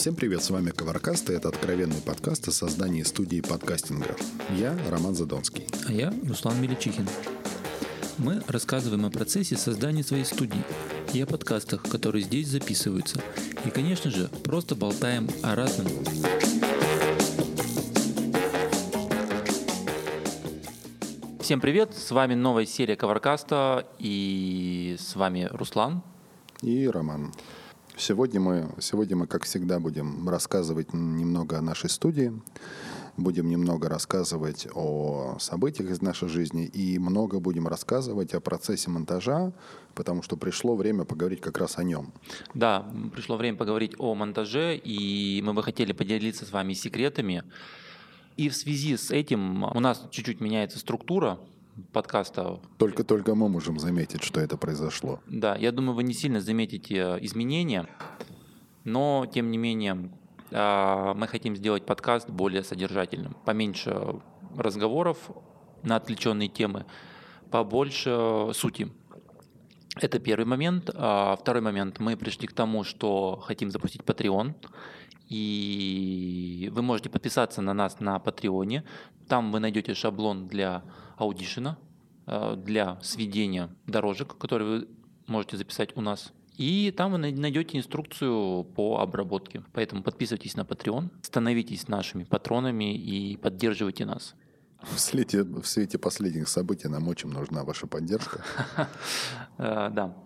Всем 0.00 0.14
привет, 0.14 0.42
с 0.42 0.48
вами 0.48 0.70
Коваркаст, 0.70 1.28
и 1.28 1.34
это 1.34 1.50
откровенный 1.50 2.00
подкаст 2.00 2.48
о 2.48 2.52
создании 2.52 3.02
студии 3.02 3.42
подкастинга. 3.42 4.16
Я 4.56 4.74
Роман 4.88 5.14
Задонский. 5.14 5.66
А 5.86 5.92
я 5.92 6.10
Руслан 6.26 6.58
Меличихин. 6.58 7.06
Мы 8.16 8.42
рассказываем 8.46 9.04
о 9.04 9.10
процессе 9.10 9.58
создания 9.58 10.02
своей 10.02 10.24
студии 10.24 10.64
и 11.12 11.20
о 11.20 11.26
подкастах, 11.26 11.82
которые 11.82 12.22
здесь 12.22 12.48
записываются. 12.48 13.20
И, 13.66 13.68
конечно 13.68 14.10
же, 14.10 14.28
просто 14.42 14.74
болтаем 14.74 15.28
о 15.42 15.54
разном. 15.54 15.88
Всем 21.40 21.60
привет, 21.60 21.94
с 21.94 22.10
вами 22.10 22.32
новая 22.32 22.64
серия 22.64 22.96
Коваркаста, 22.96 23.86
и 23.98 24.96
с 24.98 25.14
вами 25.14 25.46
Руслан. 25.52 26.02
И 26.62 26.88
Роман. 26.88 27.34
Сегодня 28.00 28.40
мы, 28.40 28.70
сегодня 28.80 29.14
мы, 29.14 29.26
как 29.26 29.44
всегда, 29.44 29.78
будем 29.78 30.26
рассказывать 30.26 30.94
немного 30.94 31.58
о 31.58 31.60
нашей 31.60 31.90
студии, 31.90 32.32
будем 33.18 33.50
немного 33.50 33.90
рассказывать 33.90 34.66
о 34.72 35.36
событиях 35.38 35.90
из 35.90 36.00
нашей 36.00 36.30
жизни 36.30 36.64
и 36.64 36.98
много 36.98 37.40
будем 37.40 37.68
рассказывать 37.68 38.32
о 38.32 38.40
процессе 38.40 38.88
монтажа, 38.88 39.52
потому 39.94 40.22
что 40.22 40.38
пришло 40.38 40.76
время 40.76 41.04
поговорить 41.04 41.42
как 41.42 41.58
раз 41.58 41.76
о 41.76 41.84
нем. 41.84 42.14
Да, 42.54 42.90
пришло 43.12 43.36
время 43.36 43.58
поговорить 43.58 43.92
о 43.98 44.14
монтаже, 44.14 44.78
и 44.78 45.42
мы 45.42 45.52
бы 45.52 45.62
хотели 45.62 45.92
поделиться 45.92 46.46
с 46.46 46.52
вами 46.52 46.72
секретами. 46.72 47.44
И 48.38 48.48
в 48.48 48.56
связи 48.56 48.96
с 48.96 49.10
этим 49.10 49.62
у 49.64 49.80
нас 49.80 50.08
чуть-чуть 50.10 50.40
меняется 50.40 50.78
структура 50.78 51.38
подкаста. 51.92 52.60
Только, 52.78 53.04
только 53.04 53.34
мы 53.34 53.48
можем 53.48 53.78
заметить, 53.78 54.22
что 54.22 54.40
это 54.40 54.56
произошло. 54.56 55.20
Да, 55.26 55.56
я 55.56 55.72
думаю, 55.72 55.94
вы 55.94 56.02
не 56.02 56.14
сильно 56.14 56.40
заметите 56.40 56.94
э, 56.94 57.18
изменения, 57.24 57.86
но 58.84 59.26
тем 59.32 59.50
не 59.50 59.58
менее 59.58 60.10
э, 60.50 61.14
мы 61.14 61.26
хотим 61.26 61.56
сделать 61.56 61.86
подкаст 61.86 62.30
более 62.30 62.62
содержательным, 62.62 63.36
поменьше 63.44 64.20
разговоров 64.56 65.30
на 65.82 65.96
отвлеченные 65.96 66.48
темы, 66.48 66.86
побольше 67.50 68.50
сути. 68.52 68.90
Это 69.96 70.18
первый 70.18 70.44
момент. 70.44 70.90
А 70.94 71.36
второй 71.36 71.62
момент. 71.62 71.98
Мы 71.98 72.16
пришли 72.16 72.46
к 72.46 72.52
тому, 72.52 72.84
что 72.84 73.36
хотим 73.42 73.70
запустить 73.70 74.02
Patreon. 74.02 74.54
И 75.28 76.70
вы 76.72 76.82
можете 76.82 77.08
подписаться 77.08 77.62
на 77.62 77.74
нас 77.74 78.00
на 78.00 78.18
Патреоне. 78.18 78.84
Там 79.28 79.52
вы 79.52 79.60
найдете 79.60 79.94
шаблон 79.94 80.48
для 80.48 80.82
аудишена, 81.20 81.78
э, 82.26 82.56
для 82.56 82.98
сведения 83.02 83.70
дорожек, 83.86 84.36
которые 84.38 84.80
вы 84.80 84.88
можете 85.26 85.56
записать 85.56 85.96
у 85.96 86.00
нас. 86.00 86.32
И 86.56 86.92
там 86.94 87.12
вы 87.12 87.18
найдете 87.18 87.78
инструкцию 87.78 88.64
по 88.64 89.00
обработке. 89.00 89.62
Поэтому 89.72 90.02
подписывайтесь 90.02 90.56
на 90.56 90.62
Patreon, 90.62 91.08
становитесь 91.22 91.88
нашими 91.88 92.24
патронами 92.24 92.94
и 92.94 93.36
поддерживайте 93.38 94.04
нас. 94.04 94.34
В 94.82 94.98
свете, 94.98 95.42
в 95.42 95.64
свете 95.64 95.98
последних 95.98 96.48
событий 96.48 96.88
нам 96.88 97.08
очень 97.08 97.30
нужна 97.30 97.64
ваша 97.64 97.86
поддержка. 97.86 98.44
Э, 99.58 99.90
да. 99.92 100.16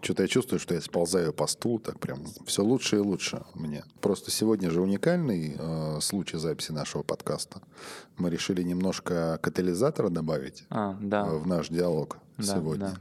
Что-то 0.00 0.22
я 0.22 0.28
чувствую, 0.28 0.60
что 0.60 0.74
я 0.74 0.80
сползаю 0.80 1.32
по 1.32 1.46
стулу, 1.46 1.78
так 1.78 1.98
прям 1.98 2.24
все 2.46 2.62
лучше 2.62 2.96
и 2.96 2.98
лучше 3.00 3.42
мне. 3.54 3.84
Просто 4.00 4.30
сегодня 4.30 4.70
же 4.70 4.80
уникальный 4.80 5.56
э, 5.58 5.98
случай 6.00 6.38
записи 6.38 6.72
нашего 6.72 7.02
подкаста. 7.02 7.60
Мы 8.16 8.30
решили 8.30 8.62
немножко 8.62 9.38
катализатора 9.42 10.08
добавить 10.08 10.64
а, 10.70 10.96
да. 11.00 11.24
в 11.24 11.46
наш 11.46 11.68
диалог 11.68 12.18
да, 12.36 12.44
сегодня. 12.44 12.88
Да. 12.88 13.00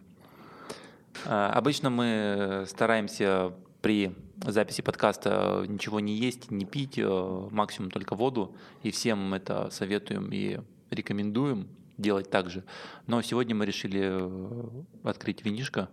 А, 1.25 1.51
обычно 1.53 1.89
мы 1.89 2.65
стараемся 2.67 3.53
при 3.81 4.15
записи 4.45 4.81
подкаста 4.81 5.65
ничего 5.67 5.99
не 5.99 6.15
есть, 6.15 6.51
не 6.51 6.65
пить, 6.65 6.97
э, 6.97 7.47
максимум 7.51 7.91
только 7.91 8.15
воду, 8.15 8.55
и 8.83 8.91
всем 8.91 9.33
это 9.33 9.69
советуем 9.71 10.29
и 10.31 10.59
рекомендуем 10.89 11.67
делать 11.97 12.29
так 12.29 12.49
же. 12.49 12.63
Но 13.07 13.21
сегодня 13.21 13.55
мы 13.55 13.65
решили 13.65 14.01
э, 14.03 14.83
открыть 15.03 15.43
винишко, 15.43 15.89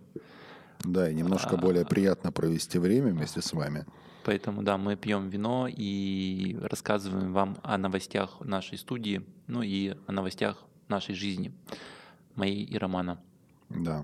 да, 0.83 1.09
и 1.09 1.13
немножко 1.13 1.55
а, 1.55 1.57
более 1.57 1.85
приятно 1.85 2.31
провести 2.31 2.79
время 2.79 3.11
вместе 3.11 3.41
с 3.41 3.53
вами. 3.53 3.85
Поэтому, 4.23 4.63
да, 4.63 4.77
мы 4.77 4.95
пьем 4.95 5.29
вино 5.29 5.67
и 5.67 6.57
рассказываем 6.61 7.31
вам 7.31 7.57
о 7.61 7.77
новостях 7.77 8.41
нашей 8.41 8.77
студии, 8.77 9.23
ну 9.47 9.61
и 9.61 9.95
о 10.07 10.11
новостях 10.11 10.63
нашей 10.87 11.15
жизни, 11.15 11.53
моей 12.35 12.63
и 12.63 12.77
Романа. 12.77 13.19
Да. 13.69 14.03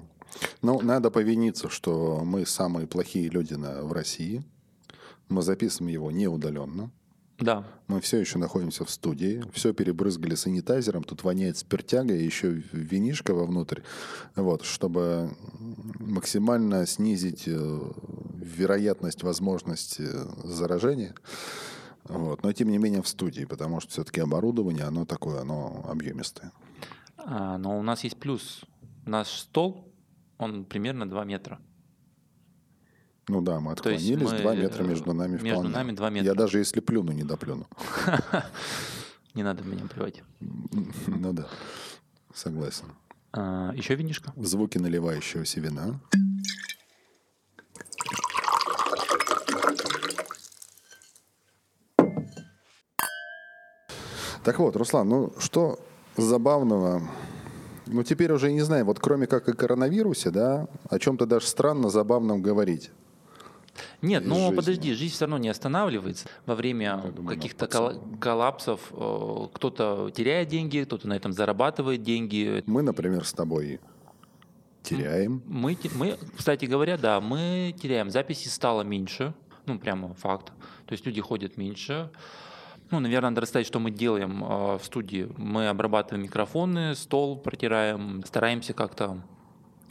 Ну, 0.61 0.79
надо 0.81 1.11
повиниться, 1.11 1.69
что 1.69 2.21
мы 2.23 2.45
самые 2.45 2.87
плохие 2.87 3.29
люди 3.29 3.55
на, 3.55 3.83
в 3.83 3.91
России. 3.93 4.43
Мы 5.27 5.41
записываем 5.41 5.91
его 5.91 6.11
не 6.11 6.27
удаленно. 6.27 6.91
Да. 7.41 7.63
Мы 7.87 7.99
все 8.01 8.17
еще 8.17 8.37
находимся 8.37 8.85
в 8.85 8.89
студии, 8.91 9.43
все 9.51 9.73
перебрызгали 9.73 10.35
санитайзером, 10.35 11.03
тут 11.03 11.23
воняет 11.23 11.57
спиртяга 11.57 12.13
и 12.15 12.23
еще 12.23 12.51
винишка 12.71 13.33
вовнутрь, 13.33 13.81
вот, 14.35 14.63
чтобы 14.63 15.31
максимально 15.99 16.85
снизить 16.85 17.43
э, 17.47 17.79
вероятность 18.35 19.23
возможности 19.23 20.07
заражения. 20.43 21.15
Вот. 22.03 22.43
Но 22.43 22.51
тем 22.53 22.69
не 22.69 22.77
менее 22.77 23.01
в 23.01 23.07
студии, 23.07 23.45
потому 23.45 23.79
что 23.79 23.91
все-таки 23.91 24.21
оборудование, 24.21 24.85
оно 24.85 25.05
такое, 25.05 25.41
оно 25.41 25.85
объемистое. 25.87 26.51
А, 27.17 27.57
но 27.57 27.77
у 27.77 27.81
нас 27.81 28.03
есть 28.03 28.17
плюс. 28.17 28.61
Наш 29.05 29.27
стол, 29.29 29.91
он 30.37 30.65
примерно 30.65 31.09
2 31.09 31.25
метра. 31.25 31.59
Ну 33.31 33.39
да, 33.41 33.61
мы 33.61 33.71
отклонились, 33.71 34.29
мы, 34.29 34.39
2 34.39 34.55
метра 34.55 34.83
между 34.83 35.13
нами 35.13 35.39
между 35.41 35.49
вполне. 35.51 35.69
нами 35.69 35.91
2 35.93 36.09
метра. 36.09 36.25
Я 36.25 36.35
даже 36.35 36.57
если 36.59 36.81
плюну, 36.81 37.13
не 37.13 37.23
доплюну. 37.23 37.65
Не 39.33 39.43
надо 39.43 39.63
меня 39.63 39.85
плевать. 39.87 40.21
Ну 40.41 41.31
да, 41.31 41.47
согласен. 42.33 42.87
А, 43.31 43.71
еще 43.73 43.95
винишко? 43.95 44.33
Звуки 44.35 44.79
наливающегося 44.79 45.61
вина. 45.61 46.01
Так 54.43 54.59
вот, 54.59 54.75
Руслан, 54.75 55.07
ну 55.07 55.33
что 55.39 55.79
забавного 56.17 57.01
ну, 57.87 58.03
теперь 58.03 58.31
уже 58.31 58.51
не 58.51 58.61
знаю, 58.61 58.85
вот 58.85 58.99
кроме 58.99 59.27
как 59.27 59.47
о 59.49 59.53
коронавирусе, 59.53 60.31
да, 60.31 60.67
о 60.89 60.99
чем-то 60.99 61.25
даже 61.25 61.47
странно 61.47 61.89
забавном 61.89 62.41
говорить. 62.41 62.91
Нет, 64.01 64.23
ну 64.25 64.35
жизни. 64.35 64.55
подожди, 64.55 64.93
жизнь 64.93 65.13
все 65.13 65.25
равно 65.25 65.37
не 65.37 65.49
останавливается. 65.49 66.27
Во 66.45 66.55
время 66.55 67.13
каких-то 67.27 67.67
коллапсов 68.19 68.91
э, 68.91 69.47
кто-то 69.53 70.11
теряет 70.15 70.49
деньги, 70.49 70.83
кто-то 70.83 71.07
на 71.07 71.13
этом 71.13 71.33
зарабатывает 71.33 72.03
деньги. 72.03 72.63
Мы, 72.65 72.81
например, 72.81 73.25
с 73.25 73.33
тобой 73.33 73.79
теряем. 74.83 75.41
Мы, 75.45 75.77
мы, 75.95 76.17
кстати 76.35 76.65
говоря, 76.65 76.97
да, 76.97 77.21
мы 77.21 77.75
теряем. 77.81 78.09
Записи 78.09 78.47
стало 78.47 78.81
меньше, 78.81 79.33
ну 79.65 79.79
прямо 79.79 80.13
факт. 80.15 80.51
То 80.85 80.93
есть 80.93 81.05
люди 81.05 81.21
ходят 81.21 81.57
меньше. 81.57 82.11
Ну, 82.89 82.99
наверное, 82.99 83.29
надо 83.29 83.41
рассказать, 83.41 83.67
что 83.67 83.79
мы 83.79 83.89
делаем 83.89 84.43
э, 84.43 84.77
в 84.77 84.83
студии. 84.83 85.31
Мы 85.37 85.69
обрабатываем 85.69 86.23
микрофоны, 86.23 86.93
стол 86.95 87.37
протираем, 87.37 88.21
стараемся 88.25 88.73
как-то 88.73 89.23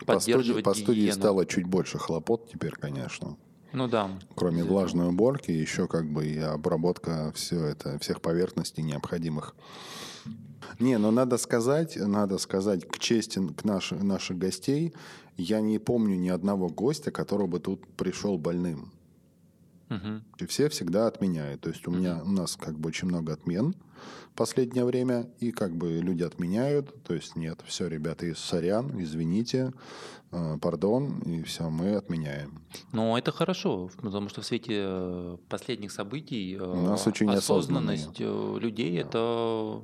поддерживать 0.04 0.64
По 0.64 0.74
студии, 0.74 0.84
по 0.84 0.92
студии 0.92 1.10
стало 1.10 1.46
чуть 1.46 1.66
больше 1.66 1.98
хлопот 1.98 2.50
теперь, 2.52 2.72
конечно. 2.72 3.38
Ну 3.72 3.88
да. 3.88 4.10
Кроме 4.34 4.64
влажной 4.64 5.09
уборки, 5.09 5.50
еще 5.50 5.86
как 5.86 6.10
бы 6.10 6.27
и 6.27 6.39
обработка 6.39 7.33
все 7.34 7.65
это, 7.66 7.98
всех 7.98 8.21
поверхностей 8.21 8.83
необходимых. 8.83 9.54
Не, 10.78 10.98
но 10.98 11.10
надо 11.10 11.36
сказать, 11.36 11.97
надо 11.97 12.39
сказать 12.39 12.86
к 12.86 12.98
чести 12.98 13.41
к 13.48 13.65
наших, 13.65 14.03
наших 14.03 14.39
гостей, 14.39 14.94
я 15.36 15.60
не 15.60 15.78
помню 15.78 16.16
ни 16.16 16.28
одного 16.28 16.68
гостя, 16.68 17.10
который 17.10 17.47
бы 17.47 17.60
тут 17.60 17.86
пришел 17.97 18.39
больным. 18.39 18.92
Угу. 19.91 20.22
И 20.39 20.47
все 20.47 20.68
всегда 20.68 21.06
отменяют. 21.06 21.62
То 21.62 21.71
есть 21.71 21.86
у 21.89 21.91
меня 21.91 22.22
у 22.22 22.30
нас 22.30 22.56
как 22.56 22.78
бы 22.78 22.89
очень 22.89 23.09
много 23.09 23.33
отмен 23.33 23.74
в 24.33 24.36
последнее 24.36 24.84
время, 24.84 25.28
и 25.41 25.50
как 25.50 25.77
бы 25.77 25.98
люди 25.98 26.22
отменяют. 26.22 27.03
То 27.03 27.15
есть 27.15 27.36
нет, 27.36 27.60
все, 27.66 27.89
ребята, 27.89 28.33
сорян, 28.36 28.92
извините, 29.03 29.72
пардон, 30.30 31.21
и 31.21 31.42
все, 31.42 31.68
мы 31.71 31.97
отменяем. 31.97 32.60
Но 32.92 33.18
это 33.18 33.32
хорошо, 33.32 33.91
потому 34.00 34.28
что 34.28 34.42
в 34.42 34.47
свете 34.47 34.74
э, 34.77 35.36
последних 35.48 35.92
событий 35.92 36.56
э, 36.56 36.62
у 36.62 36.82
нас 36.82 37.06
очень 37.06 37.30
осознанность 37.30 38.21
людей 38.21 39.03
да. 39.03 39.09
это 39.09 39.82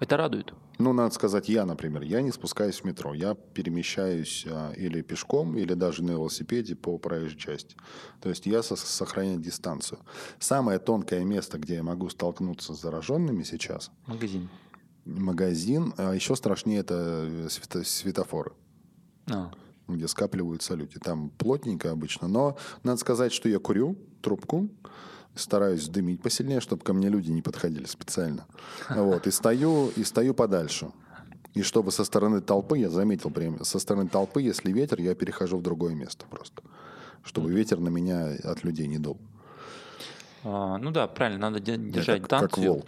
это 0.00 0.16
радует. 0.16 0.54
Ну, 0.78 0.94
надо 0.94 1.14
сказать, 1.14 1.50
я, 1.50 1.66
например, 1.66 2.02
я 2.02 2.22
не 2.22 2.32
спускаюсь 2.32 2.80
в 2.80 2.84
метро. 2.84 3.12
Я 3.12 3.34
перемещаюсь 3.34 4.46
а, 4.48 4.72
или 4.72 5.02
пешком, 5.02 5.58
или 5.58 5.74
даже 5.74 6.02
на 6.02 6.12
велосипеде 6.12 6.74
по 6.74 6.96
проезжей 6.96 7.38
части. 7.38 7.76
То 8.22 8.30
есть 8.30 8.46
я 8.46 8.62
со- 8.62 8.76
сохраняю 8.76 9.38
дистанцию. 9.38 10.00
Самое 10.38 10.78
тонкое 10.78 11.22
место, 11.22 11.58
где 11.58 11.74
я 11.74 11.82
могу 11.82 12.08
столкнуться 12.08 12.72
с 12.72 12.80
зараженными 12.80 13.42
сейчас... 13.42 13.90
Магазин. 14.06 14.48
Магазин. 15.04 15.92
А 15.98 16.14
еще 16.14 16.34
страшнее 16.34 16.80
это 16.80 17.26
свето- 17.50 17.84
светофоры. 17.84 18.52
А 19.30 19.50
где 19.94 20.08
скапливаются 20.08 20.74
люди. 20.74 20.98
Там 20.98 21.30
плотненько 21.30 21.90
обычно. 21.90 22.28
Но 22.28 22.56
надо 22.82 22.98
сказать, 22.98 23.32
что 23.32 23.48
я 23.48 23.58
курю. 23.58 23.96
трубку, 24.22 24.68
стараюсь 25.34 25.88
дымить 25.88 26.22
посильнее, 26.22 26.60
чтобы 26.60 26.84
ко 26.84 26.92
мне 26.92 27.08
люди 27.08 27.30
не 27.30 27.42
подходили 27.42 27.86
специально. 27.86 28.46
Вот, 28.88 29.26
и 29.26 29.30
стою, 29.30 29.88
и 29.96 30.04
стою 30.04 30.34
подальше. 30.34 30.90
И 31.54 31.62
чтобы 31.62 31.90
со 31.90 32.04
стороны 32.04 32.40
толпы, 32.40 32.78
я 32.78 32.88
заметил 32.88 33.30
прямо, 33.30 33.64
со 33.64 33.78
стороны 33.78 34.08
толпы, 34.08 34.42
если 34.42 34.70
ветер, 34.72 35.00
я 35.00 35.14
перехожу 35.14 35.58
в 35.58 35.62
другое 35.62 35.94
место 35.94 36.26
просто. 36.30 36.62
Чтобы 37.24 37.50
ветер 37.52 37.80
на 37.80 37.88
меня 37.88 38.36
от 38.44 38.64
людей 38.64 38.86
не 38.86 38.98
дул. 38.98 39.18
А, 40.44 40.78
ну 40.78 40.90
да, 40.90 41.06
правильно, 41.06 41.50
надо 41.50 41.60
держать 41.60 42.22
как, 42.22 42.28
танцию. 42.28 42.50
Как 42.50 42.58
волк. 42.58 42.86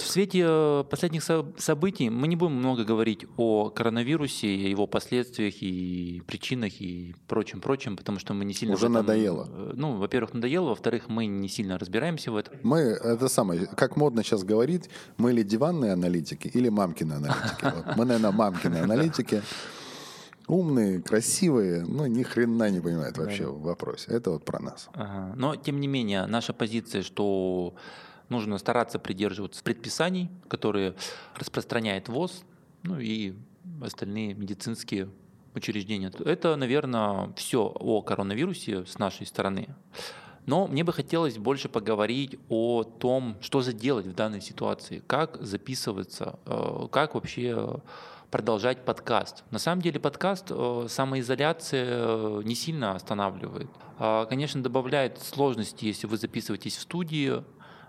В 0.00 0.06
свете 0.06 0.44
э, 0.46 0.84
последних 0.88 1.22
событий 1.22 2.10
мы 2.10 2.28
не 2.28 2.36
будем 2.36 2.54
много 2.54 2.84
говорить 2.84 3.26
о 3.36 3.70
коронавирусе, 3.70 4.70
его 4.70 4.86
последствиях 4.86 5.54
и 5.60 6.22
причинах 6.26 6.80
и 6.80 7.14
прочем, 7.26 7.60
прочем, 7.60 7.96
потому 7.96 8.18
что 8.18 8.34
мы 8.34 8.44
не 8.44 8.54
сильно... 8.54 8.74
Уже 8.74 8.86
этом, 8.86 8.94
надоело. 8.94 9.48
Э, 9.50 9.72
ну, 9.74 9.96
во-первых, 9.96 10.34
надоело, 10.34 10.68
во-вторых, 10.70 11.08
мы 11.08 11.26
не 11.26 11.48
сильно 11.48 11.78
разбираемся 11.78 12.30
в 12.30 12.36
этом. 12.36 12.54
Мы, 12.62 12.78
это 12.78 13.28
самое, 13.28 13.66
как 13.66 13.96
модно 13.96 14.22
сейчас 14.22 14.44
говорить, 14.44 14.88
мы 15.16 15.32
ли 15.32 15.42
диванные 15.42 15.92
аналитики 15.92 16.48
или 16.48 16.68
мамкины 16.68 17.14
аналитики. 17.14 17.64
Вот. 17.64 17.96
Мы, 17.96 18.04
наверное, 18.04 18.32
мамкины 18.32 18.76
аналитики. 18.76 19.42
Умные, 20.46 21.02
красивые, 21.02 21.84
но 21.84 22.06
ни 22.06 22.22
хрена 22.22 22.70
не 22.70 22.80
понимают 22.80 23.18
вообще 23.18 23.46
в 23.46 23.60
вопросе. 23.60 24.10
Это 24.10 24.30
вот 24.30 24.46
про 24.46 24.60
нас. 24.60 24.88
Ага. 24.94 25.34
Но, 25.36 25.56
тем 25.56 25.78
не 25.78 25.86
менее, 25.86 26.24
наша 26.26 26.54
позиция, 26.54 27.02
что 27.02 27.74
нужно 28.28 28.58
стараться 28.58 28.98
придерживаться 28.98 29.62
предписаний, 29.62 30.30
которые 30.48 30.94
распространяет 31.34 32.08
ВОЗ, 32.08 32.44
ну 32.82 32.98
и 32.98 33.34
остальные 33.80 34.34
медицинские 34.34 35.08
учреждения. 35.54 36.12
Это, 36.24 36.56
наверное, 36.56 37.32
все 37.36 37.64
о 37.64 38.02
коронавирусе 38.02 38.84
с 38.86 38.98
нашей 38.98 39.26
стороны. 39.26 39.68
Но 40.46 40.66
мне 40.66 40.82
бы 40.82 40.94
хотелось 40.94 41.36
больше 41.36 41.68
поговорить 41.68 42.38
о 42.48 42.82
том, 42.82 43.36
что 43.42 43.60
же 43.60 43.74
делать 43.74 44.06
в 44.06 44.14
данной 44.14 44.40
ситуации, 44.40 45.02
как 45.06 45.36
записываться, 45.42 46.38
э, 46.46 46.88
как 46.90 47.14
вообще 47.14 47.82
продолжать 48.30 48.84
подкаст. 48.84 49.44
На 49.50 49.58
самом 49.58 49.82
деле 49.82 50.00
подкаст 50.00 50.46
э, 50.50 50.86
самоизоляция 50.88 51.86
э, 51.90 52.42
не 52.44 52.54
сильно 52.54 52.94
останавливает. 52.94 53.68
А, 53.98 54.24
конечно, 54.26 54.62
добавляет 54.62 55.18
сложности, 55.18 55.84
если 55.86 56.06
вы 56.06 56.16
записываетесь 56.16 56.76
в 56.76 56.80
студии, 56.80 57.42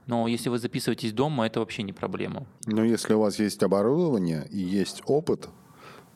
но 0.09 0.27
если 0.27 0.49
вы 0.49 0.57
записываетесь 0.57 1.13
дома, 1.13 1.45
это 1.45 1.59
вообще 1.59 1.83
не 1.83 1.93
проблема. 1.93 2.47
Но 2.65 2.83
если 2.83 3.13
у 3.13 3.19
вас 3.19 3.37
есть 3.37 3.61
оборудование 3.61 4.47
и 4.49 4.57
есть 4.57 5.03
опыт 5.05 5.49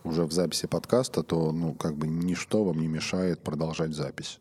уже 0.03 0.23
в 0.23 0.31
записи 0.31 0.65
подкаста, 0.65 1.21
то 1.21 1.51
ну, 1.51 1.75
как 1.75 1.95
бы 1.95 2.07
ничто 2.07 2.63
вам 2.63 2.79
не 2.79 2.87
мешает 2.87 3.43
продолжать 3.43 3.93
запись. 3.93 4.39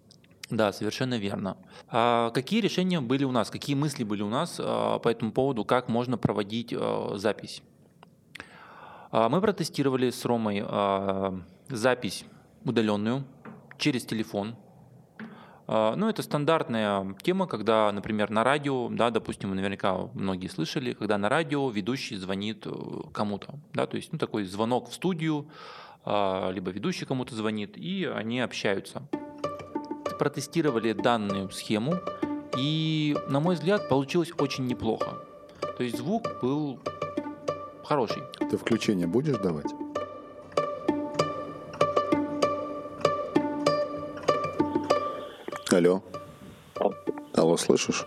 Да, 0.48 0.72
совершенно 0.72 1.18
верно. 1.18 1.58
А 1.88 2.30
какие 2.30 2.62
решения 2.62 3.02
были 3.02 3.24
у 3.24 3.30
нас, 3.30 3.50
какие 3.50 3.76
мысли 3.76 4.04
были 4.04 4.22
у 4.22 4.30
нас 4.30 4.56
а, 4.58 4.98
по 4.98 5.10
этому 5.10 5.32
поводу, 5.32 5.66
как 5.66 5.88
можно 5.88 6.16
проводить 6.16 6.72
а, 6.74 7.18
запись? 7.18 7.62
А, 9.10 9.28
мы 9.28 9.42
протестировали 9.42 10.08
с 10.08 10.24
Ромой 10.24 10.62
а, 10.64 11.38
запись 11.68 12.24
удаленную 12.64 13.24
через 13.76 14.06
телефон 14.06 14.56
ну, 15.66 16.08
это 16.08 16.22
стандартная 16.22 17.14
тема, 17.22 17.46
когда, 17.46 17.90
например, 17.92 18.30
на 18.30 18.44
радио, 18.44 18.88
да, 18.88 19.10
допустим, 19.10 19.50
вы 19.50 19.56
наверняка 19.56 20.08
многие 20.14 20.48
слышали, 20.48 20.92
когда 20.92 21.18
на 21.18 21.28
радио 21.28 21.70
ведущий 21.70 22.16
звонит 22.16 22.66
э, 22.66 22.72
кому-то, 23.12 23.54
да, 23.72 23.86
то 23.86 23.96
есть, 23.96 24.12
ну, 24.12 24.18
такой 24.18 24.44
звонок 24.44 24.90
в 24.90 24.94
студию, 24.94 25.46
а, 26.04 26.50
либо 26.50 26.70
ведущий 26.70 27.04
кому-то 27.04 27.34
звонит, 27.34 27.76
и 27.76 28.04
они 28.04 28.40
общаются. 28.40 29.02
Протестировали 30.18 30.92
данную 30.92 31.50
схему, 31.50 31.94
и, 32.56 33.16
на 33.28 33.40
мой 33.40 33.54
взгляд, 33.54 33.88
получилось 33.88 34.32
очень 34.38 34.66
неплохо. 34.66 35.18
То 35.76 35.84
есть 35.84 35.96
звук 35.96 36.28
был 36.42 36.80
хороший. 37.84 38.22
Ты 38.50 38.56
включение 38.56 39.06
будешь 39.06 39.38
давать? 39.38 39.81
Алло. 45.72 46.02
Алло, 47.34 47.56
слышишь? 47.56 48.04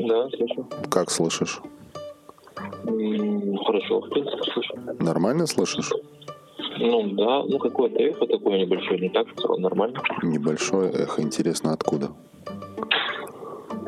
Да, 0.00 0.28
слышу. 0.30 0.66
Как 0.90 1.08
слышишь? 1.08 1.60
Хорошо, 2.56 4.00
в 4.00 4.08
принципе, 4.10 4.52
слышу. 4.52 4.74
Нормально 4.98 5.46
слышишь? 5.46 5.92
Ну 6.80 7.10
да, 7.10 7.44
ну 7.44 7.58
какое-то 7.60 8.00
эхо 8.02 8.26
такое 8.26 8.58
небольшое, 8.58 8.98
не 8.98 9.08
так, 9.08 9.28
нормально. 9.58 10.02
Небольшое 10.22 10.90
эхо, 10.90 11.22
интересно, 11.22 11.72
откуда? 11.72 12.08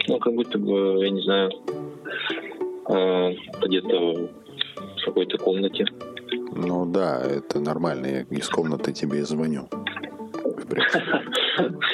Ну, 0.07 0.19
как 0.21 0.33
будто 0.35 0.57
бы, 0.59 1.05
я 1.05 1.11
не 1.11 1.23
знаю, 1.23 1.51
э, 2.89 3.35
где-то 3.67 4.29
в 4.97 5.05
какой-то 5.05 5.39
комнате. 5.39 5.87
Ну 6.55 6.87
да, 6.87 7.21
это 7.21 7.59
нормально, 7.59 8.07
я 8.07 8.21
из 8.39 8.49
комнаты 8.49 8.93
тебе 8.93 9.25
звоню. 9.25 9.69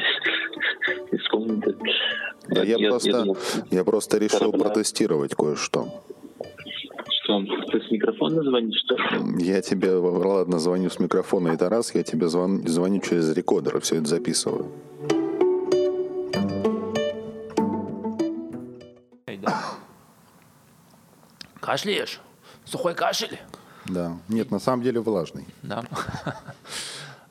Я, 2.67 2.77
я, 2.79 2.89
просто, 2.89 3.09
я, 3.09 3.25
я 3.71 3.85
просто 3.85 4.19
решил 4.19 4.39
Карабля. 4.51 4.59
протестировать 4.65 5.35
кое-что. 5.35 6.03
Что, 7.23 7.43
ты 7.71 7.81
с 7.81 7.91
микрофона 7.91 8.43
звонишь, 8.43 8.81
что 8.85 8.97
Я 9.39 9.63
тебе, 9.63 9.93
ладно, 9.95 10.59
звоню 10.59 10.91
с 10.91 10.99
микрофона, 10.99 11.49
это 11.49 11.69
раз, 11.69 11.95
я 11.95 12.03
тебе 12.03 12.29
звон, 12.29 12.67
звоню 12.67 13.01
через 13.01 13.33
рекордер, 13.33 13.81
все 13.81 13.97
это 13.97 14.07
записываю. 14.07 14.67
Кашляешь? 21.61 22.21
Сухой 22.65 22.95
кашель? 22.95 23.39
Да. 23.87 24.17
Нет, 24.29 24.51
на 24.51 24.61
самом 24.61 24.83
деле 24.83 25.01
влажный. 25.01 25.45
Да. 25.63 25.85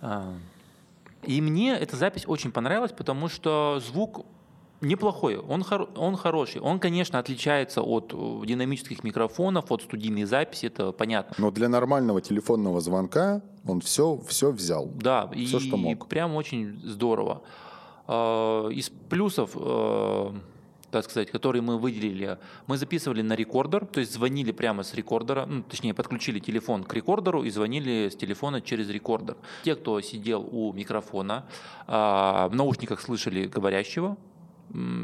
А. 0.02 0.34
И 1.24 1.42
мне 1.42 1.74
эта 1.74 1.96
запись 1.96 2.26
очень 2.28 2.52
понравилась, 2.52 2.92
потому 2.92 3.28
что 3.28 3.82
звук 3.84 4.26
неплохой, 4.82 5.38
он, 5.38 5.64
хор, 5.64 5.90
он 5.96 6.16
хороший. 6.16 6.62
Он, 6.62 6.80
конечно, 6.80 7.20
отличается 7.20 7.82
от 7.82 8.14
э, 8.14 8.46
динамических 8.46 9.04
микрофонов, 9.04 9.72
от 9.72 9.82
студийной 9.82 10.26
записи, 10.26 10.68
это 10.68 10.92
понятно. 10.92 11.36
Но 11.38 11.52
для 11.52 11.70
нормального 11.70 12.22
телефонного 12.22 12.82
звонка 12.82 13.42
он 13.68 13.82
все, 13.82 14.20
все 14.28 14.52
взял. 14.52 14.90
Да, 14.96 15.28
все, 15.28 15.58
и, 15.58 15.60
что 15.60 15.78
мог. 15.78 16.08
прям 16.08 16.36
очень 16.36 16.80
здорово. 16.84 17.42
А, 18.08 18.70
из 18.70 18.90
плюсов, 18.90 19.52
э, 19.56 20.32
так 20.92 21.06
сказать, 21.06 21.32
которые 21.32 21.62
мы 21.62 21.78
выделили, 21.78 22.38
мы 22.68 22.78
записывали 22.78 23.22
на 23.22 23.34
рекордер, 23.34 23.86
то 23.86 24.00
есть 24.00 24.14
звонили 24.14 24.52
прямо 24.52 24.84
с 24.84 24.94
рекордера, 24.94 25.46
ну, 25.46 25.64
точнее, 25.64 25.94
подключили 25.94 26.40
телефон 26.40 26.84
к 26.84 26.94
рекордеру 26.94 27.44
и 27.44 27.50
звонили 27.50 28.10
с 28.10 28.16
телефона 28.16 28.62
через 28.62 28.90
рекордер. 28.90 29.36
Те, 29.64 29.76
кто 29.76 30.00
сидел 30.02 30.48
у 30.52 30.72
микрофона, 30.74 31.46
а, 31.88 32.48
в 32.50 32.56
наушниках 32.56 33.02
слышали 33.02 33.48
говорящего, 33.48 34.18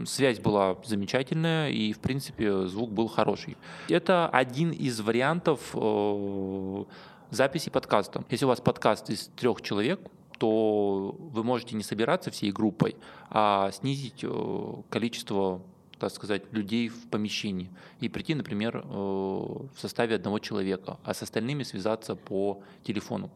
Связь 0.05 0.39
была 0.39 0.77
замечательная, 0.83 1.69
и, 1.69 1.93
в 1.93 1.99
принципе, 1.99 2.67
звук 2.67 2.91
был 2.91 3.07
хороший. 3.07 3.57
Это 3.87 4.27
один 4.27 4.71
из 4.71 4.99
вариантов 4.99 5.59
э, 5.73 6.83
записи 7.29 7.69
подкаста. 7.69 8.23
Если 8.29 8.45
у 8.45 8.47
вас 8.47 8.59
подкаст 8.59 9.09
из 9.09 9.29
трех 9.35 9.61
человек, 9.61 9.99
то 10.39 11.15
вы 11.19 11.43
можете 11.43 11.75
не 11.75 11.83
собираться 11.83 12.31
всей 12.31 12.51
группой, 12.51 12.95
а 13.29 13.71
снизить 13.71 14.23
э, 14.23 14.73
количество 14.89 15.61
так 16.01 16.11
сказать, 16.11 16.51
людей 16.51 16.89
в 16.89 17.07
помещении 17.09 17.69
и 17.99 18.09
прийти, 18.09 18.33
например, 18.33 18.77
э, 18.77 18.89
в 18.89 19.77
составе 19.77 20.15
одного 20.15 20.39
человека, 20.39 20.97
а 21.03 21.13
с 21.13 21.21
остальными 21.21 21.61
связаться 21.61 22.15
по 22.15 22.63
телефону. 22.83 23.29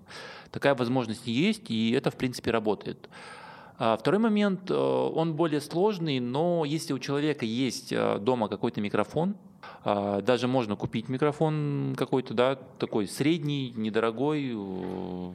Такая 0.50 0.74
возможность 0.74 1.28
есть, 1.28 1.70
и 1.70 1.92
это, 1.92 2.10
в 2.10 2.16
принципе, 2.16 2.50
работает. 2.50 3.08
А 3.78 3.98
второй 3.98 4.20
момент, 4.20 4.72
э, 4.72 4.74
он 4.74 5.34
более 5.34 5.60
сложный, 5.60 6.20
но 6.20 6.64
если 6.66 6.94
у 6.94 7.00
человека 7.00 7.46
есть 7.46 7.92
э, 7.92 8.20
дома 8.20 8.48
какой-то 8.48 8.80
микрофон, 8.80 9.36
а, 9.84 10.22
даже 10.22 10.48
можно 10.48 10.76
купить 10.76 11.10
микрофон 11.10 11.94
какой-то, 11.98 12.34
да, 12.34 12.56
такой 12.56 13.08
средний, 13.08 13.72
недорогой, 13.76 14.54
э, 14.56 15.32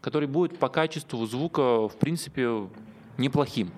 который 0.00 0.28
будет 0.28 0.58
по 0.58 0.68
качеству 0.68 1.24
звука, 1.26 1.88
в 1.88 1.96
принципе, 1.96 2.68
неплохим. 3.16 3.70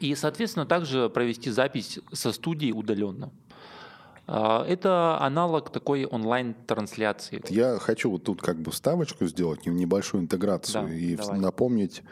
И, 0.00 0.14
соответственно, 0.14 0.66
также 0.66 1.08
провести 1.08 1.50
запись 1.50 2.00
со 2.12 2.32
студии 2.32 2.72
удаленно. 2.72 3.30
А, 4.26 4.64
это 4.66 5.18
аналог 5.20 5.70
такой 5.70 6.04
онлайн-трансляции. 6.04 7.42
Я 7.48 7.78
хочу 7.78 8.10
вот 8.10 8.24
тут 8.24 8.42
как 8.42 8.60
бы 8.60 8.70
вставочку 8.70 9.26
сделать, 9.26 9.66
небольшую 9.66 10.24
интеграцию 10.24 10.88
да, 10.88 10.94
и 10.94 11.16
давай. 11.16 11.38
напомнить 11.38 12.02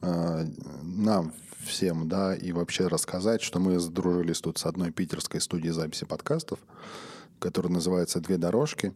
э, 0.00 0.46
нам 0.82 1.32
всем, 1.64 2.08
да, 2.08 2.34
и 2.34 2.52
вообще 2.52 2.86
рассказать, 2.86 3.42
что 3.42 3.58
мы 3.58 3.78
сдружились 3.80 4.40
тут 4.40 4.58
с 4.58 4.66
одной 4.66 4.92
питерской 4.92 5.40
студией 5.40 5.72
записи 5.72 6.04
подкастов, 6.04 6.60
которая 7.38 7.72
называется 7.72 8.20
«Две 8.20 8.36
дорожки». 8.36 8.92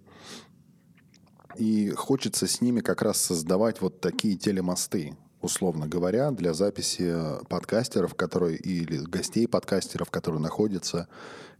И 1.56 1.90
хочется 1.90 2.47
с 2.47 2.61
ними 2.61 2.80
как 2.80 3.02
раз 3.02 3.20
создавать 3.20 3.80
вот 3.80 4.00
такие 4.00 4.37
телемосты. 4.37 5.16
Условно 5.40 5.87
говоря, 5.87 6.30
для 6.30 6.54
записи 6.54 7.14
подкастеров, 7.49 8.14
которые 8.14 8.57
или 8.57 8.99
гостей 8.99 9.47
подкастеров, 9.47 10.11
которые 10.11 10.40
находятся 10.40 11.09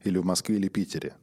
или 0.04 0.18
в 0.18 0.25
Москве, 0.25 0.56
или 0.56 0.68
Питере. 0.68 1.14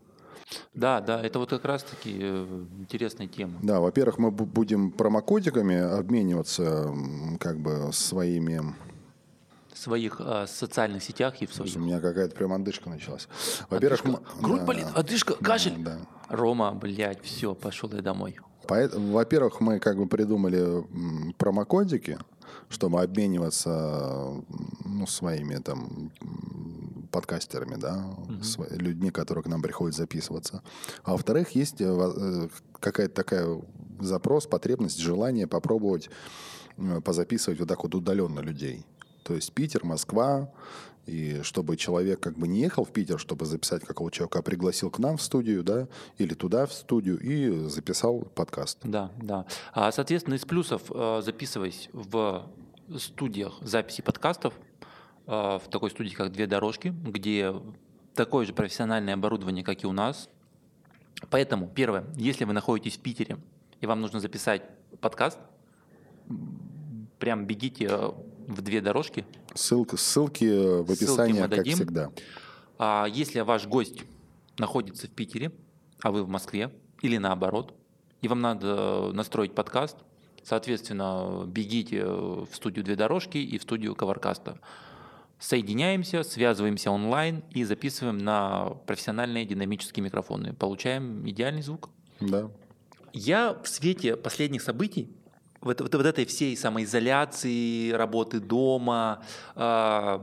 Да, 0.73 1.01
да, 1.01 1.21
это 1.21 1.39
вот 1.39 1.49
как 1.49 1.65
раз-таки 1.65 2.17
э, 2.21 2.65
интересная 2.79 3.27
тема. 3.27 3.57
Да, 3.63 3.79
во-первых, 3.79 4.19
мы 4.19 4.31
будем 4.31 4.91
промокодиками 4.91 5.75
обмениваться 5.75 6.93
как 7.39 7.57
бы 7.57 7.89
своими 7.91 8.61
в 9.73 9.77
своих 9.77 10.21
э, 10.23 10.45
социальных 10.47 11.03
сетях 11.03 11.41
и 11.41 11.45
в 11.45 11.53
своих. 11.53 11.75
У 11.75 11.79
меня 11.79 11.99
какая-то 11.99 12.35
прям 12.35 12.53
одышка 12.53 12.89
началась. 12.89 13.27
Во-первых, 13.69 14.05
мы... 14.05 14.19
грудь 14.41 14.59
да, 14.59 14.65
болит, 14.65 14.85
одышка, 14.93 15.33
кашель. 15.33 15.75
Да, 15.79 15.97
да. 15.97 16.35
Рома, 16.35 16.71
блядь, 16.71 17.21
все, 17.23 17.53
пошел 17.53 17.91
я 17.91 18.01
домой. 18.01 18.37
Во-первых, 18.67 19.59
мы 19.61 19.79
как 19.79 19.97
бы 19.97 20.07
придумали 20.07 20.83
промокодики, 21.37 22.17
чтобы 22.69 23.01
обмениваться 23.01 24.43
ну, 24.85 25.07
своими 25.07 25.55
там 25.55 26.11
подкастерами, 27.11 27.75
да, 27.75 28.05
угу. 28.17 28.43
с 28.43 28.57
людьми, 28.71 29.09
которые 29.09 29.43
к 29.43 29.47
нам 29.47 29.61
приходят 29.61 29.95
записываться. 29.95 30.61
А 31.03 31.13
во-вторых, 31.13 31.51
есть 31.51 31.79
э, 31.79 31.85
э, 31.85 32.49
какая-то 32.79 33.13
такая 33.13 33.61
запрос, 34.01 34.47
потребность, 34.47 34.99
желание 34.99 35.47
попробовать 35.47 36.09
э, 36.77 37.01
позаписывать 37.01 37.59
вот 37.59 37.69
так 37.69 37.83
вот 37.83 37.95
удаленно 37.95 38.41
людей. 38.41 38.85
То 39.25 39.33
есть 39.33 39.53
Питер, 39.53 39.83
Москва, 39.83 40.51
и 41.07 41.41
чтобы 41.41 41.77
человек 41.77 42.19
как 42.19 42.37
бы 42.37 42.47
не 42.47 42.59
ехал 42.59 42.85
в 42.85 42.91
Питер, 42.91 43.19
чтобы 43.19 43.45
записать 43.45 43.83
какого 43.83 44.11
человека, 44.11 44.39
а 44.39 44.41
пригласил 44.43 44.91
к 44.91 44.99
нам 44.99 45.17
в 45.17 45.21
студию, 45.23 45.63
да, 45.63 45.87
или 46.19 46.35
туда 46.35 46.67
в 46.67 46.73
студию 46.73 47.19
и 47.19 47.67
записал 47.67 48.21
подкаст. 48.21 48.77
Да, 48.83 49.11
да. 49.17 49.47
А, 49.73 49.91
соответственно, 49.91 50.35
из 50.35 50.45
плюсов, 50.45 50.83
э, 50.91 51.21
записываясь 51.25 51.89
в 51.91 52.47
студиях 52.99 53.57
записи 53.61 54.01
подкастов, 54.01 54.53
э, 55.25 55.31
в 55.31 55.63
такой 55.71 55.89
студии, 55.89 56.13
как 56.13 56.31
«Две 56.31 56.45
дорожки», 56.45 56.89
где 56.89 57.51
такое 58.13 58.45
же 58.45 58.53
профессиональное 58.53 59.15
оборудование, 59.15 59.63
как 59.63 59.83
и 59.83 59.87
у 59.87 59.91
нас. 59.91 60.29
Поэтому, 61.31 61.67
первое, 61.67 62.05
если 62.15 62.45
вы 62.45 62.53
находитесь 62.53 62.97
в 62.97 63.01
Питере, 63.01 63.39
и 63.81 63.87
вам 63.87 64.01
нужно 64.01 64.19
записать 64.19 64.61
подкаст, 65.01 65.39
прям 67.17 67.47
бегите 67.47 67.87
э, 67.89 68.11
в 68.47 68.61
две 68.61 68.81
дорожки. 68.81 69.25
Ссылка, 69.53 69.97
ссылки 69.97 70.81
в 70.81 70.91
описании, 70.91 71.39
ссылки 71.39 71.55
как 71.55 71.65
всегда. 71.67 72.11
А 72.77 73.05
если 73.09 73.39
ваш 73.41 73.67
гость 73.67 74.03
находится 74.57 75.07
в 75.07 75.11
Питере, 75.11 75.51
а 76.01 76.11
вы 76.11 76.23
в 76.23 76.29
Москве, 76.29 76.71
или 77.01 77.17
наоборот, 77.17 77.73
и 78.21 78.27
вам 78.27 78.41
надо 78.41 79.11
настроить 79.13 79.53
подкаст, 79.53 79.97
соответственно, 80.43 81.45
бегите 81.47 82.05
в 82.05 82.49
студию 82.53 82.83
«Две 82.83 82.95
дорожки» 82.95 83.37
и 83.37 83.57
в 83.57 83.61
студию 83.63 83.95
«Коваркаста». 83.95 84.59
Соединяемся, 85.37 86.23
связываемся 86.23 86.91
онлайн 86.91 87.43
и 87.51 87.65
записываем 87.65 88.17
на 88.17 88.69
профессиональные 88.87 89.45
динамические 89.45 90.03
микрофоны. 90.03 90.53
Получаем 90.53 91.27
идеальный 91.27 91.61
звук. 91.61 91.89
Да. 92.21 92.49
Я 93.11 93.53
в 93.53 93.67
свете 93.67 94.15
последних 94.15 94.61
событий 94.61 95.09
вот, 95.65 95.81
вот, 95.81 95.93
вот 95.95 96.05
этой 96.05 96.25
всей 96.25 96.55
самоизоляции, 96.55 97.91
работы 97.91 98.39
дома, 98.39 99.23
э, 99.55 100.19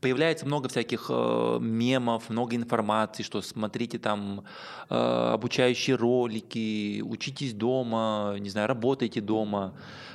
появляется 0.00 0.46
много 0.46 0.70
всяких 0.70 1.06
э, 1.10 1.58
мемов, 1.60 2.30
много 2.30 2.56
информации, 2.56 3.22
что 3.22 3.42
смотрите 3.42 3.98
там 3.98 4.44
э, 4.88 4.94
обучающие 4.94 5.96
ролики, 5.96 7.02
учитесь 7.02 7.52
дома, 7.52 8.36
не 8.38 8.48
знаю, 8.48 8.68
работайте 8.68 9.20
дома. 9.20 9.74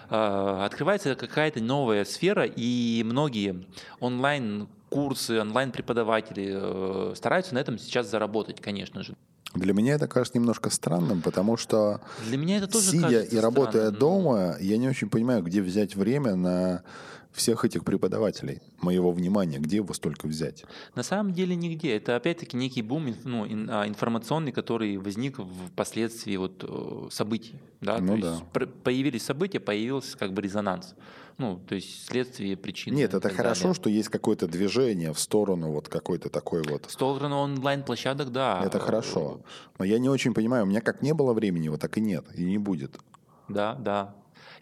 Э, 0.09 0.63
открывается 0.65 1.13
какая-то 1.13 1.61
новая 1.61 2.03
сфера, 2.03 2.45
и 2.45 3.03
многие 3.05 3.65
онлайн 3.99 4.67
курсы, 4.89 5.39
онлайн-преподаватели 5.39 6.53
э, 6.55 7.13
стараются 7.15 7.53
на 7.53 7.59
этом 7.59 7.77
сейчас 7.77 8.09
заработать, 8.09 8.61
конечно 8.61 9.03
же. 9.03 9.15
Для 9.55 9.73
меня 9.73 9.93
это 9.95 10.07
кажется 10.07 10.37
немножко 10.37 10.69
странным, 10.69 11.21
потому 11.21 11.57
что 11.57 12.01
Для 12.27 12.37
меня 12.37 12.57
это 12.57 12.67
тоже 12.67 12.91
сидя 12.91 13.21
и 13.21 13.37
работая 13.37 13.89
странным, 13.89 13.99
дома, 13.99 14.55
я 14.59 14.77
не 14.77 14.87
очень 14.87 15.09
понимаю, 15.09 15.43
где 15.43 15.61
взять 15.61 15.95
время 15.95 16.35
на 16.35 16.83
всех 17.35 17.65
этих 17.65 17.83
преподавателей, 17.83 18.61
моего 18.81 19.11
внимания, 19.11 19.59
где 19.59 19.77
его 19.77 19.93
столько 19.93 20.27
взять? 20.27 20.65
На 20.95 21.03
самом 21.03 21.33
деле 21.33 21.55
нигде. 21.55 21.95
Это 21.95 22.15
опять-таки 22.15 22.55
некий 22.57 22.81
бум 22.81 23.13
ну, 23.23 23.45
а, 23.69 23.87
информационный, 23.87 24.51
который 24.51 24.97
возник 24.97 25.37
впоследствии 25.71 26.37
вот 26.37 26.63
э, 26.67 27.07
событий. 27.11 27.59
Да? 27.81 27.99
Ну, 27.99 28.15
то 28.15 28.21
да. 28.21 28.31
есть 28.61 28.73
появились 28.83 29.23
события, 29.23 29.59
появился 29.59 30.17
как 30.17 30.33
бы 30.33 30.41
резонанс. 30.41 30.95
Ну, 31.37 31.59
то 31.67 31.75
есть 31.75 32.07
следствие, 32.07 32.55
причины. 32.55 32.95
Нет, 32.95 33.13
это 33.13 33.29
хорошо, 33.29 33.63
далее. 33.63 33.75
что 33.75 33.89
есть 33.89 34.07
какое-то 34.07 34.47
движение 34.47 35.11
в 35.11 35.19
сторону 35.19 35.71
вот 35.71 35.89
какой-то 35.89 36.29
такой 36.29 36.63
вот. 36.63 36.85
В 36.85 36.91
сторону 36.91 37.37
онлайн-площадок, 37.37 38.31
да. 38.31 38.61
Это 38.63 38.79
хорошо. 38.79 39.41
Но 39.77 39.83
я 39.83 39.99
не 39.99 40.07
очень 40.07 40.33
понимаю, 40.33 40.63
у 40.63 40.67
меня 40.67 40.79
как 40.79 41.01
не 41.01 41.13
было 41.13 41.33
времени, 41.33 41.67
вот 41.67 41.81
так 41.81 41.97
и 41.97 42.01
нет, 42.01 42.25
и 42.35 42.43
не 42.43 42.57
будет. 42.57 42.97
Да, 43.49 43.75
да. 43.75 44.15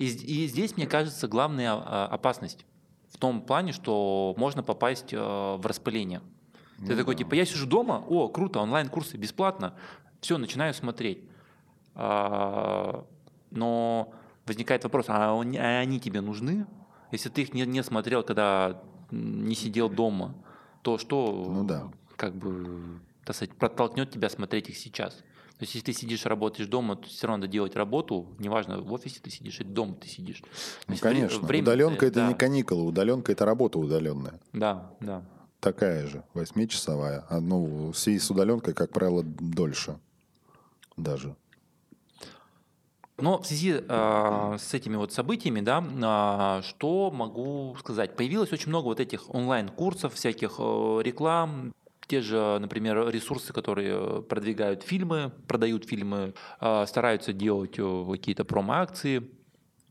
И, 0.04 0.44
и 0.44 0.48
здесь, 0.48 0.76
мне 0.76 0.88
кажется, 0.88 1.28
главная 1.28 1.74
а, 1.74 2.08
опасность 2.12 2.66
в 3.10 3.18
том 3.18 3.42
плане, 3.42 3.72
что 3.72 4.34
можно 4.38 4.64
попасть 4.64 5.14
э, 5.14 5.18
в 5.18 5.62
распыление. 5.66 6.22
Ты 6.80 6.94
ну, 6.94 6.98
такой, 6.98 7.16
типа, 7.16 7.36
я 7.36 7.46
сижу 7.46 7.68
дома, 7.68 8.04
о, 8.10 8.28
круто, 8.28 8.60
онлайн-курсы 8.60 9.18
бесплатно, 9.18 9.76
все, 10.20 10.38
начинаю 10.38 10.74
смотреть. 10.74 11.20
А, 11.94 13.06
но 13.52 14.14
возникает 14.48 14.84
вопрос, 14.84 15.06
а, 15.10 15.32
а 15.32 15.80
они 15.80 16.00
тебе 16.00 16.22
нужны? 16.22 16.66
Если 17.12 17.30
ты 17.30 17.44
их 17.44 17.54
не, 17.54 17.66
не 17.68 17.84
смотрел, 17.84 18.24
когда 18.24 18.82
не 19.12 19.54
сидел 19.54 19.90
дома, 19.90 20.34
то 20.82 20.98
что 20.98 21.46
ну, 21.48 21.64
да. 21.64 21.92
как 22.16 22.36
бы 22.36 23.00
сказать, 23.22 23.56
протолкнет 23.56 24.10
тебя 24.10 24.30
смотреть 24.30 24.70
их 24.70 24.78
сейчас? 24.78 25.24
То 25.60 25.66
есть, 25.66 25.76
если 25.76 25.92
ты 25.92 25.94
сидишь, 25.94 26.26
работаешь 26.26 26.68
дома, 26.68 26.96
то 26.96 27.08
все 27.08 27.28
равно 27.28 27.44
надо 27.44 27.52
делать 27.52 27.76
работу, 27.76 28.28
неважно, 28.40 28.82
в 28.82 28.92
офисе 28.92 29.20
ты 29.22 29.30
сидишь 29.30 29.60
или 29.62 29.68
дома 29.68 29.94
ты 29.96 30.08
сидишь. 30.08 30.42
Ну, 30.88 30.96
конечно, 30.98 31.40
время 31.46 31.64
удаленка 31.64 32.06
это 32.08 32.16
да. 32.16 32.28
не 32.28 32.34
каникулы, 32.34 32.84
удаленка 32.84 33.32
это 33.32 33.46
работа 33.46 33.80
удаленная. 33.80 34.40
Да, 34.52 34.92
да. 35.00 35.24
Такая 35.60 36.08
же, 36.08 36.24
восьмичасовая. 36.34 37.26
А, 37.30 37.40
ну, 37.40 37.92
в 37.92 37.98
связи 37.98 38.20
с 38.20 38.30
удаленкой, 38.30 38.74
как 38.74 38.92
правило, 38.92 39.24
дольше 39.24 39.98
даже. 40.98 41.36
Но 43.18 43.42
в 43.42 43.46
связи 43.46 43.76
э, 43.88 44.58
с 44.60 44.74
этими 44.74 44.96
вот 44.96 45.14
событиями, 45.14 45.62
да, 45.62 46.60
э, 46.60 46.64
что 46.64 47.12
могу 47.12 47.76
сказать? 47.80 48.16
Появилось 48.18 48.52
очень 48.52 48.70
много 48.70 48.86
вот 48.86 49.00
этих 49.00 49.34
онлайн-курсов, 49.34 50.16
всяких 50.16 50.56
э, 50.58 51.00
реклам, 51.04 51.74
те 52.08 52.22
же, 52.22 52.58
например, 52.60 53.10
ресурсы, 53.10 53.54
которые 53.54 54.22
продвигают 54.24 54.84
фильмы, 54.84 55.32
продают 55.48 55.86
фильмы, 55.86 56.34
э, 56.60 56.86
стараются 56.88 57.34
делать 57.34 57.76
э, 57.78 58.06
какие-то 58.12 58.46
промо-акции. 58.46 59.30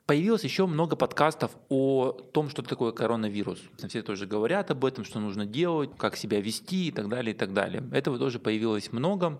Появилось 0.07 0.45
еще 0.45 0.67
много 0.67 0.97
подкастов 0.97 1.53
о 1.69 2.13
том, 2.13 2.51
что 2.51 2.63
такое 2.63 2.93
коронавирус. 2.93 3.61
Все 3.89 4.03
тоже 4.03 4.27
говорят 4.27 4.71
об 4.71 4.85
этом, 4.85 5.05
что 5.05 5.21
нужно 5.21 5.47
делать, 5.47 5.91
как 5.97 6.17
себя 6.17 6.41
вести 6.41 6.89
и 6.89 6.91
так 6.91 7.09
далее, 7.09 7.35
и 7.35 7.39
так 7.39 7.53
далее. 7.55 7.85
Этого 7.93 8.19
тоже 8.19 8.39
появилось 8.39 8.93
много. 8.93 9.39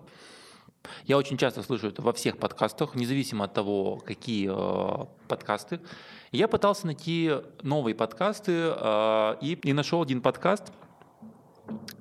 Я 1.05 1.17
очень 1.17 1.37
часто 1.37 1.63
слышу 1.63 1.87
это 1.87 2.01
во 2.01 2.13
всех 2.13 2.37
подкастах, 2.37 2.95
независимо 2.95 3.45
от 3.45 3.53
того, 3.53 4.01
какие 4.05 4.49
э, 4.51 5.05
подкасты. 5.27 5.79
Я 6.31 6.47
пытался 6.47 6.87
найти 6.87 7.31
новые 7.61 7.95
подкасты 7.95 8.51
э, 8.51 9.35
и, 9.41 9.53
и 9.63 9.73
нашел 9.73 10.01
один 10.01 10.21
подкаст, 10.21 10.71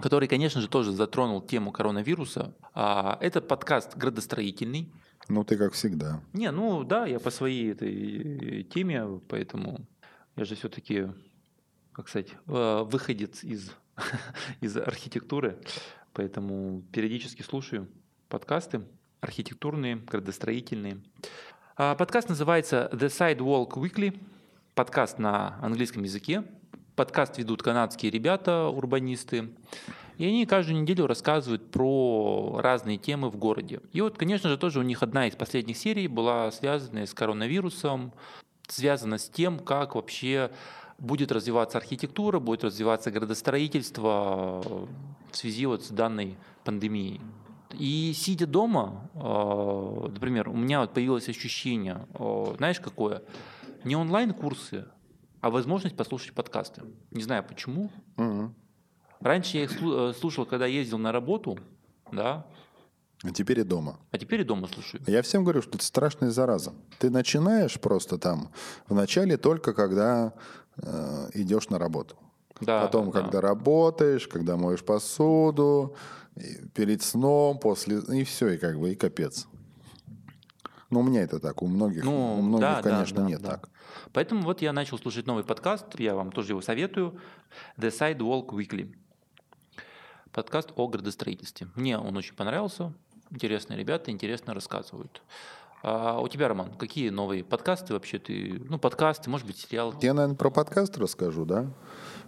который, 0.00 0.28
конечно 0.28 0.60
же, 0.60 0.68
тоже 0.68 0.92
затронул 0.92 1.40
тему 1.40 1.72
коронавируса. 1.72 2.54
А, 2.74 3.18
это 3.20 3.40
подкаст 3.40 3.96
градостроительный. 3.96 4.92
Ну, 5.28 5.44
ты 5.44 5.56
как 5.56 5.72
всегда. 5.72 6.20
Не, 6.32 6.50
ну 6.50 6.84
да, 6.84 7.06
я 7.06 7.20
по 7.20 7.30
своей 7.30 7.72
этой 7.72 8.64
теме, 8.64 9.20
поэтому 9.28 9.86
я 10.36 10.44
же 10.44 10.56
все-таки, 10.56 11.08
как 11.92 12.08
сказать, 12.08 12.30
э, 12.46 12.84
выходец 12.84 13.44
из, 13.44 13.70
из 14.60 14.76
архитектуры, 14.76 15.58
поэтому 16.12 16.82
периодически 16.92 17.42
слушаю 17.42 17.88
подкасты 18.28 18.82
архитектурные, 19.20 19.96
градостроительные. 19.96 21.00
А, 21.76 21.94
подкаст 21.94 22.28
называется 22.28 22.90
The 22.92 23.06
Sidewalk 23.06 23.74
Weekly. 23.74 24.20
Подкаст 24.74 25.18
на 25.18 25.58
английском 25.62 26.02
языке. 26.02 26.44
Подкаст 26.94 27.38
ведут 27.38 27.62
канадские 27.62 28.12
ребята, 28.12 28.66
урбанисты. 28.66 29.48
И 30.18 30.26
они 30.26 30.44
каждую 30.44 30.82
неделю 30.82 31.06
рассказывают 31.06 31.70
про 31.70 32.60
разные 32.60 32.98
темы 32.98 33.30
в 33.30 33.36
городе. 33.36 33.80
И 33.92 34.02
вот, 34.02 34.18
конечно 34.18 34.50
же, 34.50 34.58
тоже 34.58 34.80
у 34.80 34.82
них 34.82 35.02
одна 35.02 35.26
из 35.26 35.34
последних 35.34 35.78
серий 35.78 36.06
была 36.06 36.52
связана 36.52 37.06
с 37.06 37.14
коронавирусом, 37.14 38.12
связана 38.68 39.16
с 39.16 39.26
тем, 39.30 39.58
как 39.58 39.94
вообще 39.94 40.50
будет 40.98 41.32
развиваться 41.32 41.78
архитектура, 41.78 42.40
будет 42.40 42.62
развиваться 42.62 43.10
градостроительство 43.10 44.62
в 45.30 45.36
связи 45.36 45.64
вот 45.64 45.84
с 45.84 45.88
данной 45.88 46.36
пандемией. 46.62 47.22
И 47.72 48.12
сидя 48.14 48.46
дома, 48.46 49.08
а, 49.14 50.08
например, 50.12 50.50
у 50.50 50.54
меня 50.54 50.82
вот 50.82 50.92
появилось 50.92 51.30
ощущение, 51.30 52.06
а, 52.12 52.54
знаешь, 52.58 52.80
какое? 52.80 53.22
Не 53.82 53.96
онлайн-курсы, 53.96 54.84
а 55.42 55.50
возможность 55.50 55.96
послушать 55.96 56.32
подкасты. 56.34 56.82
Не 57.10 57.22
знаю 57.22 57.44
почему. 57.46 57.90
Мгм. 58.16 58.54
Раньше 59.20 59.58
я 59.58 59.64
их 59.64 59.72
э, 59.82 60.12
слушал, 60.18 60.46
когда 60.46 60.66
ездил 60.66 60.98
на 60.98 61.12
работу, 61.12 61.58
да, 62.10 62.46
А 63.24 63.30
теперь 63.30 63.60
и 63.60 63.62
дома. 63.64 63.98
а 64.12 64.18
теперь 64.18 64.40
и 64.40 64.44
дома 64.44 64.68
слушаю. 64.68 65.02
Я 65.06 65.20
всем 65.22 65.42
говорю, 65.44 65.60
что 65.62 65.76
это 65.76 65.84
страшная 65.84 66.30
зараза. 66.30 66.72
Ты 66.98 67.10
начинаешь 67.10 67.78
просто 67.80 68.18
там 68.18 68.50
в 68.88 68.94
начале 68.94 69.36
только 69.36 69.74
когда 69.74 70.32
э, 70.76 71.28
идешь 71.34 71.68
на 71.70 71.78
работу. 71.78 72.16
Да, 72.60 72.82
Потом, 72.82 73.10
да. 73.10 73.20
когда 73.22 73.40
работаешь, 73.40 74.28
когда 74.28 74.56
моешь 74.56 74.84
посуду, 74.84 75.96
перед 76.74 77.02
сном, 77.02 77.58
после, 77.58 77.98
и 77.98 78.22
все, 78.24 78.50
и 78.50 78.58
как 78.58 78.78
бы, 78.78 78.92
и 78.92 78.94
капец. 78.94 79.48
Ну, 80.90 81.00
у 81.00 81.02
меня 81.02 81.22
это 81.22 81.40
так, 81.40 81.62
у 81.62 81.66
многих, 81.66 82.04
Ну, 82.04 82.38
у 82.38 82.42
многих, 82.42 82.60
да, 82.60 82.82
да, 82.82 82.90
конечно, 82.90 83.22
да, 83.22 83.26
нет 83.26 83.42
да. 83.42 83.50
так. 83.50 83.68
Поэтому 84.12 84.42
вот 84.42 84.60
я 84.60 84.72
начал 84.72 84.98
слушать 84.98 85.26
новый 85.26 85.42
подкаст, 85.42 85.98
я 85.98 86.14
вам 86.14 86.32
тоже 86.32 86.52
его 86.52 86.60
советую, 86.60 87.18
The 87.78 87.88
Sidewalk 87.88 88.48
Weekly. 88.48 88.94
Подкаст 90.32 90.72
о 90.76 90.86
градостроительстве. 90.88 91.68
Мне 91.76 91.98
он 91.98 92.16
очень 92.16 92.34
понравился, 92.34 92.92
интересные 93.30 93.78
ребята, 93.78 94.10
интересно 94.10 94.52
рассказывают. 94.52 95.22
А 95.82 96.20
у 96.20 96.28
тебя, 96.28 96.48
Роман, 96.48 96.74
какие 96.74 97.08
новые 97.08 97.42
подкасты 97.42 97.94
вообще 97.94 98.18
ты, 98.18 98.62
ну, 98.68 98.78
подкасты, 98.78 99.30
может 99.30 99.46
быть, 99.46 99.56
сериал? 99.56 99.94
Я, 100.00 100.14
наверное, 100.14 100.36
про 100.36 100.50
подкаст 100.50 100.96
расскажу, 100.98 101.44
да? 101.44 101.66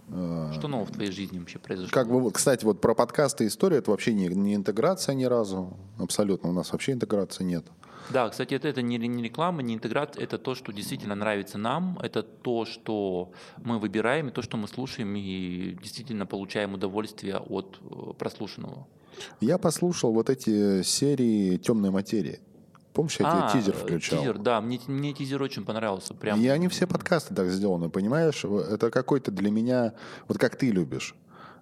Э, 0.09 0.51
Что 0.55 0.67
нового 0.67 0.87
в 0.87 0.91
твоей 0.91 1.13
жизни 1.13 1.39
вообще 1.39 1.59
произошло? 1.61 1.93
Как 1.93 2.09
бы, 2.09 2.33
кстати, 2.33 2.65
вот 2.65 2.81
про 2.81 2.95
подкасты 2.95 3.47
история, 3.47 3.77
это 3.77 3.93
вообще 3.93 4.13
не, 4.13 4.27
не 4.29 4.55
интеграция 4.57 5.15
ни 5.15 5.25
разу, 5.25 5.77
абсолютно, 5.99 6.49
у 6.49 6.53
нас 6.53 6.73
вообще 6.73 6.93
интеграции 6.93 7.45
нет. 7.45 7.65
Да, 8.11 8.29
кстати, 8.29 8.55
это, 8.55 8.69
это 8.69 8.83
не, 8.83 8.99
не 8.99 9.23
реклама, 9.23 9.63
не 9.63 9.75
интеграция, 9.75 10.23
это 10.23 10.39
то, 10.39 10.55
что 10.55 10.73
действительно 10.73 11.15
нравится 11.15 11.59
нам, 11.59 11.99
это 12.03 12.23
то, 12.23 12.65
что 12.65 13.33
мы 13.63 13.79
выбираем, 13.79 14.29
и 14.29 14.31
то, 14.31 14.43
что 14.43 14.57
мы 14.57 14.69
слушаем, 14.69 15.15
и 15.17 15.77
действительно 15.83 16.27
получаем 16.27 16.75
удовольствие 16.75 17.39
от 17.39 17.79
э, 17.81 18.13
прослушанного. 18.19 18.87
Я 19.41 19.59
послушал 19.59 20.13
вот 20.13 20.29
эти 20.31 20.83
серии 20.83 21.57
«Темной 21.57 21.91
материи». 21.91 22.41
Помнишь, 22.93 23.17
я 23.19 23.27
А, 23.27 23.51
тебе 23.51 23.61
тизер 23.61 23.75
включал? 23.75 24.21
Тизер, 24.21 24.39
да, 24.39 24.61
мне, 24.61 24.81
мне 24.87 25.13
тизер 25.13 25.43
очень 25.43 25.65
понравился. 25.65 26.15
Прям. 26.15 26.41
И 26.41 26.47
они 26.47 26.69
все 26.69 26.87
подкасты 26.87 27.35
так 27.35 27.49
сделаны, 27.49 27.89
понимаешь? 27.91 28.45
Это 28.45 28.91
какой-то 28.93 29.33
для 29.33 29.51
меня, 29.51 29.95
вот 30.29 30.39
как 30.39 30.55
ты 30.55 30.71
любишь, 30.71 31.17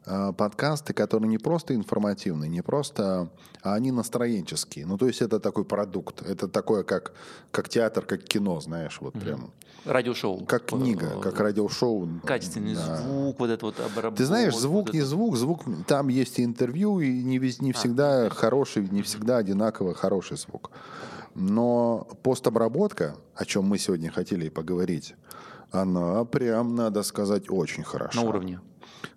подкасты, 0.04 0.92
которые 0.94 1.28
не 1.28 1.38
просто 1.38 1.74
информативные, 1.74 2.48
не 2.50 2.62
просто, 2.62 3.30
а 3.62 3.74
они 3.74 3.92
настроенческие. 3.92 4.86
Ну, 4.86 4.98
то 4.98 5.06
есть 5.06 5.22
это 5.22 5.38
такой 5.40 5.64
продукт. 5.64 6.22
Это 6.22 6.48
такое, 6.48 6.82
как, 6.82 7.12
как 7.50 7.68
театр, 7.68 8.04
как 8.04 8.22
кино, 8.24 8.60
знаешь, 8.60 8.98
вот 9.00 9.12
прям. 9.14 9.52
Радиошоу. 9.84 10.44
Как 10.46 10.66
книга, 10.66 11.06
Э, 11.16 11.20
как 11.20 11.40
радиошоу. 11.40 12.08
Качественный 12.24 12.74
Да. 12.74 12.98
звук, 12.98 13.40
вот 13.40 13.50
это 13.50 13.66
вот 13.66 13.80
обработка. 13.80 14.16
Ты 14.16 14.24
знаешь, 14.26 14.56
звук 14.56 14.86
вот 14.86 14.92
не 14.94 15.00
это- 15.00 15.08
звук, 15.08 15.36
звук, 15.36 15.60
там 15.86 16.08
есть 16.08 16.38
и 16.38 16.44
интервью, 16.44 17.00
и 17.00 17.22
не, 17.22 17.38
не 17.60 17.72
всегда 17.72 18.28
хороший, 18.30 18.88
не 18.88 19.02
всегда 19.02 19.38
одинаково 19.38 19.94
хороший 19.94 20.36
звук. 20.36 20.70
Но 21.34 22.06
постобработка, 22.22 23.16
о 23.34 23.44
чем 23.44 23.64
мы 23.64 23.78
сегодня 23.78 24.10
хотели 24.10 24.48
поговорить, 24.48 25.14
она 25.70 26.24
прям, 26.26 26.74
надо 26.76 27.02
сказать, 27.02 27.50
очень 27.50 27.82
хороша. 27.84 28.20
На 28.20 28.28
уровне. 28.28 28.60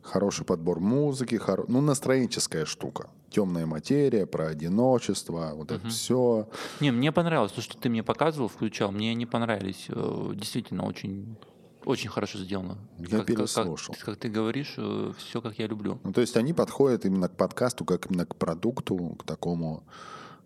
Хороший 0.02 0.46
подбор 0.46 0.80
музыки, 0.80 1.36
хоро- 1.36 1.66
ну, 1.68 1.82
настроенческая 1.82 2.66
штука. 2.66 3.10
Темная 3.30 3.66
материя, 3.66 4.26
про 4.26 4.48
одиночество, 4.48 5.52
вот 5.56 5.72
это 5.72 5.88
все. 5.90 6.48
Не, 6.80 6.92
мне 6.92 7.12
понравилось 7.12 7.52
то, 7.52 7.62
что 7.62 7.78
ты 7.78 7.90
мне 7.90 8.04
показывал, 8.04 8.48
включал. 8.48 8.92
Мне 8.92 9.14
не 9.16 9.26
понравились. 9.26 9.88
Э, 9.90 10.32
Действительно, 10.36 10.86
очень, 10.86 11.36
очень 11.84 12.10
хорошо 12.10 12.38
сделано. 12.40 12.78
Я 13.00 13.06
Как- 13.08 13.18
как- 13.26 13.36
переслушал. 13.36 13.96
Как, 13.96 14.06
как 14.06 14.18
ты 14.18 14.30
говоришь, 14.30 14.78
все 15.18 15.42
как 15.42 15.60
я 15.60 15.68
люблю. 15.68 16.00
Ну, 16.04 16.14
то 16.14 16.22
есть 16.22 16.38
они 16.38 16.54
подходят 16.54 17.06
именно 17.06 17.28
к 17.28 17.36
подкасту, 17.36 17.84
как 17.84 18.10
именно 18.10 18.26
к 18.26 18.36
продукту, 18.36 19.16
к 19.20 19.24
такому 19.26 19.84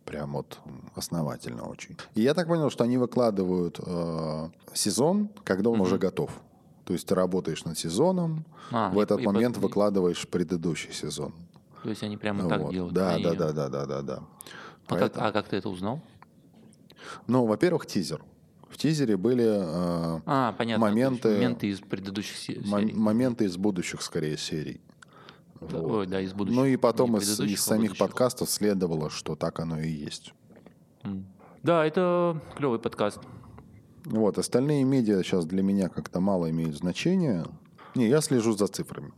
прям 0.06 0.34
вот 0.34 0.58
основательно 0.96 1.68
очень. 1.70 1.96
И 2.16 2.22
я 2.22 2.34
так 2.34 2.48
понял, 2.48 2.72
что 2.72 2.84
они 2.84 2.98
выкладывают 2.98 3.80
э, 3.86 4.50
сезон, 4.74 5.30
когда 5.44 5.70
он 5.70 5.82
уже 5.82 6.00
готов. 6.00 6.32
То 6.90 6.94
есть 6.94 7.06
ты 7.06 7.14
работаешь 7.14 7.66
над 7.66 7.78
сезоном, 7.78 8.44
А, 8.72 8.90
в 8.90 9.00
и- 9.00 9.04
этот 9.04 9.20
и 9.22 9.24
момент 9.28 9.54
под- 9.58 9.64
выкладываешь 9.66 10.28
предыдущий 10.28 10.92
сезон. 10.92 11.36
То 11.84 11.90
есть 11.90 12.02
они 12.02 12.18
прямо 12.18 12.50
так 12.50 12.62
Вот. 12.62 12.72
делают. 12.72 12.96
Да, 12.96 13.20
да, 13.20 13.36
да, 13.36 13.52
да, 13.54 13.70
да, 13.70 13.86
да, 13.86 14.02
да. 14.02 14.24
А 14.88 14.96
как, 14.98 15.14
а 15.16 15.32
как 15.32 15.48
ты 15.48 15.58
это 15.58 15.70
узнал? 15.70 16.02
Ну, 17.28 17.46
во-первых, 17.46 17.86
тизер. 17.86 18.24
В 18.70 18.78
тизере 18.78 19.18
были 19.18 19.46
э, 19.46 20.22
А, 20.26 20.54
понятно. 20.58 20.84
Моменты- 20.84 21.32
моменты 21.36 21.68
из 21.68 21.80
предыдущих 21.80 22.36
серий. 22.38 22.66
моменты 22.96 23.46
из 23.46 23.56
будущих, 23.56 24.02
скорее, 24.02 24.36
серий. 24.36 24.82
Да, 25.62 25.78
Ой, 25.82 26.08
да, 26.08 26.22
из 26.22 26.34
будущих. 26.34 26.58
Ну 26.60 26.66
и 26.66 26.76
потом 26.76 27.18
из, 27.18 27.40
из 27.40 27.60
а 27.60 27.62
самих 27.62 27.90
будущих. 27.92 28.00
подкастов 28.00 28.50
следовало, 28.50 29.12
что 29.12 29.36
так 29.36 29.60
оно 29.60 29.80
и 29.80 29.90
есть. 29.92 30.34
Да, 31.62 31.86
это 31.86 32.42
клевый 32.58 32.80
подкаст. 32.80 33.20
Вот, 34.10 34.38
остальные 34.38 34.84
медиа 34.84 35.24
сейчас 35.24 35.46
для 35.46 35.62
меня 35.64 35.88
как-то 35.90 36.20
мало 36.20 36.50
имеют 36.50 36.76
значения. 36.76 37.46
Не, 37.96 38.08
я 38.10 38.22
слежу 38.22 38.54
за 38.54 38.68
цифрами. 38.68 39.12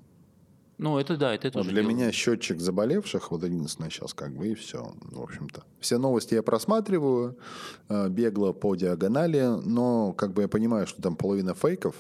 Ну, 0.78 0.98
это 0.98 1.16
да, 1.16 1.34
это 1.36 1.48
Вот 1.48 1.54
тоже 1.54 1.70
для 1.72 1.82
делаю. 1.82 1.96
меня 1.96 2.12
счетчик 2.12 2.60
заболевших, 2.60 3.32
вот 3.32 3.44
единственное 3.44 3.90
сейчас 3.90 4.14
как 4.14 4.36
бы, 4.36 4.48
и 4.48 4.56
все, 4.56 4.94
в 5.12 5.22
общем-то. 5.22 5.64
Все 5.80 5.98
новости 5.98 6.34
я 6.34 6.42
просматриваю, 6.44 7.38
э, 7.88 8.10
бегло 8.10 8.52
по 8.52 8.76
диагонали, 8.76 9.44
но 9.64 10.12
как 10.14 10.34
бы 10.34 10.42
я 10.42 10.48
понимаю, 10.48 10.88
что 10.88 11.02
там 11.02 11.16
половина 11.16 11.54
фейков, 11.54 11.96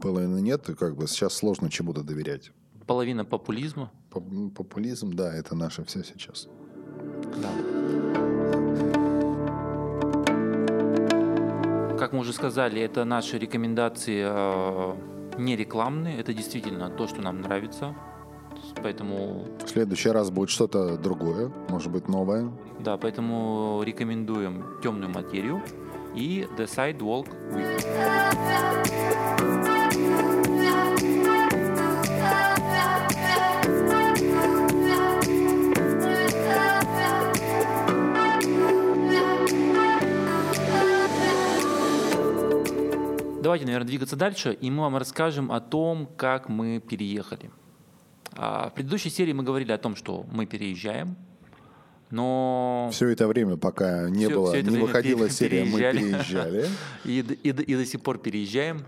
половины 0.00 0.40
нет, 0.42 0.68
и 0.68 0.74
как 0.74 0.94
бы 0.96 1.06
сейчас 1.06 1.32
сложно 1.34 1.70
чему-то 1.70 2.02
доверять. 2.02 2.52
Половина 2.86 3.24
популизма. 3.24 3.90
Поп- 4.10 4.54
Популизм, 4.54 5.12
да, 5.14 5.34
это 5.34 5.54
наше 5.54 5.84
все 5.84 6.04
сейчас. 6.04 6.48
Да. 7.40 8.21
Как 12.12 12.18
мы 12.18 12.24
уже 12.24 12.34
сказали, 12.34 12.78
это 12.82 13.06
наши 13.06 13.38
рекомендации 13.38 14.22
э, 14.22 14.94
не 15.38 15.56
рекламные, 15.56 16.20
это 16.20 16.34
действительно 16.34 16.90
то, 16.90 17.08
что 17.08 17.22
нам 17.22 17.40
нравится. 17.40 17.94
Поэтому, 18.82 19.46
В 19.64 19.68
следующий 19.70 20.10
раз 20.10 20.30
будет 20.30 20.50
что-то 20.50 20.98
другое, 20.98 21.50
может 21.70 21.90
быть, 21.90 22.08
новое. 22.08 22.52
да, 22.80 22.98
поэтому 22.98 23.80
рекомендуем 23.82 24.62
темную 24.82 25.08
материю 25.08 25.62
и 26.14 26.46
The 26.58 26.66
Sidewalk 26.66 27.28
Week. 27.54 29.71
Давайте, 43.52 43.66
наверное, 43.66 43.86
двигаться 43.86 44.16
дальше, 44.16 44.54
и 44.58 44.70
мы 44.70 44.80
вам 44.84 44.96
расскажем 44.96 45.52
о 45.52 45.60
том, 45.60 46.06
как 46.16 46.48
мы 46.48 46.80
переехали. 46.80 47.50
А, 48.34 48.70
В 48.70 48.72
предыдущей 48.72 49.10
серии 49.10 49.34
мы 49.34 49.42
говорили 49.42 49.72
о 49.72 49.76
том, 49.76 49.94
что 49.94 50.24
мы 50.32 50.46
переезжаем, 50.46 51.16
но 52.08 52.88
Все 52.92 53.10
это 53.10 53.28
время, 53.28 53.58
пока 53.58 54.08
не 54.08 54.24
Всё- 54.24 54.34
было, 54.40 54.54
это 54.54 54.70
не 54.70 54.78
выходила 54.78 55.18
пере- 55.26 55.30
серия, 55.30 55.64
мы 55.66 55.80
переезжали. 55.80 56.66
и, 57.04 57.18
и 57.18 57.48
и 57.50 57.76
до 57.76 57.84
сих 57.84 58.00
пор 58.02 58.16
переезжаем. 58.16 58.86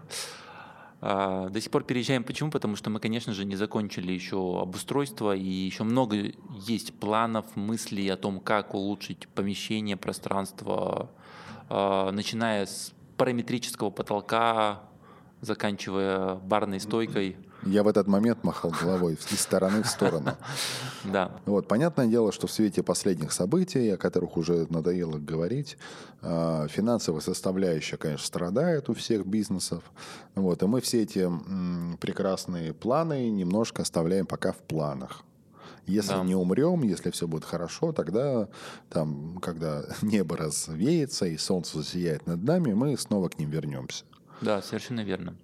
А, 1.02 1.50
До 1.50 1.60
сих 1.60 1.70
пор 1.70 1.84
переезжаем. 1.84 2.24
Почему? 2.24 2.50
Потому 2.50 2.76
что 2.76 2.88
мы, 2.88 3.00
конечно 3.00 3.34
же, 3.34 3.44
не 3.44 3.56
закончили 3.56 4.12
еще 4.12 4.62
обустройство, 4.62 5.36
и 5.36 5.46
еще 5.46 5.84
много 5.84 6.32
есть 6.66 6.94
планов, 6.94 7.44
мыслей 7.54 8.08
о 8.08 8.16
том, 8.16 8.40
как 8.40 8.72
улучшить 8.72 9.28
помещение, 9.34 9.98
пространство, 9.98 11.10
а, 11.68 12.10
начиная 12.12 12.64
с 12.64 12.94
параметрического 13.16 13.90
потолка, 13.90 14.82
заканчивая 15.40 16.36
барной 16.36 16.80
стойкой. 16.80 17.36
Я 17.66 17.82
в 17.82 17.88
этот 17.88 18.06
момент 18.06 18.44
махал 18.44 18.70
головой 18.70 19.14
из 19.14 19.40
стороны 19.40 19.82
в 19.82 19.86
сторону. 19.86 20.32
Да. 21.04 21.32
Вот, 21.44 21.68
понятное 21.68 22.06
дело, 22.06 22.32
что 22.32 22.46
в 22.46 22.50
свете 22.50 22.82
последних 22.82 23.32
событий, 23.32 23.90
о 23.90 23.98
которых 23.98 24.38
уже 24.38 24.66
надоело 24.70 25.18
говорить, 25.18 25.76
э, 26.22 26.66
финансовая 26.70 27.20
составляющая, 27.20 27.98
конечно, 27.98 28.26
страдает 28.26 28.88
у 28.88 28.94
всех 28.94 29.26
бизнесов. 29.26 29.84
Вот, 30.34 30.62
и 30.62 30.66
мы 30.66 30.80
все 30.80 31.02
эти 31.02 31.30
прекрасные 32.00 32.72
планы 32.72 33.28
немножко 33.28 33.82
оставляем 33.82 34.24
пока 34.24 34.52
в 34.52 34.58
планах. 34.58 35.24
Если 35.86 36.10
Да. 36.14 36.22
не 36.24 36.34
умрем, 36.34 36.82
если 36.82 37.10
все 37.10 37.26
будет 37.28 37.44
хорошо, 37.44 37.92
тогда, 37.92 38.48
там, 38.88 39.38
когда 39.40 39.84
небо 40.02 40.36
развеется 40.36 41.26
и 41.26 41.36
солнце 41.36 41.78
засияет 41.78 42.26
над 42.26 42.42
нами, 42.42 42.72
мы 42.72 42.96
снова 42.96 43.28
к 43.28 43.38
ним 43.38 43.50
вернемся. 43.50 44.04
Да, 44.40 44.62
совершенно 44.62 45.04
верно. 45.04 45.36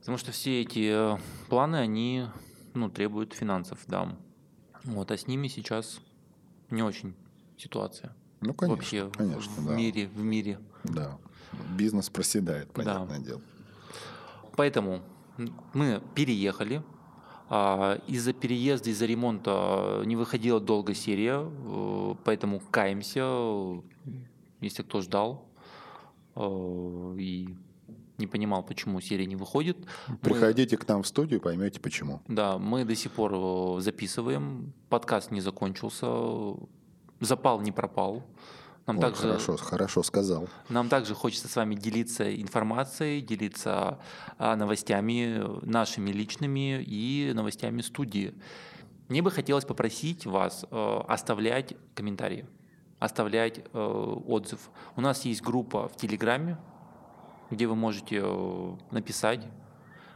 Потому 0.00 0.16
что 0.16 0.32
все 0.32 0.62
эти 0.62 0.90
э, 0.90 1.18
планы, 1.48 1.76
они 1.76 2.26
ну, 2.74 2.88
требуют 2.88 3.34
финансов, 3.34 3.78
да. 3.86 4.16
Вот, 4.84 5.10
а 5.10 5.16
с 5.18 5.26
ними 5.26 5.48
сейчас 5.48 6.00
не 6.70 6.82
очень 6.82 7.14
ситуация. 7.58 8.14
Ну, 8.40 8.54
конечно, 8.54 8.76
Вообще 8.76 9.04
в- 9.04 9.12
конечно, 9.12 9.52
в 9.60 9.66
да. 9.66 9.74
мире, 9.74 10.06
в 10.08 10.22
мире. 10.22 10.58
Да. 10.84 11.18
Бизнес 11.76 12.08
проседает, 12.08 12.68
Да. 12.68 12.72
понятное 12.72 13.18
дело. 13.18 13.42
Поэтому 14.56 15.02
мы 15.74 16.02
переехали. 16.14 16.82
А, 17.52 17.98
Из-за 18.06 18.32
переезда, 18.32 18.90
из-за 18.90 19.06
ремонта 19.06 20.02
не 20.06 20.14
выходила 20.14 20.60
долго 20.60 20.94
серия, 20.94 21.40
э, 21.42 22.14
поэтому 22.24 22.60
каемся, 22.70 23.24
если 24.60 24.82
кто 24.84 25.00
ждал 25.00 25.44
э, 26.36 27.16
и 27.18 27.48
не 28.18 28.26
понимал, 28.28 28.62
почему 28.62 29.00
серия 29.00 29.26
не 29.26 29.34
выходит. 29.34 29.76
Мы- 30.08 30.16
Приходите 30.18 30.76
к 30.76 30.86
нам 30.86 31.02
в 31.02 31.06
студию, 31.08 31.40
поймете 31.40 31.80
почему. 31.80 32.20
да, 32.28 32.56
мы 32.56 32.84
до 32.84 32.94
сих 32.94 33.10
пор 33.10 33.32
э, 33.34 33.80
записываем, 33.80 34.72
подкаст 34.88 35.32
не 35.32 35.40
закончился, 35.40 36.06
запал 37.18 37.60
не 37.62 37.72
пропал. 37.72 38.22
Нам 38.90 38.98
Ой, 38.98 39.02
также 39.02 39.22
хорошо, 39.22 39.56
хорошо 39.56 40.02
сказал. 40.02 40.48
нам 40.68 40.88
также 40.88 41.14
хочется 41.14 41.46
с 41.46 41.54
вами 41.54 41.76
делиться 41.76 42.34
информацией, 42.34 43.20
делиться 43.20 44.00
а, 44.36 44.56
новостями 44.56 45.44
нашими 45.64 46.10
личными 46.10 46.82
и 46.82 47.30
новостями 47.32 47.82
студии. 47.82 48.34
Мне 49.08 49.22
бы 49.22 49.30
хотелось 49.30 49.64
попросить 49.64 50.26
вас 50.26 50.64
э, 50.68 51.00
оставлять 51.06 51.74
комментарии, 51.94 52.46
оставлять 52.98 53.58
э, 53.58 53.78
отзыв. 53.78 54.70
У 54.96 55.00
нас 55.00 55.24
есть 55.24 55.42
группа 55.42 55.88
в 55.88 55.96
Телеграме, 55.96 56.58
где 57.50 57.68
вы 57.68 57.76
можете 57.76 58.20
э, 58.24 58.76
написать, 58.90 59.46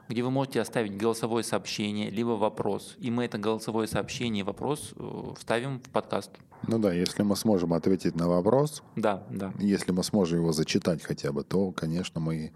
где 0.09 0.23
вы 0.23 0.31
можете 0.31 0.61
оставить 0.61 0.97
голосовое 0.97 1.45
сообщение, 1.45 2.11
либо 2.11 2.31
вопрос. 2.31 2.97
И 2.99 3.11
мы 3.11 3.25
это 3.25 3.39
голосовое 3.39 3.89
сообщение 3.89 4.41
и 4.41 4.45
вопрос 4.45 4.93
э, 4.97 5.33
вставим 5.39 5.81
в 5.81 5.91
подкаст. 5.91 6.31
Ну 6.67 6.79
да, 6.79 6.93
если 6.93 7.23
мы 7.23 7.37
сможем 7.37 7.73
ответить 7.73 8.15
на 8.15 8.29
вопрос, 8.29 8.83
Да, 8.97 9.25
да. 9.31 9.53
если 9.59 9.93
мы 9.93 10.03
сможем 10.03 10.39
его 10.39 10.53
зачитать 10.53 11.03
хотя 11.03 11.33
бы, 11.33 11.45
то, 11.45 11.73
конечно, 11.73 12.21
мы 12.21 12.53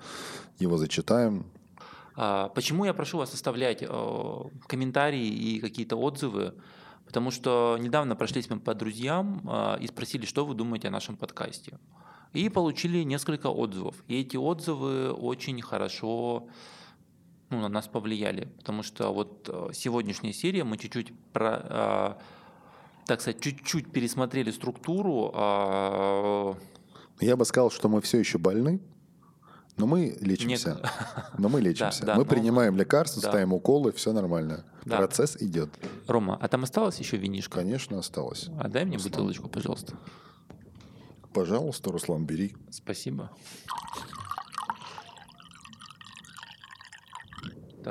его 0.58 0.76
зачитаем. 0.78 1.44
А, 2.16 2.48
Почему 2.48 2.84
я 2.84 2.94
прошу 2.94 3.18
вас 3.18 3.34
оставлять 3.34 3.82
э, 3.82 4.42
комментарии 4.66 5.26
и 5.26 5.60
какие-то 5.60 5.96
отзывы? 5.96 6.54
Потому 7.06 7.30
что 7.30 7.78
недавно 7.80 8.16
прошлись 8.16 8.50
мы 8.50 8.60
по 8.60 8.74
друзьям 8.74 9.40
а, 9.46 9.76
и 9.80 9.86
спросили, 9.86 10.26
что 10.26 10.44
вы 10.44 10.54
думаете 10.54 10.88
о 10.88 10.90
нашем 10.90 11.16
подкасте. 11.16 11.78
И 12.34 12.48
получили 12.50 13.02
несколько 13.02 13.46
отзывов. 13.46 13.94
И 14.08 14.20
эти 14.20 14.36
отзывы 14.36 15.12
очень 15.12 15.62
хорошо 15.62 16.48
ну, 17.50 17.60
на 17.60 17.68
нас 17.68 17.88
повлияли. 17.88 18.46
Потому 18.58 18.82
что 18.82 19.12
вот 19.12 19.48
э, 19.52 19.70
сегодняшняя 19.72 20.32
серия 20.32 20.64
мы 20.64 20.76
чуть-чуть 20.78 21.12
про, 21.32 21.50
а, 21.64 22.18
так 23.06 23.20
сказать, 23.20 23.40
чуть-чуть 23.40 23.90
пересмотрели 23.92 24.50
структуру. 24.50 25.30
а, 25.34 26.54
Я 27.20 27.36
бы 27.36 27.44
сказал, 27.44 27.70
что 27.70 27.88
мы 27.88 28.00
все 28.00 28.18
еще 28.18 28.38
больны, 28.38 28.80
но 29.76 29.86
мы 29.86 30.16
лечимся. 30.20 30.70
Нек- 30.82 30.90
Но 31.38 31.48
мы 31.48 31.60
лечимся. 31.62 32.04
да, 32.04 32.14
мы 32.14 32.24
но- 32.24 32.28
принимаем 32.28 32.76
лекарства, 32.76 33.22
да. 33.22 33.28
ставим 33.30 33.52
уколы, 33.52 33.92
все 33.92 34.12
нормально. 34.12 34.64
Да. 34.84 34.98
Процесс 34.98 35.36
идет. 35.40 35.70
Рома, 36.06 36.36
а 36.40 36.48
там 36.48 36.64
осталось 36.64 36.98
еще 36.98 37.16
винишко? 37.16 37.58
Конечно, 37.60 37.98
осталось. 37.98 38.48
А 38.58 38.68
дай 38.68 38.84
мне 38.84 38.96
Руслан. 38.96 39.10
бутылочку, 39.12 39.48
пожалуйста. 39.48 39.94
Пожалуйста, 41.32 41.92
Руслан, 41.92 42.24
бери. 42.24 42.56
Спасибо. 42.70 43.30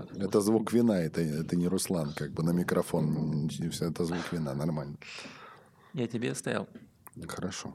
Так, 0.03 0.17
Это 0.17 0.41
звук 0.41 0.73
вина, 0.73 0.99
это, 1.01 1.21
это 1.21 1.55
не 1.55 1.67
Руслан, 1.67 2.13
как 2.13 2.31
бы 2.31 2.43
на 2.43 2.51
микрофон. 2.51 3.49
Это 3.81 4.05
звук 4.05 4.31
вина, 4.31 4.53
нормально. 4.53 4.97
я 5.93 6.07
тебе 6.07 6.31
оставил. 6.31 6.67
Хорошо. 7.27 7.73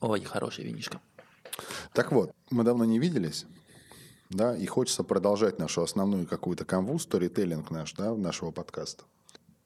Ой, 0.00 0.20
хорошая 0.22 0.66
винишка. 0.66 1.00
Так 1.92 2.12
вот, 2.12 2.32
мы 2.50 2.64
давно 2.64 2.84
не 2.84 2.98
виделись, 2.98 3.46
да, 4.30 4.56
и 4.56 4.66
хочется 4.66 5.02
продолжать 5.02 5.58
нашу 5.58 5.82
основную 5.82 6.26
какую-то 6.26 6.64
канву, 6.64 6.98
сторителлинг 6.98 7.70
наш, 7.70 7.92
да, 7.94 8.14
нашего 8.14 8.50
подкаста. 8.50 9.04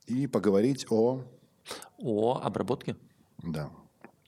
И 0.07 0.27
поговорить 0.27 0.87
о... 0.91 1.23
О 1.99 2.41
обработке. 2.43 2.97
Да, 3.39 3.71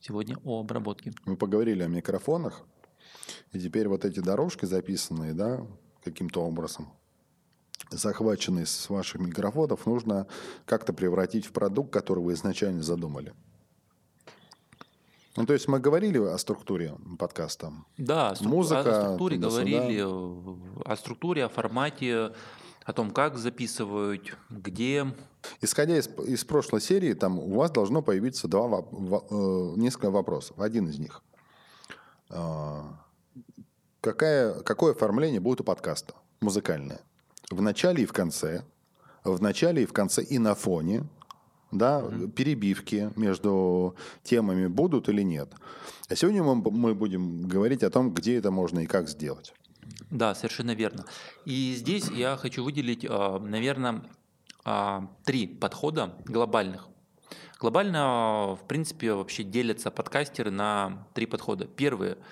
Сегодня 0.01 0.37
о 0.45 0.61
обработке. 0.61 1.13
мы 1.25 1.37
поговорили 1.37 1.83
о 1.83 1.89
микрофонах, 1.89 2.63
и 3.53 3.59
теперь 3.59 3.89
вот 3.89 4.05
эти 4.05 4.21
дорожки 4.21 4.67
записанные, 4.67 5.33
да, 5.33 5.67
каким-то 6.11 6.43
образом, 6.43 6.89
захваченные 7.91 8.65
с 8.67 8.89
ваших 8.89 9.21
микрофонов, 9.21 9.87
нужно 9.87 10.27
как-то 10.65 10.93
превратить 10.93 11.47
в 11.47 11.53
продукт, 11.53 11.93
который 11.93 12.23
вы 12.23 12.33
изначально 12.35 12.83
задумали. 12.83 13.35
Ну, 15.37 15.45
то 15.45 15.53
есть 15.53 15.69
мы 15.69 15.81
говорили 15.81 16.19
о 16.19 16.39
структуре 16.39 16.95
подкаста. 17.19 17.73
Да, 17.99 18.33
стру- 18.33 18.49
Музыка, 18.49 18.81
о 18.81 19.03
структуре 19.03 19.37
туда-сюда. 19.37 19.63
говорили, 19.65 20.01
о 20.03 20.97
структуре, 20.97 21.45
о 21.45 21.49
формате, 21.51 22.33
о 22.85 22.93
том, 22.93 23.11
как 23.11 23.37
записывают, 23.37 24.39
где. 24.49 25.13
Исходя 25.61 25.99
из, 25.99 26.09
из 26.27 26.45
прошлой 26.45 26.81
серии, 26.81 27.13
там 27.13 27.39
у 27.39 27.55
вас 27.57 27.71
должно 27.71 28.01
появиться 28.01 28.49
два, 28.49 28.81
э, 28.81 29.73
несколько 29.77 30.11
вопросов. 30.11 30.59
Один 30.59 30.89
из 30.89 30.99
них. 30.99 31.23
А, 34.07 34.13
какая, 34.13 34.55
какое 34.63 34.93
оформление 34.93 35.41
будет 35.41 35.61
у 35.61 35.65
подкаста? 35.65 36.15
Музыкальное. 36.41 37.01
В 37.51 37.61
начале 37.61 38.05
и 38.05 38.07
в 38.07 38.13
конце. 38.13 38.63
В 39.25 39.43
начале 39.43 39.83
и 39.83 39.87
в 39.87 39.93
конце 39.93 40.23
и 40.23 40.39
на 40.39 40.55
фоне. 40.55 41.05
Да, 41.73 42.05
перебивки 42.37 43.11
между 43.17 43.97
темами 44.23 44.69
будут 44.69 45.09
или 45.09 45.23
нет. 45.23 45.53
А 46.09 46.15
сегодня 46.15 46.45
мы, 46.45 46.55
мы 46.71 46.95
будем 46.95 47.49
говорить 47.49 47.83
о 47.83 47.91
том, 47.91 48.15
где 48.15 48.37
это 48.37 48.53
можно 48.53 48.81
и 48.81 48.87
как 48.87 49.09
сделать. 49.09 49.53
Да, 50.11 50.35
совершенно 50.35 50.75
верно. 50.75 51.05
И 51.45 51.75
здесь 51.77 52.09
я 52.09 52.37
хочу 52.37 52.63
выделить, 52.63 53.03
наверное, 53.03 54.05
три 55.25 55.49
подхода 55.49 56.15
глобальных. 56.25 56.87
Глобально, 57.59 58.55
в 58.55 58.65
принципе, 58.69 59.15
вообще 59.15 59.43
делятся 59.43 59.91
подкастеры 59.91 60.53
на 60.53 61.09
три 61.15 61.27
подхода. 61.27 61.67
Первый– 61.67 62.17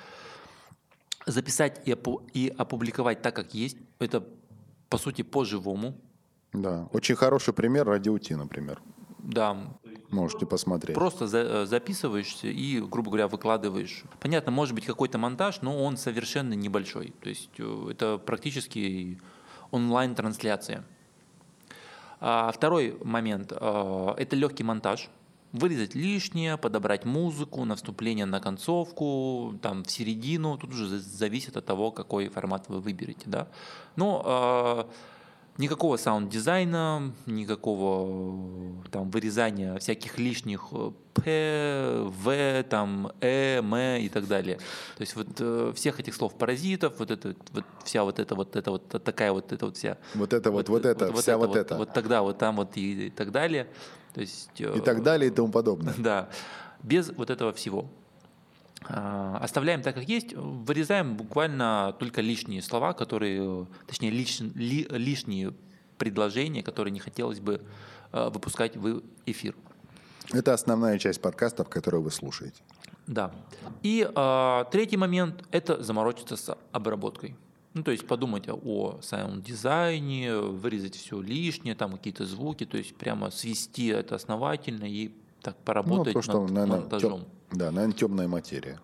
записать 1.27 1.81
и 1.89 1.93
опу- 1.93 2.23
и 2.35 2.53
опубликовать 2.59 3.23
так, 3.23 3.35
как 3.37 3.55
есть. 3.55 3.77
Это, 3.99 4.25
по 4.89 4.99
сути, 4.99 5.23
по-живому. 5.23 5.95
Да. 6.53 6.89
Очень 6.93 7.17
хороший 7.17 7.53
пример 7.55 7.87
радио 7.87 8.19
Ти, 8.19 8.37
например. 8.37 8.81
Да, 9.19 9.57
Можете 10.11 10.47
посмотреть. 10.47 10.95
Просто 10.95 11.27
за- 11.27 11.39
э, 11.39 11.67
записываешься 11.67 12.47
и, 12.47 12.81
грубо 12.81 13.11
говоря, 13.11 13.27
выкладываешь. 13.27 14.05
Понятно, 14.21 14.53
может 14.53 14.75
быть 14.75 14.85
какой-то 14.87 15.19
монтаж, 15.19 15.63
но 15.63 15.83
он 15.85 15.97
совершенно 15.97 16.55
небольшой. 16.55 17.13
То 17.21 17.29
есть 17.31 17.51
э, 17.59 17.89
это 17.91 18.19
практически 18.19 19.19
онлайн-трансляция. 19.73 20.85
А 22.21 22.53
второй 22.53 22.97
момент 23.03 23.53
э,– 23.53 24.15
это 24.19 24.37
легкий 24.37 24.63
монтаж. 24.63 25.11
Вырезать 25.55 25.95
лишнее, 25.95 26.57
подобрать 26.57 27.05
музыку 27.05 27.65
на 27.65 27.77
вступление, 27.77 28.27
на 28.27 28.41
концовку, 28.41 29.55
там 29.63 29.85
в 29.85 29.91
середину. 29.91 30.59
Тут 30.59 30.73
уже 30.73 30.87
за- 30.87 30.99
зависит 30.99 31.57
от 31.57 31.65
того, 31.65 31.93
какой 31.93 32.29
формат 32.29 32.69
вы 32.69 32.81
выберете. 32.81 33.23
Да? 33.27 33.47
Но 33.97 34.87
э, 34.89 34.93
Никакого 35.57 35.97
саунд-дизайна, 35.97 37.13
никакого 37.27 38.83
э, 38.85 38.89
там 38.91 39.09
вырезания 39.09 39.79
всяких 39.79 40.19
лишних 40.19 40.67
э, 40.73 40.91
П, 41.15 42.03
В, 42.25 42.65
там, 42.65 43.13
Э, 43.21 43.59
М 43.61 43.77
и 43.77 44.09
так 44.09 44.27
далее. 44.27 44.57
То 44.97 45.01
есть 45.03 45.15
вот 45.15 45.29
э, 45.39 45.73
всех 45.77 46.01
этих 46.01 46.17
слов 46.17 46.35
паразитов, 46.35 46.99
вот 46.99 47.13
это 47.13 47.37
вот 47.53 47.65
вся 47.85 48.03
вот 48.03 48.19
эта 48.19 48.35
вот 48.35 48.57
эта 48.57 48.73
вот 48.73 48.89
такая 49.05 49.31
вот 49.31 49.53
эта 49.53 49.67
вот 49.67 49.77
вся. 49.77 49.97
Вот 50.17 50.33
это 50.33 50.51
вот, 50.51 50.69
вот, 50.69 50.85
это, 50.85 51.13
вся 51.13 51.39
вот, 51.39 51.55
это. 51.55 51.77
Вот 51.77 51.93
тогда 51.93 52.23
вот 52.23 52.37
там 52.39 52.57
вот 52.57 52.77
и, 52.77 53.07
и 53.07 53.11
так 53.11 53.31
далее. 53.31 53.69
То 54.15 54.21
есть 54.21 54.61
э, 54.61 54.77
и 54.77 54.81
так 54.81 55.03
далее 55.03 55.31
и 55.31 55.35
тому 55.35 55.51
подобное. 55.51 55.95
да, 55.99 56.29
без 56.83 57.11
вот 57.11 57.31
этого 57.31 57.53
всего. 57.53 57.87
А, 58.87 59.39
Оставляем 59.43 59.83
так, 59.83 59.95
как 59.95 60.09
есть, 60.09 60.35
вырезаем 60.35 61.17
буквально 61.17 61.95
только 61.99 62.21
лишние 62.21 62.63
слова, 62.63 62.93
которые, 62.93 63.67
точнее, 63.87 64.11
лиш- 64.11 64.41
ли- 64.55 64.87
лишние 64.91 65.53
предложения, 65.99 66.63
которые 66.63 66.93
не 66.93 67.01
хотелось 67.01 67.41
бы 67.41 67.61
э, 68.13 68.29
выпускать 68.31 68.77
в 68.77 69.03
эфир. 69.27 69.55
Это 70.33 70.53
основная 70.55 70.99
часть 70.99 71.21
подкастов, 71.21 71.69
которые 71.69 72.01
вы 72.01 72.11
слушаете. 72.11 72.63
Да. 73.07 73.33
И 73.83 74.09
а, 74.15 74.65
третий 74.65 74.97
момент– 74.97 75.45
это 75.51 75.83
заморочиться 75.83 76.37
с 76.37 76.57
обработкой. 76.73 77.37
Ну, 77.75 77.83
то 77.83 77.91
есть 77.91 78.07
подумать 78.07 78.49
о 78.49 79.01
саунд-дизайне, 79.03 80.37
вырезать 80.37 80.95
все 80.95 81.21
лишнее, 81.21 81.75
там 81.75 81.93
какие-то 81.93 82.25
звуки, 82.25 82.65
то 82.65 82.79
есть 82.79 82.95
прямо 82.95 83.31
свести 83.31 83.89
это 83.89 84.15
основательно 84.15 84.85
и 84.85 85.13
так 85.43 85.57
поработать 85.59 86.15
ну, 86.15 86.21
то, 86.21 86.23
что, 86.23 86.41
над 86.43 86.51
наверное, 86.53 86.81
монтажом. 86.81 87.21
тем- 87.21 87.29
да, 87.59 87.71
наверное, 87.73 87.97
темная 87.97 88.29
материя. 88.29 88.81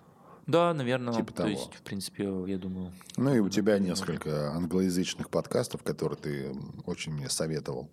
Да, 0.46 0.74
наверное. 0.74 1.14
Типа 1.14 1.29
то 1.29 1.37
того. 1.37 1.50
есть, 1.50 1.72
в 1.74 1.83
принципе, 1.83 2.24
я 2.24 2.59
думаю. 2.59 2.92
Ну 3.16 3.33
и 3.33 3.38
у 3.38 3.48
тебя 3.48 3.79
несколько 3.79 4.50
англоязычных 4.50 5.31
подкастов, 5.31 5.85
которые 5.85 6.18
ты 6.18 6.57
очень 6.87 7.12
мне 7.12 7.29
советовал, 7.29 7.88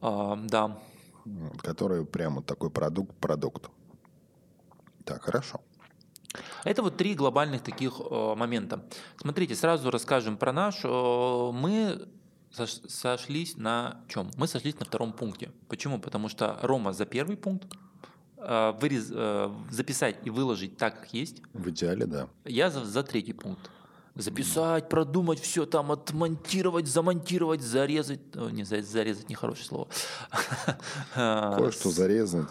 а, 0.00 0.36
да. 0.36 0.78
которые 1.62 2.04
прямо 2.06 2.42
такой 2.42 2.70
продукт, 2.70 3.16
продукт. 3.16 3.68
Так, 5.04 5.24
хорошо. 5.24 5.60
Это 6.64 6.82
вот 6.82 6.96
три 6.96 7.14
глобальных 7.14 7.62
таких 7.62 8.00
э, 8.00 8.34
момента. 8.34 8.84
Смотрите, 9.16 9.54
сразу 9.54 9.90
расскажем 9.90 10.36
про 10.36 10.52
наш. 10.52 10.80
Э, 10.84 11.50
мы 11.52 12.08
сош- 12.52 12.88
сошлись 12.88 13.56
на 13.56 14.00
чем? 14.08 14.30
Мы 14.36 14.46
сошлись 14.46 14.78
на 14.78 14.84
втором 14.84 15.12
пункте. 15.12 15.50
Почему? 15.68 15.98
Потому 15.98 16.28
что 16.28 16.58
Рома 16.62 16.92
за 16.92 17.06
первый 17.06 17.36
пункт 17.36 17.68
э, 18.36 18.72
вырез, 18.80 19.08
записать 19.70 20.16
и 20.24 20.30
выложить 20.30 20.76
так, 20.76 21.00
как 21.00 21.14
есть. 21.14 21.42
В 21.52 21.68
идеале, 21.70 22.06
да. 22.06 22.28
Я 22.44 22.70
за, 22.70 22.84
за 22.84 23.02
третий 23.02 23.32
пункт. 23.32 23.70
Записать, 24.16 24.88
продумать 24.88 25.38
все 25.40 25.66
там, 25.66 25.92
отмонтировать, 25.92 26.86
замонтировать, 26.88 27.60
зарезать. 27.62 28.20
О, 28.34 28.50
не, 28.50 28.64
за- 28.64 28.82
зарезать 28.82 29.28
нехорошее 29.28 29.66
слово. 29.66 29.88
Кое-что 31.14 31.90
зарезать, 31.90 32.46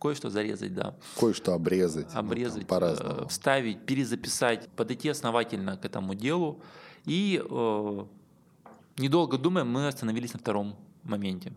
Кое-что 0.00 0.30
зарезать, 0.30 0.74
да. 0.74 0.94
кое-что 1.18 1.54
обрезать. 1.54 2.08
ну, 2.12 2.18
Обрезать, 2.20 2.66
по-разному. 2.66 3.22
э, 3.24 3.28
вставить, 3.28 3.86
перезаписать, 3.86 4.68
подойти 4.70 5.08
основательно 5.08 5.76
к 5.76 5.84
этому 5.84 6.14
делу. 6.14 6.60
И 7.04 7.42
э, 7.48 8.04
недолго 8.98 9.38
думая, 9.38 9.64
мы 9.64 9.86
остановились 9.88 10.32
на 10.32 10.38
втором 10.40 10.76
моменте. 11.04 11.52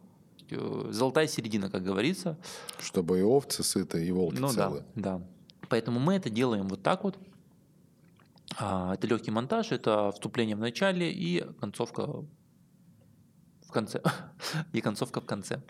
Э, 0.51 0.89
Золотая 0.91 1.27
середина, 1.27 1.69
как 1.69 1.83
говорится. 1.83 2.37
Чтобы 2.79 3.19
и 3.19 3.23
овцы 3.23 3.63
сыты, 3.63 4.05
и 4.05 4.11
волки 4.11 4.37
Ну 4.39 4.47
да, 4.53 4.53
целы. 4.69 4.83
да. 4.95 5.21
Поэтому 5.69 5.99
мы 5.99 6.13
это 6.15 6.29
делаем 6.29 6.67
вот 6.67 6.81
так 6.83 7.03
вот. 7.03 7.17
А, 8.55 8.93
Это 8.93 9.07
легкий 9.07 9.31
монтаж, 9.31 9.71
это 9.71 10.11
вступление 10.11 10.55
в 10.55 10.59
начале 10.59 11.11
и 11.11 11.43
концовка 11.59 12.25
в 13.67 13.71
конце. 13.71 14.01
И 14.73 14.81
концовка 14.81 15.21
в 15.21 15.25
конце. 15.25 15.61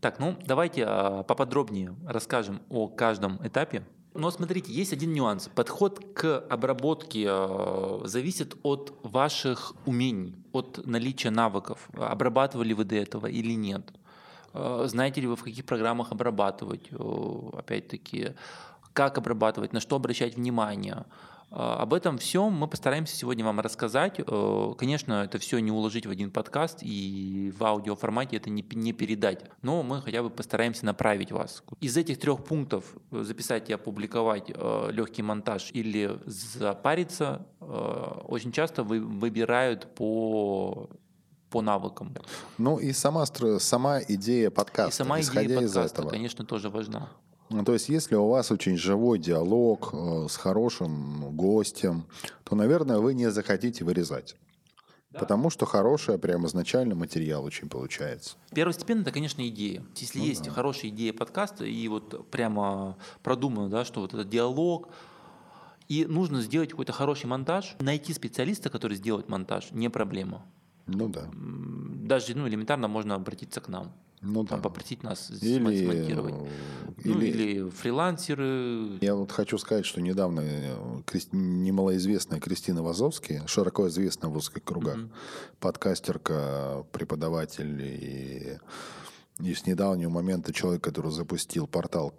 Так, 0.00 0.18
ну 0.18 0.36
давайте 0.46 0.84
а, 0.86 1.22
поподробнее 1.22 1.94
расскажем 2.06 2.62
о 2.68 2.88
каждом 2.88 3.44
этапе. 3.46 3.86
Но 4.12 4.30
смотрите, 4.30 4.72
есть 4.72 4.92
один 4.92 5.12
нюанс. 5.12 5.50
Подход 5.52 6.14
к 6.14 6.38
обработке 6.48 7.26
э, 7.28 8.00
зависит 8.04 8.54
от 8.62 8.96
ваших 9.02 9.74
умений, 9.86 10.36
от 10.52 10.86
наличия 10.86 11.30
навыков. 11.30 11.88
Обрабатывали 11.94 12.74
вы 12.74 12.84
до 12.84 12.94
этого 12.94 13.26
или 13.26 13.54
нет. 13.54 13.92
Знаете 14.52 15.20
ли 15.20 15.26
вы, 15.26 15.34
в 15.34 15.42
каких 15.42 15.64
программах 15.64 16.12
обрабатывать, 16.12 16.88
опять-таки, 16.92 18.34
как 18.94 19.18
обрабатывать, 19.18 19.72
на 19.74 19.80
что 19.80 19.96
обращать 19.96 20.36
внимание. 20.36 21.04
Э, 21.50 21.56
Об 21.80 21.92
этом 21.92 22.16
всем 22.18 22.52
мы 22.52 22.68
постараемся 22.68 23.14
сегодня 23.16 23.44
вам 23.44 23.60
рассказать. 23.60 24.20
Э, 24.26 24.72
Конечно, 24.78 25.24
это 25.24 25.38
все 25.38 25.58
не 25.58 25.70
уложить 25.70 26.06
в 26.06 26.10
один 26.10 26.30
подкаст 26.30 26.78
и 26.82 27.52
в 27.58 27.62
аудиоформате 27.64 28.36
это 28.36 28.50
не, 28.50 28.64
не 28.72 28.92
передать, 28.92 29.44
но 29.62 29.82
мы 29.82 30.00
хотя 30.00 30.22
бы 30.22 30.30
постараемся 30.30 30.86
направить 30.86 31.32
вас. 31.32 31.62
Из 31.80 31.96
этих 31.96 32.18
трех 32.18 32.42
пунктов 32.44 32.84
э, 33.10 33.22
записать 33.22 33.68
и 33.68 33.72
опубликовать 33.74 34.50
э, 34.54 34.88
легкий 34.92 35.22
монтаж 35.22 35.70
или 35.74 36.18
запариться 36.26 37.46
очень 38.28 38.52
часто 38.52 38.82
вы, 38.84 39.00
выбирают 39.00 39.94
по 39.94 40.88
по 41.50 41.62
навыкам. 41.62 42.12
Ну 42.58 42.78
и 42.78 42.92
сама, 42.92 43.24
сама 43.58 44.00
идея 44.08 44.50
подкаста, 44.50 44.90
И 44.90 44.92
сама 44.92 45.20
исходя 45.20 45.46
идея 45.46 45.60
из 45.60 45.72
подкаста, 45.72 45.98
этого. 46.00 46.10
конечно, 46.10 46.44
тоже 46.44 46.68
важна. 46.68 47.10
Ну, 47.50 47.64
то 47.64 47.72
есть, 47.72 47.88
если 47.88 48.14
у 48.14 48.28
вас 48.28 48.50
очень 48.50 48.76
живой 48.76 49.18
диалог 49.18 49.90
э, 49.92 50.26
с 50.28 50.36
хорошим 50.36 51.20
ну, 51.20 51.30
гостем, 51.30 52.06
то, 52.42 52.56
наверное, 52.56 52.98
вы 52.98 53.14
не 53.14 53.30
захотите 53.30 53.84
вырезать. 53.84 54.36
Потому 55.18 55.48
что 55.48 55.64
хороший 55.64 56.18
прям 56.18 56.46
изначально 56.46 56.94
материал 56.94 57.44
очень 57.44 57.68
получается. 57.68 58.36
Первостепенно 58.52 59.02
это, 59.02 59.12
конечно, 59.12 59.46
идея. 59.48 59.84
Если 59.94 60.18
Ну 60.18 60.24
есть 60.24 60.48
хорошая 60.48 60.90
идея 60.90 61.12
подкаста 61.12 61.64
и 61.64 61.86
вот 61.88 62.28
прямо 62.30 62.96
продумано, 63.22 63.68
да, 63.68 63.84
что 63.84 64.00
вот 64.00 64.12
этот 64.12 64.28
диалог, 64.28 64.88
и 65.88 66.04
нужно 66.06 66.40
сделать 66.42 66.70
какой-то 66.70 66.92
хороший 66.92 67.26
монтаж, 67.26 67.76
найти 67.78 68.12
специалиста, 68.12 68.70
который 68.70 68.96
сделает 68.96 69.28
монтаж, 69.28 69.70
не 69.70 69.88
проблема. 69.88 70.44
Ну 70.86 71.08
да. 71.08 71.30
Даже 71.32 72.36
ну, 72.36 72.48
элементарно 72.48 72.88
можно 72.88 73.14
обратиться 73.14 73.60
к 73.60 73.68
нам, 73.68 73.92
Ну 74.26 74.44
там, 74.44 74.58
да. 74.60 74.68
попросить 74.68 75.02
нас 75.02 75.30
Или, 75.30 75.58
смонтировать. 75.84 76.34
Ну, 77.04 77.20
или- 77.20 77.26
или 77.26 77.70
фрилансеры. 77.70 78.98
Я 79.00 79.14
вот 79.14 79.30
хочу 79.32 79.58
сказать, 79.58 79.84
что 79.84 80.00
недавно 80.00 80.40
э, 80.40 80.74
немалоизвестная 81.32 82.40
Кристина 82.40 82.82
Вазовский, 82.82 83.40
широко 83.46 83.88
известная 83.88 84.30
в 84.30 84.36
узких 84.36 84.64
кругах, 84.64 84.96
подкастерка, 85.60 86.84
преподаватель 86.92 87.80
и, 87.82 88.58
и 89.40 89.54
с 89.54 89.66
недавнего 89.66 90.10
момента 90.10 90.52
человек, 90.52 90.82
который 90.82 91.10
запустил 91.12 91.66
портал, 91.66 92.14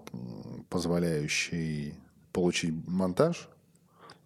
позволяющий 0.70 1.96
получить 2.32 2.74
монтаж. 2.88 3.50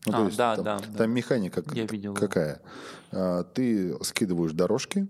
Ну, 0.06 0.28
А, 0.28 0.32
да, 0.36 0.56
там, 0.56 0.66
да, 0.66 0.80
да. 0.80 0.98
там 0.98 1.12
механика 1.12 1.64
Я 1.74 1.86
видел. 1.86 2.14
какая? 2.14 2.62
А, 3.12 3.44
Ты 3.44 3.96
скидываешь 4.04 4.54
дорожки 4.54 5.08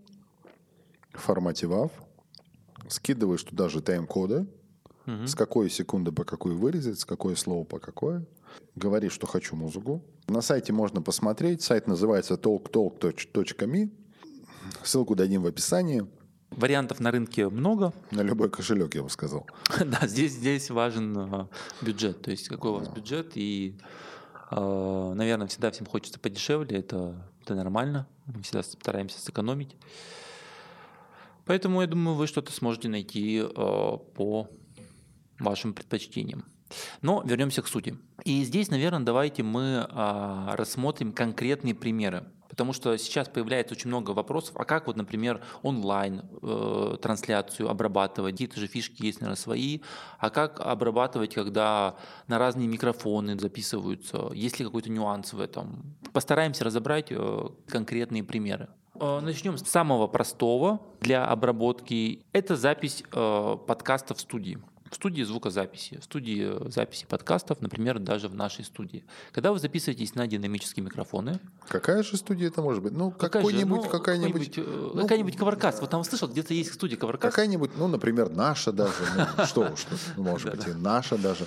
в 1.14 1.20
формате 1.20 1.68
WAV, 1.68 1.92
скидываешь 2.88 3.44
туда 3.44 3.70
же 3.70 3.82
тайм-коды, 3.82 4.48
с 5.26 5.34
какой 5.36 5.70
секунды 5.70 6.12
по 6.12 6.24
какой 6.24 6.54
вырезать, 6.54 7.00
с 7.00 7.06
какое 7.06 7.36
слово 7.36 7.64
по 7.64 7.80
какое. 7.80 8.26
Говоришь, 8.76 9.14
что 9.14 9.28
хочу 9.28 9.56
музыку. 9.56 10.04
На 10.28 10.42
сайте 10.42 10.74
можно 10.74 11.02
посмотреть. 11.02 11.64
Сайт 11.64 11.88
называется 11.88 12.36
talktalk.me. 12.36 13.90
Ссылку 14.84 15.16
дадим 15.16 15.42
в 15.42 15.48
описании. 15.48 16.06
Вариантов 16.52 17.00
на 17.00 17.12
рынке 17.12 17.50
много. 17.50 17.94
На 18.12 18.22
любой 18.22 18.50
кошелек, 18.50 18.96
я 18.96 19.04
бы 19.04 19.10
сказал. 19.10 19.48
Да, 19.86 20.08
здесь, 20.08 20.34
здесь 20.34 20.70
важен 20.70 21.18
а, 21.18 21.50
бюджет. 21.82 22.22
То 22.22 22.32
есть 22.32 22.48
какой 22.48 22.72
у 22.72 22.74
вас 22.76 22.88
бюджет. 22.88 23.32
И, 23.36 23.78
а, 24.52 25.14
наверное, 25.14 25.48
всегда 25.48 25.72
всем 25.72 25.86
хочется 25.86 26.20
подешевле. 26.20 26.80
Это, 26.80 27.28
это 27.44 27.56
нормально. 27.56 28.08
Мы 28.26 28.42
всегда 28.42 28.64
стараемся 28.64 29.20
сэкономить. 29.20 29.76
Поэтому 31.50 31.82
я 31.82 31.88
думаю, 31.88 32.16
вы 32.16 32.28
что-то 32.28 32.52
сможете 32.52 32.90
найти 32.90 33.42
а, 33.42 33.98
по 33.98 34.48
вашим 35.40 35.74
предпочтениям. 35.74 36.46
Но 37.02 37.24
вернемся 37.26 37.64
к 37.64 37.68
сути. 37.68 37.98
И 38.24 38.44
здесь, 38.44 38.70
наверное, 38.70 39.00
давайте 39.00 39.42
мы 39.42 39.88
а, 39.90 40.56
рассмотрим 40.56 41.12
конкретные 41.12 41.74
примеры. 41.74 42.26
Потому 42.50 42.72
что 42.72 42.96
сейчас 42.98 43.30
появляется 43.30 43.74
очень 43.74 43.88
много 43.88 44.12
вопросов, 44.12 44.58
а 44.58 44.64
как 44.64 44.86
вот, 44.86 44.96
например, 44.96 45.42
онлайн 45.64 46.22
э, 46.42 46.98
трансляцию 47.02 47.70
обрабатывать, 47.70 48.34
какие-то 48.34 48.60
же 48.60 48.68
фишки 48.68 49.04
есть, 49.04 49.22
наверное, 49.22 49.40
свои, 49.40 49.80
а 50.18 50.30
как 50.30 50.60
обрабатывать, 50.60 51.34
когда 51.34 51.96
на 52.28 52.38
разные 52.38 52.68
микрофоны 52.68 53.40
записываются, 53.40 54.30
есть 54.34 54.60
ли 54.60 54.66
какой-то 54.66 54.92
нюанс 54.92 55.34
в 55.34 55.40
этом. 55.40 55.96
Постараемся 56.12 56.64
разобрать 56.64 57.08
э, 57.12 57.50
конкретные 57.68 58.24
примеры. 58.24 58.68
Э, 59.00 59.20
Начнем 59.22 59.58
с 59.58 59.64
самого 59.64 60.08
простого 60.08 60.82
для 61.00 61.26
обработки. 61.26 62.26
Это 62.34 62.56
запись 62.56 63.04
э, 63.12 63.58
подкаста 63.68 64.14
в 64.14 64.20
студии. 64.20 64.60
В 64.92 64.96
студии 64.96 65.22
звукозаписи, 65.22 66.00
в 66.00 66.04
студии 66.04 66.66
э, 66.66 66.70
записи 66.70 67.06
подкастов, 67.08 67.62
например, 67.62 68.00
даже 68.00 68.28
в 68.28 68.36
нашей 68.36 68.66
студии. 68.66 69.06
Когда 69.32 69.54
вы 69.54 69.60
записываетесь 69.60 70.16
на 70.16 70.28
динамические 70.28 70.84
микрофоны, 70.84 71.40
Какая 71.68 72.04
же 72.04 72.18
студия 72.18 72.48
это 72.48 72.62
может 72.62 72.84
быть? 72.84 72.92
Ну, 72.92 73.12
же, 73.12 73.18
какой-нибудь, 73.18 73.84
ну, 73.84 73.90
какая-нибудь, 73.90 74.58
ну, 74.58 75.02
какая-нибудь 75.02 75.36
Covercast. 75.36 75.80
Вот 75.80 75.90
там 75.92 76.04
слышал, 76.04 76.28
где-то 76.28 76.54
есть 76.54 76.74
студия 76.74 76.98
Covercast. 76.98 77.20
какая-нибудь, 77.20 77.72
ну, 77.78 77.88
например, 77.88 78.30
наша 78.30 78.74
даже. 78.74 78.94
Ну, 79.38 79.46
что 79.46 79.62
уж, 79.72 79.86
может 80.18 80.56
быть, 80.56 80.68
и 80.68 80.74
наша 80.74 81.18
даже. 81.18 81.46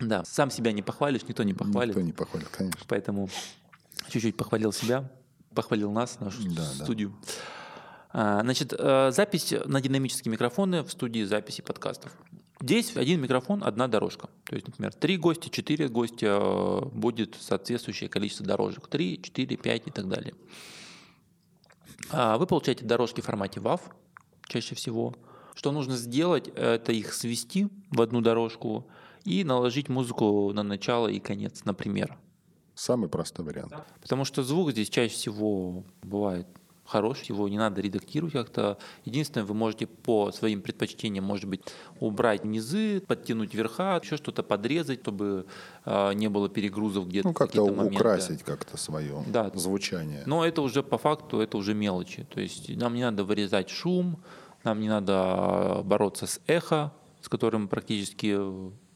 Да, 0.00 0.24
сам 0.24 0.50
себя 0.50 0.72
не 0.72 0.82
похвалишь, 0.82 1.22
никто 1.26 1.44
не 1.44 1.54
похвалит. 1.54 1.94
Никто 1.96 2.00
не 2.06 2.12
похвалит, 2.12 2.48
конечно. 2.48 2.80
Поэтому 2.88 3.30
чуть-чуть 4.10 4.36
похвалил 4.36 4.72
себя, 4.72 5.08
похвалил 5.58 5.90
нас, 5.90 6.20
нашу 6.20 6.40
Да, 6.44 6.62
да. 6.78 6.84
студию. 6.84 7.12
А, 8.12 8.42
Значит, 8.42 8.72
э, 8.78 9.10
запись 9.10 9.52
на 9.64 9.80
динамические 9.80 10.30
микрофоны 10.30 10.84
в 10.84 10.90
студии 10.92 11.24
записи 11.24 11.62
подкастов. 11.62 12.12
Здесь 12.60 12.96
один 12.96 13.20
микрофон, 13.20 13.64
одна 13.64 13.88
дорожка. 13.88 14.28
То 14.44 14.54
есть, 14.54 14.68
например, 14.68 14.94
три 14.94 15.16
гостя, 15.16 15.50
четыре 15.50 15.88
гостя 15.88 16.38
э, 16.40 16.80
будет 16.92 17.36
соответствующее 17.40 18.08
количество 18.08 18.46
дорожек. 18.46 18.86
Три, 18.86 19.20
четыре, 19.20 19.56
пять 19.56 19.88
и 19.88 19.90
так 19.90 20.08
далее. 20.08 20.34
А 22.12 22.38
Вы 22.38 22.46
получаете 22.46 22.84
дорожки 22.84 23.20
в 23.20 23.24
формате 23.24 23.58
WAV 23.58 23.80
чаще 24.46 24.76
всего. 24.76 25.16
Что 25.56 25.72
нужно 25.72 25.96
сделать, 25.96 26.46
это 26.54 26.92
их 26.92 27.12
свести 27.12 27.66
в 27.90 28.00
одну 28.00 28.20
дорожку 28.20 28.86
и 29.24 29.42
наложить 29.42 29.88
музыку 29.88 30.52
на 30.52 30.62
начало 30.62 31.08
и 31.08 31.18
конец, 31.18 31.64
например. 31.64 32.16
Самый 32.78 33.08
простой 33.08 33.44
вариант. 33.44 33.74
Потому 34.00 34.24
что 34.24 34.44
звук 34.44 34.70
здесь 34.70 34.88
чаще 34.88 35.12
всего 35.12 35.82
бывает 36.04 36.46
хороший, 36.84 37.26
его 37.32 37.48
не 37.48 37.58
надо 37.58 37.80
редактировать 37.80 38.32
как-то. 38.32 38.78
Единственное, 39.04 39.44
вы 39.44 39.52
можете 39.52 39.88
по 39.88 40.30
своим 40.30 40.62
предпочтениям, 40.62 41.24
может 41.24 41.46
быть, 41.46 41.60
убрать 41.98 42.44
низы, 42.44 43.00
подтянуть 43.00 43.52
верха, 43.52 44.00
еще 44.00 44.16
что-то 44.16 44.44
подрезать, 44.44 45.00
чтобы 45.00 45.46
э, 45.84 46.12
не 46.14 46.28
было 46.28 46.48
перегрузов 46.48 47.08
где-то. 47.08 47.28
Ну, 47.28 47.34
как-то 47.34 47.64
украсить 47.64 48.44
как-то 48.44 48.76
свое 48.76 49.24
Да. 49.26 49.50
звучание. 49.54 50.22
Но 50.26 50.46
это 50.46 50.62
уже 50.62 50.84
по 50.84 50.98
факту, 50.98 51.40
это 51.40 51.58
уже 51.58 51.74
мелочи. 51.74 52.28
То 52.32 52.40
есть 52.40 52.68
нам 52.76 52.94
не 52.94 53.02
надо 53.02 53.24
вырезать 53.24 53.70
шум, 53.70 54.22
нам 54.62 54.80
не 54.80 54.88
надо 54.88 55.82
бороться 55.84 56.28
с 56.28 56.40
эхо, 56.46 56.92
с 57.22 57.28
которым 57.28 57.66
практически 57.66 58.38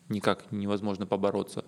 никак 0.09 0.53
невозможно 0.53 1.05
побороться. 1.07 1.65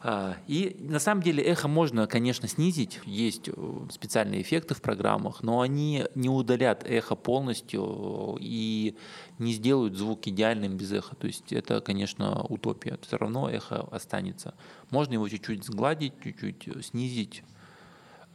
А, 0.00 0.36
И 0.46 0.76
на 0.78 1.00
самом 1.00 1.22
деле 1.22 1.42
эхо 1.42 1.66
можно, 1.66 2.06
конечно, 2.06 2.46
снизить. 2.46 3.00
Есть 3.04 3.48
э, 3.48 3.52
специальные 3.90 4.42
эффекты 4.42 4.74
в 4.74 4.80
программах, 4.80 5.42
но 5.42 5.60
они 5.60 6.04
не 6.14 6.28
удалят 6.28 6.84
эхо 6.84 7.16
полностью 7.16 8.36
и 8.40 8.96
не 9.38 9.52
сделают 9.52 9.96
звук 9.96 10.26
идеальным 10.28 10.76
без 10.76 10.92
эха. 10.92 11.16
То 11.16 11.26
есть 11.26 11.52
это, 11.52 11.80
конечно, 11.80 12.44
утопия. 12.44 12.96
Все 13.02 13.16
равно 13.16 13.50
эхо 13.50 13.88
останется. 13.90 14.54
Можно 14.90 15.14
его 15.14 15.28
чуть-чуть 15.28 15.64
сгладить, 15.64 16.12
чуть-чуть 16.22 16.68
э, 16.68 16.82
снизить. 16.82 17.42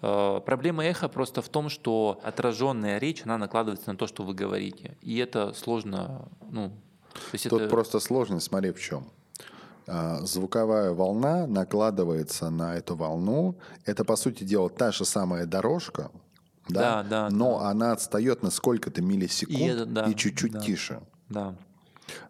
Э, 0.01 0.41
Проблема 0.45 0.83
эха 0.83 1.07
просто 1.07 1.41
в 1.41 1.47
том, 1.47 1.69
что 1.69 2.19
отраженная 2.23 2.97
речь, 2.97 3.23
она 3.23 3.37
накладывается 3.37 3.89
на 3.89 3.97
то, 3.97 4.05
что 4.05 4.23
вы 4.23 4.33
говорите. 4.33 4.97
И 5.01 5.17
это 5.17 5.53
сложно, 5.53 6.27
ну, 6.51 6.71
то 7.13 7.19
есть 7.31 7.47
Тут 7.47 7.61
это... 7.61 7.69
просто 7.69 7.99
сложность, 8.01 8.47
смотри, 8.47 8.71
в 8.71 8.81
чем. 8.81 9.07
А, 9.87 10.19
Звуковая 10.25 10.91
волна 10.91 11.45
накладывается 11.47 12.49
на 12.49 12.75
эту 12.75 12.95
волну. 12.95 13.55
Это, 13.85 14.03
по 14.05 14.15
сути 14.15 14.43
дела, 14.43 14.69
та 14.69 14.91
же 14.91 15.05
самая 15.05 15.45
дорожка, 15.45 16.09
да, 16.69 17.03
Да, 17.03 17.09
да, 17.09 17.29
но 17.29 17.59
она 17.59 17.91
отстает 17.91 18.43
на 18.43 18.49
сколько-то 18.51 19.01
миллисекунд 19.01 19.59
И 19.59 19.63
и, 19.63 19.67
это- 19.67 19.85
да, 19.85 20.13
чуть-чуть 20.13 20.53
да. 20.53 20.59
тише. 20.61 21.01
Да. 21.29 21.55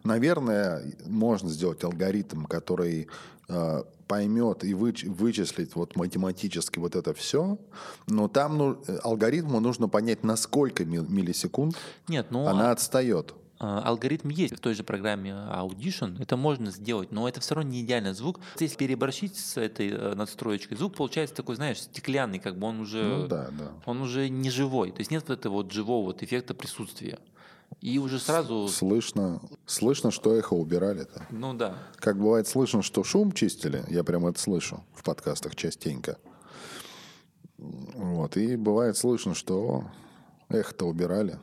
Наверное, 0.02 0.82
можно 1.06 1.48
сделать 1.48 1.82
алгоритм, 1.84 2.44
который 2.46 3.08
э, 3.48 3.82
поймет 4.08 4.64
и 4.64 4.72
выч- 4.72 5.06
вычислит 5.08 5.74
вот 5.76 5.96
математически 5.96 6.78
вот 6.78 6.96
это 6.96 7.12
все, 7.12 7.58
но 8.06 8.26
там 8.28 8.56
ну, 8.56 8.82
э, 8.86 8.96
алгоритму 9.02 9.60
нужно 9.60 9.86
понять, 9.88 10.24
на 10.24 10.36
сколько 10.36 10.84
ми- 10.86 10.98
миллисекунд 11.06 11.76
Нет, 12.08 12.28
ну 12.30 12.46
она 12.46 12.70
а- 12.70 12.72
отстает. 12.72 13.34
А, 13.58 13.80
алгоритм 13.82 14.28
есть 14.30 14.56
в 14.56 14.60
той 14.60 14.74
же 14.74 14.82
программе 14.84 15.30
Audition, 15.30 16.20
это 16.20 16.36
можно 16.36 16.70
сделать, 16.70 17.12
но 17.12 17.28
это 17.28 17.40
все 17.40 17.54
равно 17.54 17.70
не 17.70 17.82
идеальный 17.82 18.12
звук. 18.14 18.40
Если 18.58 18.76
переборщить 18.76 19.36
с 19.36 19.56
этой 19.56 19.90
э, 19.90 20.14
надстроечкой, 20.14 20.76
звук 20.76 20.96
получается 20.96 21.34
такой, 21.36 21.56
знаешь, 21.56 21.80
стеклянный, 21.82 22.38
как 22.40 22.58
бы 22.58 22.66
он 22.66 22.80
уже, 22.80 23.02
Ну 23.04 23.26
да, 23.28 23.48
да. 23.52 23.72
он 23.86 24.00
уже 24.02 24.28
не 24.28 24.50
живой, 24.50 24.90
то 24.90 24.98
есть 25.00 25.10
нет 25.10 25.24
вот 25.28 25.38
этого 25.38 25.52
вот 25.54 25.72
живого 25.72 26.06
вот 26.06 26.22
эффекта 26.22 26.54
присутствия. 26.54 27.18
И 27.80 27.98
уже 27.98 28.18
сразу, 28.20 28.68
Слышно, 28.68 29.40
слышно, 29.66 30.10
что 30.10 30.34
эхо 30.34 30.54
убирали-то. 30.54 31.26
ну 31.30 31.54
да, 31.54 31.76
Как 31.96 32.18
бывает 32.18 32.46
слышно, 32.46 32.82
что 32.82 33.02
шум 33.04 33.32
чистили, 33.32 33.84
я 33.88 34.04
прям 34.04 34.26
это 34.26 34.38
слышу 34.38 34.84
в 34.94 35.02
подкастах 35.02 35.56
частенько. 35.56 36.18
Вот, 37.58 38.36
и 38.36 38.56
бывает 38.56 38.96
слышно, 38.96 39.34
что 39.34 39.84
эхо-то 40.48 40.86
убирали. 40.86 41.38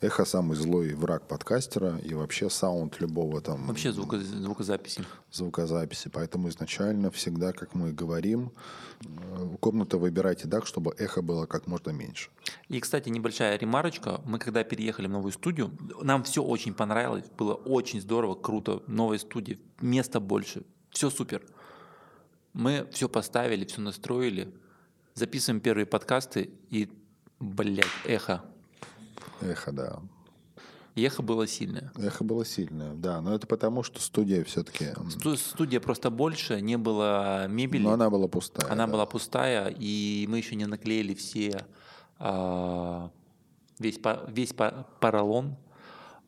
Эхо 0.00 0.24
самый 0.24 0.56
злой 0.56 0.94
враг 0.94 1.26
подкастера 1.26 1.98
и 1.98 2.14
вообще 2.14 2.48
саунд 2.48 3.00
любого 3.00 3.40
там 3.40 3.66
вообще 3.66 3.90
звуко, 3.90 4.20
звукозаписи. 4.20 5.04
звукозаписи. 5.32 6.08
Поэтому 6.08 6.48
изначально 6.50 7.10
всегда, 7.10 7.52
как 7.52 7.74
мы 7.74 7.92
говорим, 7.92 8.52
э, 9.04 9.56
комнату 9.58 9.98
выбирайте 9.98 10.46
так, 10.46 10.66
чтобы 10.66 10.94
эхо 10.98 11.20
было 11.20 11.46
как 11.46 11.66
можно 11.66 11.90
меньше. 11.90 12.30
И, 12.68 12.78
кстати, 12.78 13.08
небольшая 13.08 13.58
ремарочка. 13.58 14.20
Мы 14.24 14.38
когда 14.38 14.62
переехали 14.62 15.08
в 15.08 15.10
новую 15.10 15.32
студию, 15.32 15.72
нам 16.00 16.22
все 16.22 16.44
очень 16.44 16.74
понравилось, 16.74 17.24
было 17.36 17.54
очень 17.54 18.00
здорово, 18.00 18.36
круто, 18.36 18.84
новая 18.86 19.18
студия, 19.18 19.58
места 19.80 20.20
больше, 20.20 20.62
все 20.90 21.10
супер. 21.10 21.42
Мы 22.52 22.88
все 22.92 23.08
поставили, 23.08 23.64
все 23.64 23.80
настроили, 23.80 24.54
записываем 25.14 25.60
первые 25.60 25.86
подкасты 25.86 26.50
и, 26.70 26.88
блядь, 27.40 27.86
эхо. 28.04 28.44
Эхо, 29.40 29.72
да. 29.72 30.00
Эхо 30.94 31.22
было 31.22 31.46
сильное. 31.46 31.92
Эхо 31.96 32.24
было 32.24 32.44
сильное, 32.44 32.92
да. 32.94 33.20
Но 33.20 33.34
это 33.34 33.46
потому, 33.46 33.82
что 33.84 34.00
студия 34.00 34.42
все-таки... 34.44 34.86
Сту- 35.10 35.36
Студия 35.36 35.80
просто 35.80 36.10
больше, 36.10 36.60
не 36.60 36.76
было 36.76 37.46
мебели. 37.46 37.82
Но 37.82 37.92
она 37.92 38.10
была 38.10 38.26
пустая. 38.26 38.70
Она 38.72 38.86
да. 38.86 38.92
была 38.92 39.06
пустая, 39.06 39.68
и 39.78 40.26
мы 40.28 40.38
еще 40.38 40.56
не 40.56 40.66
наклеили 40.66 41.14
все 41.14 41.64
а, 42.18 43.10
весь, 43.78 44.00
весь 44.28 44.52
по- 44.52 44.86
поролон. 45.00 45.56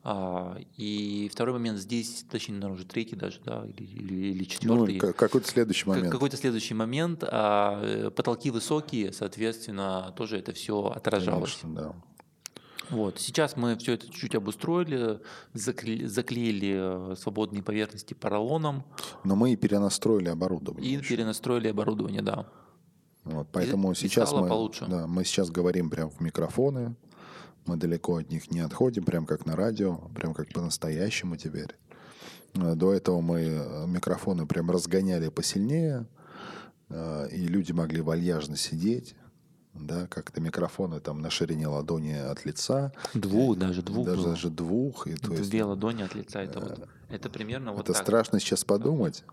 А, 0.03 0.57
и 0.77 1.29
второй 1.31 1.53
момент 1.53 1.77
здесь, 1.77 2.25
точнее, 2.31 2.55
наверное, 2.55 2.75
уже 2.77 2.85
третий 2.85 3.15
даже, 3.15 3.39
да, 3.45 3.65
или, 3.65 3.83
или, 3.85 4.13
или 4.31 4.39
Ну, 4.39 4.45
четвертый. 4.87 4.99
к- 4.99 5.13
какой-то 5.15 5.47
следующий 5.47 5.87
момент. 5.87 6.09
Какой-то 6.11 6.37
следующий 6.37 6.73
момент. 6.73 7.23
а, 7.27 7.79
э, 7.83 8.09
потолки 8.09 8.49
высокие, 8.49 9.13
соответственно, 9.13 10.11
тоже 10.17 10.39
это 10.39 10.53
все 10.53 10.85
отражалось. 10.85 11.57
Конечно, 11.61 11.75
да. 11.75 11.95
Вот. 12.91 13.19
Сейчас 13.19 13.55
мы 13.55 13.75
все 13.77 13.93
это 13.93 14.05
чуть-чуть 14.07 14.35
обустроили, 14.35 15.19
закле- 15.53 16.05
заклеили 16.07 17.11
э, 17.13 17.15
свободные 17.17 17.63
поверхности 17.63 18.13
поролоном 18.13 18.83
Но 19.23 19.35
мы 19.35 19.53
и 19.53 19.55
перенастроили 19.55 20.29
оборудование. 20.29 20.91
и 20.91 20.97
еще. 20.97 21.15
перенастроили 21.15 21.69
оборудование, 21.69 22.21
да. 22.21 22.45
Вот, 23.23 23.47
поэтому 23.51 23.91
и 23.91 23.95
сейчас 23.95 24.29
стало 24.29 24.43
мы, 24.43 24.49
получше. 24.49 24.85
да, 24.87 25.07
мы 25.07 25.23
сейчас 25.23 25.49
говорим 25.51 25.89
прям 25.89 26.09
в 26.09 26.19
микрофоны, 26.21 26.95
мы 27.65 27.77
далеко 27.77 28.17
от 28.17 28.29
них 28.31 28.49
не 28.51 28.59
отходим, 28.61 29.03
прям 29.05 29.25
как 29.25 29.45
на 29.45 29.55
радио, 29.55 29.97
прям 30.15 30.33
как 30.33 30.49
по-настоящему 30.49 31.37
теперь. 31.37 31.75
Э, 32.55 32.75
До 32.75 32.91
этого 32.93 33.21
мы 33.21 33.85
микрофоны 33.87 34.45
прям 34.47 34.69
разгоняли 34.71 35.29
посильнее, 35.29 36.07
э, 36.89 37.29
и 37.31 37.47
люди 37.47 37.71
могли 37.71 38.01
вальяжно 38.01 38.57
сидеть, 38.57 39.15
да, 39.73 40.07
как-то 40.07 40.41
микрофоны 40.41 40.99
там 40.99 41.21
на 41.21 41.29
ширине 41.29 41.67
ладони 41.67 42.13
от 42.13 42.45
лица, 42.45 42.91
Двух 43.13 43.57
даже, 43.57 43.81
двух 43.81 44.05
даже, 44.05 44.21
было. 44.21 44.29
даже 44.31 44.49
двух. 44.49 45.07
И, 45.07 45.15
то 45.15 45.31
есть, 45.33 45.49
Две 45.49 45.63
ладони 45.63 46.03
от 46.03 46.13
лица. 46.15 46.41
Это, 46.41 46.59
вот, 46.59 46.87
это 47.09 47.29
примерно 47.29 47.71
вот 47.71 47.81
это 47.83 47.93
так. 47.93 48.01
страшно 48.03 48.39
сейчас 48.39 48.63
подумать. 48.65 49.23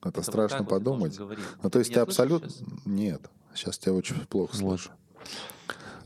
Это, 0.00 0.08
Это 0.10 0.18
вот 0.20 0.26
страшно 0.26 0.58
вот 0.58 0.68
подумать. 0.68 1.16
говорить. 1.16 1.44
Ну, 1.62 1.70
то 1.70 1.78
есть 1.78 1.92
ты 1.92 2.00
абсолютно... 2.00 2.50
Нет, 2.84 3.22
сейчас 3.54 3.78
тебя 3.78 3.94
очень 3.94 4.16
плохо 4.26 4.52
Вот. 4.56 4.80
слышу. 4.80 4.90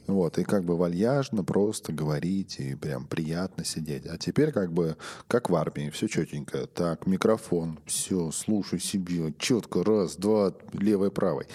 Вот, 0.06 0.38
и 0.38 0.44
как 0.44 0.64
бы 0.64 0.76
вальяжно 0.76 1.44
просто 1.44 1.92
говорить, 1.92 2.58
и 2.58 2.74
прям 2.74 3.06
приятно 3.06 3.64
сидеть. 3.64 4.06
А 4.06 4.18
теперь 4.18 4.50
как 4.50 4.72
бы, 4.72 4.96
как 5.28 5.50
в 5.50 5.54
армии, 5.54 5.90
все 5.90 6.08
четенько. 6.08 6.66
Так, 6.66 7.06
микрофон, 7.06 7.78
все, 7.86 8.30
слушай 8.32 8.80
себе, 8.80 9.32
четко, 9.38 9.84
раз, 9.84 10.16
два, 10.16 10.52
левый, 10.72 11.12
правый. 11.12 11.46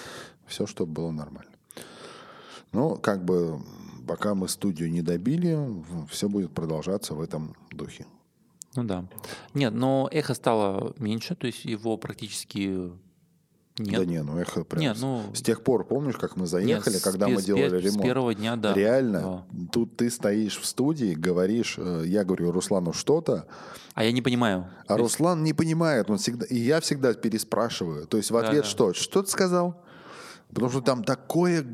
Все, 0.45 0.65
чтобы 0.67 0.93
было 0.93 1.11
нормально. 1.11 1.51
Ну, 2.75 2.95
как 2.97 3.23
бы, 3.25 3.59
пока 4.07 4.35
мы 4.35 4.47
студию 4.47 4.91
не 4.91 5.01
добили, 5.01 5.57
все 6.09 6.27
будет 6.29 6.51
продолжаться 6.51 7.13
в 7.15 7.21
этом 7.21 7.55
духе. 7.71 8.05
Ну 8.75 8.83
да. 8.83 9.05
Нет, 9.53 9.73
но 9.73 10.09
эхо 10.11 10.33
стало 10.33 10.93
меньше, 10.99 11.35
то 11.35 11.47
есть 11.47 11.65
его 11.65 11.97
практически 11.97 12.91
нет. 13.77 13.99
Да 13.99 14.05
не, 14.05 14.21
ну 14.23 14.37
эхо 14.37 14.63
прям... 14.63 14.81
Нет, 14.81 14.97
с- 14.97 15.01
ну- 15.01 15.21
С 15.33 15.41
тех 15.41 15.61
пор, 15.61 15.85
помнишь, 15.85 16.15
как 16.17 16.35
мы 16.37 16.41
Нет, 16.43 16.49
заехали, 16.49 16.95
с 16.97 17.01
когда 17.01 17.25
пе- 17.27 17.33
мы 17.35 17.41
с 17.41 17.45
делали 17.45 17.69
пе- 17.71 17.79
ремонт? 17.87 17.99
С 18.01 18.03
первого 18.03 18.33
дня, 18.35 18.55
да. 18.55 18.73
Реально, 18.73 19.21
Да. 19.21 19.45
тут 19.71 19.97
ты 19.97 20.09
стоишь 20.09 20.57
в 20.59 20.65
студии, 20.65 21.13
говоришь, 21.13 21.75
э, 21.77 22.03
я 22.05 22.23
говорю 22.23 22.51
Руслану 22.51 22.93
что-то, 22.93 23.47
А 23.93 24.03
я 24.05 24.11
не 24.13 24.21
понимаю. 24.21 24.67
а 24.87 24.95
То 24.95 25.03
есть- 25.03 25.15
Руслан 25.19 25.43
не 25.43 25.51
понимает, 25.53 26.09
он 26.09 26.17
всегда, 26.17 26.45
и 26.45 26.55
я 26.57 26.79
всегда 26.79 27.13
переспрашиваю. 27.13 28.07
То 28.07 28.15
есть 28.17 28.31
в 28.31 28.37
ответ 28.37 28.63
да. 28.63 28.69
что? 28.69 28.93
Что 28.93 29.23
ты 29.23 29.29
сказал? 29.29 29.81
Потому 30.55 30.71
что 30.71 30.81
там 30.81 31.03
такое 31.03 31.65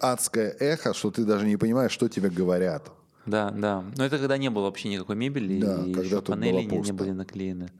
адское 0.00 0.50
эхо, 0.58 0.92
что 0.92 1.10
ты 1.12 1.24
даже 1.24 1.46
не 1.46 1.56
понимаешь, 1.56 1.92
что 1.92 2.08
тебе 2.08 2.28
говорят. 2.28 2.90
Да, 3.24 3.50
да. 3.50 3.84
Но 3.96 4.04
это 4.04 4.18
когда 4.18 4.36
не 4.36 4.50
было 4.50 4.64
вообще 4.64 4.88
никакой 4.88 5.16
мебели, 5.16 5.60
Да, 5.60 5.84
и 5.86 5.92
когда 5.92 6.16
еще 6.16 6.22
панели 6.22 6.66
было 6.66 6.78
не, 6.78 6.78
не 6.80 6.92
были 6.92 7.10
наклеены. 7.12 7.70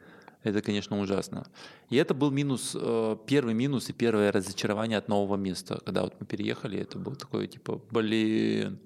Это, 0.44 0.62
конечно, 0.62 1.00
ужасно. 1.00 1.46
И 1.90 1.96
это 1.96 2.14
был 2.14 2.30
минус, 2.30 2.76
э, 2.80 3.16
первый 3.26 3.54
минус 3.54 3.88
и 3.88 3.92
первое 3.92 4.30
разочарование 4.30 4.98
от 4.98 5.08
нового 5.08 5.36
места. 5.36 5.80
Когда 5.84 6.02
вот 6.02 6.14
мы 6.20 6.26
переехали, 6.26 6.78
это 6.78 6.98
был 6.98 7.16
такой, 7.16 7.48
типа, 7.48 7.80
блин, 7.90 8.78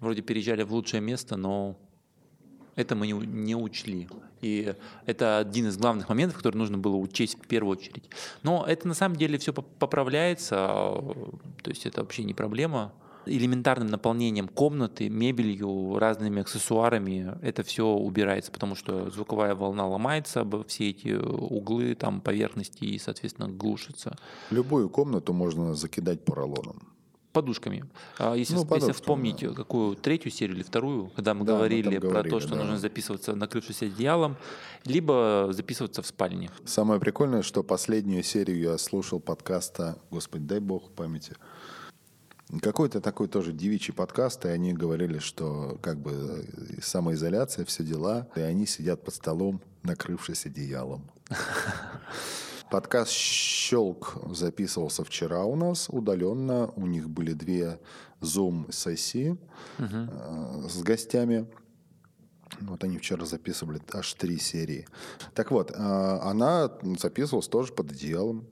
вроде 0.00 0.20
переезжали 0.20 0.62
в 0.62 0.72
лучшее 0.72 1.00
место, 1.00 1.36
но 1.36 1.78
это 2.76 2.94
мы 2.94 3.06
не, 3.06 3.54
учли. 3.54 4.08
И 4.40 4.74
это 5.06 5.38
один 5.38 5.68
из 5.68 5.76
главных 5.76 6.08
моментов, 6.08 6.38
который 6.38 6.56
нужно 6.56 6.78
было 6.78 6.96
учесть 6.96 7.38
в 7.42 7.46
первую 7.46 7.76
очередь. 7.76 8.08
Но 8.42 8.64
это 8.66 8.88
на 8.88 8.94
самом 8.94 9.16
деле 9.16 9.38
все 9.38 9.52
поправляется, 9.52 10.56
а, 10.58 11.14
то 11.62 11.70
есть 11.70 11.86
это 11.86 12.00
вообще 12.00 12.24
не 12.24 12.34
проблема. 12.34 12.92
Элементарным 13.26 13.88
наполнением 13.88 14.48
комнаты, 14.48 15.10
мебелью, 15.10 15.98
разными 15.98 16.40
аксессуарами 16.40 17.36
это 17.42 17.62
все 17.62 17.86
убирается, 17.86 18.50
потому 18.50 18.74
что 18.74 19.10
звуковая 19.10 19.54
волна 19.54 19.86
ломается 19.86 20.46
все 20.66 20.88
эти 20.90 21.12
углы, 21.12 21.94
там, 21.94 22.22
поверхности 22.22 22.84
и, 22.84 22.98
соответственно, 22.98 23.48
глушится. 23.48 24.16
Любую 24.50 24.88
комнату 24.88 25.34
можно 25.34 25.74
закидать 25.74 26.24
поролоном. 26.24 26.90
Подушками. 27.32 27.84
А 28.18 28.34
Если, 28.34 28.54
Ну, 28.54 28.60
если 28.60 28.68
подушками, 28.68 28.92
вспомнить 28.92 29.54
какую 29.54 29.94
третью 29.96 30.32
серию 30.32 30.56
или 30.56 30.62
вторую, 30.64 31.10
когда 31.14 31.34
мы 31.34 31.44
Да, 31.44 31.52
мы 31.52 31.58
говорили 31.58 31.90
там 31.92 32.00
про 32.00 32.08
говорили, 32.10 32.30
то, 32.30 32.40
что 32.40 32.50
да. 32.50 32.56
нужно 32.56 32.78
записываться 32.78 33.34
накрывшись 33.36 33.82
одеялом, 33.82 34.36
либо 34.84 35.48
записываться 35.52 36.02
в 36.02 36.06
спальне. 36.06 36.50
Самое 36.64 37.00
прикольное, 37.00 37.42
что 37.42 37.62
последнюю 37.62 38.22
серию 38.22 38.58
я 38.58 38.78
слушал 38.78 39.20
подкаста, 39.20 39.98
господи, 40.10 40.44
дай 40.44 40.60
бог 40.60 40.90
памяти, 40.90 41.36
Какой-то 42.60 43.00
такой 43.00 43.28
тоже 43.28 43.52
девичий 43.52 43.94
подкаст, 43.94 44.44
и 44.44 44.48
они 44.48 44.72
говорили, 44.72 45.20
что 45.20 45.78
как 45.82 45.98
бы 45.98 46.12
э, 46.12 46.80
самоизоляция, 46.82 47.64
все 47.64 47.84
дела, 47.84 48.26
и 48.34 48.40
они 48.40 48.66
сидят 48.66 49.04
под 49.04 49.14
столом, 49.14 49.60
накрывшись 49.84 50.46
одеялом. 50.46 51.08
Подкаст 52.70 53.10
«Щелк» 53.10 54.16
записывался 54.30 55.02
вчера 55.02 55.44
у 55.44 55.56
нас 55.56 55.88
удаленно. 55.88 56.70
У 56.76 56.86
них 56.86 57.10
были 57.10 57.32
две 57.32 57.80
Zoom-сессии 58.20 59.36
э, 59.78 60.68
с 60.68 60.80
гостями. 60.80 61.48
Вот 62.60 62.84
они 62.84 62.98
вчера 62.98 63.26
записывали 63.26 63.80
аж 63.92 64.14
три 64.14 64.38
серии. 64.38 64.86
Так 65.34 65.50
вот, 65.50 65.72
э, 65.72 65.74
она 65.74 66.70
записывалась 66.96 67.48
тоже 67.48 67.72
под 67.72 67.90
одеялом. 67.90 68.46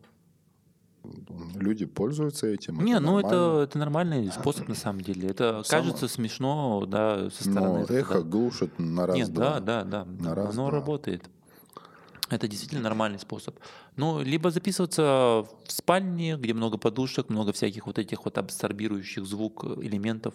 Люди 1.54 1.86
пользуются 1.86 2.48
этим. 2.48 2.84
Не, 2.84 2.98
ну 2.98 3.20
это, 3.20 3.28
нормально. 3.28 3.62
это 3.62 3.78
нормальный 3.78 4.32
способ 4.32 4.68
на 4.68 4.74
самом 4.74 5.00
деле. 5.00 5.28
Это 5.28 5.62
Само- 5.62 5.82
кажется 5.82 6.08
смешно, 6.08 6.86
да, 6.86 7.30
со 7.30 7.44
стороны. 7.44 7.78
Но 7.78 7.84
это, 7.84 7.94
эхо 7.94 8.14
да. 8.14 8.22
глушит 8.22 8.78
на 8.80 9.06
раз 9.06 9.16
Нет, 9.16 9.32
да, 9.32 9.60
да, 9.60 9.84
да. 9.84 10.04
На 10.04 10.34
раз, 10.34 10.54
Оно 10.54 10.70
два. 10.70 10.80
работает. 10.80 11.30
Это 12.30 12.46
действительно 12.46 12.82
нормальный 12.82 13.18
способ. 13.18 13.58
Ну, 13.96 14.20
либо 14.22 14.50
записываться 14.50 15.46
в 15.64 15.72
спальне, 15.72 16.36
где 16.36 16.52
много 16.52 16.76
подушек, 16.76 17.30
много 17.30 17.52
всяких 17.52 17.86
вот 17.86 17.98
этих 17.98 18.24
вот 18.24 18.36
абсорбирующих 18.36 19.24
звук 19.24 19.64
элементов. 19.64 20.34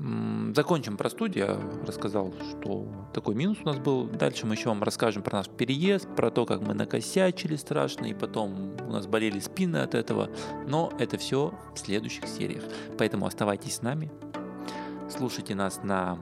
М, 0.00 0.52
Закончим 0.56 0.96
про 0.96 1.08
студию. 1.08 1.46
Я 1.46 1.86
рассказал, 1.86 2.34
что 2.50 2.88
такой 3.12 3.36
минус 3.36 3.58
у 3.62 3.66
нас 3.66 3.78
был. 3.78 4.08
Дальше 4.08 4.44
мы 4.46 4.54
еще 4.54 4.68
вам 4.68 4.82
расскажем 4.82 5.22
про 5.22 5.38
наш 5.38 5.48
переезд, 5.48 6.08
про 6.16 6.30
то, 6.30 6.46
как 6.46 6.60
мы 6.62 6.74
накосячили 6.74 7.54
страшно, 7.54 8.06
и 8.06 8.14
потом 8.14 8.76
у 8.88 8.92
нас 8.92 9.06
болели 9.06 9.38
спины 9.38 9.76
от 9.78 9.94
этого. 9.94 10.30
Но 10.66 10.92
это 10.98 11.16
все 11.16 11.54
в 11.74 11.78
следующих 11.78 12.26
сериях. 12.26 12.64
Поэтому 12.98 13.26
оставайтесь 13.26 13.76
с 13.76 13.82
нами. 13.82 14.10
Слушайте 15.08 15.54
нас 15.54 15.80
на 15.84 16.18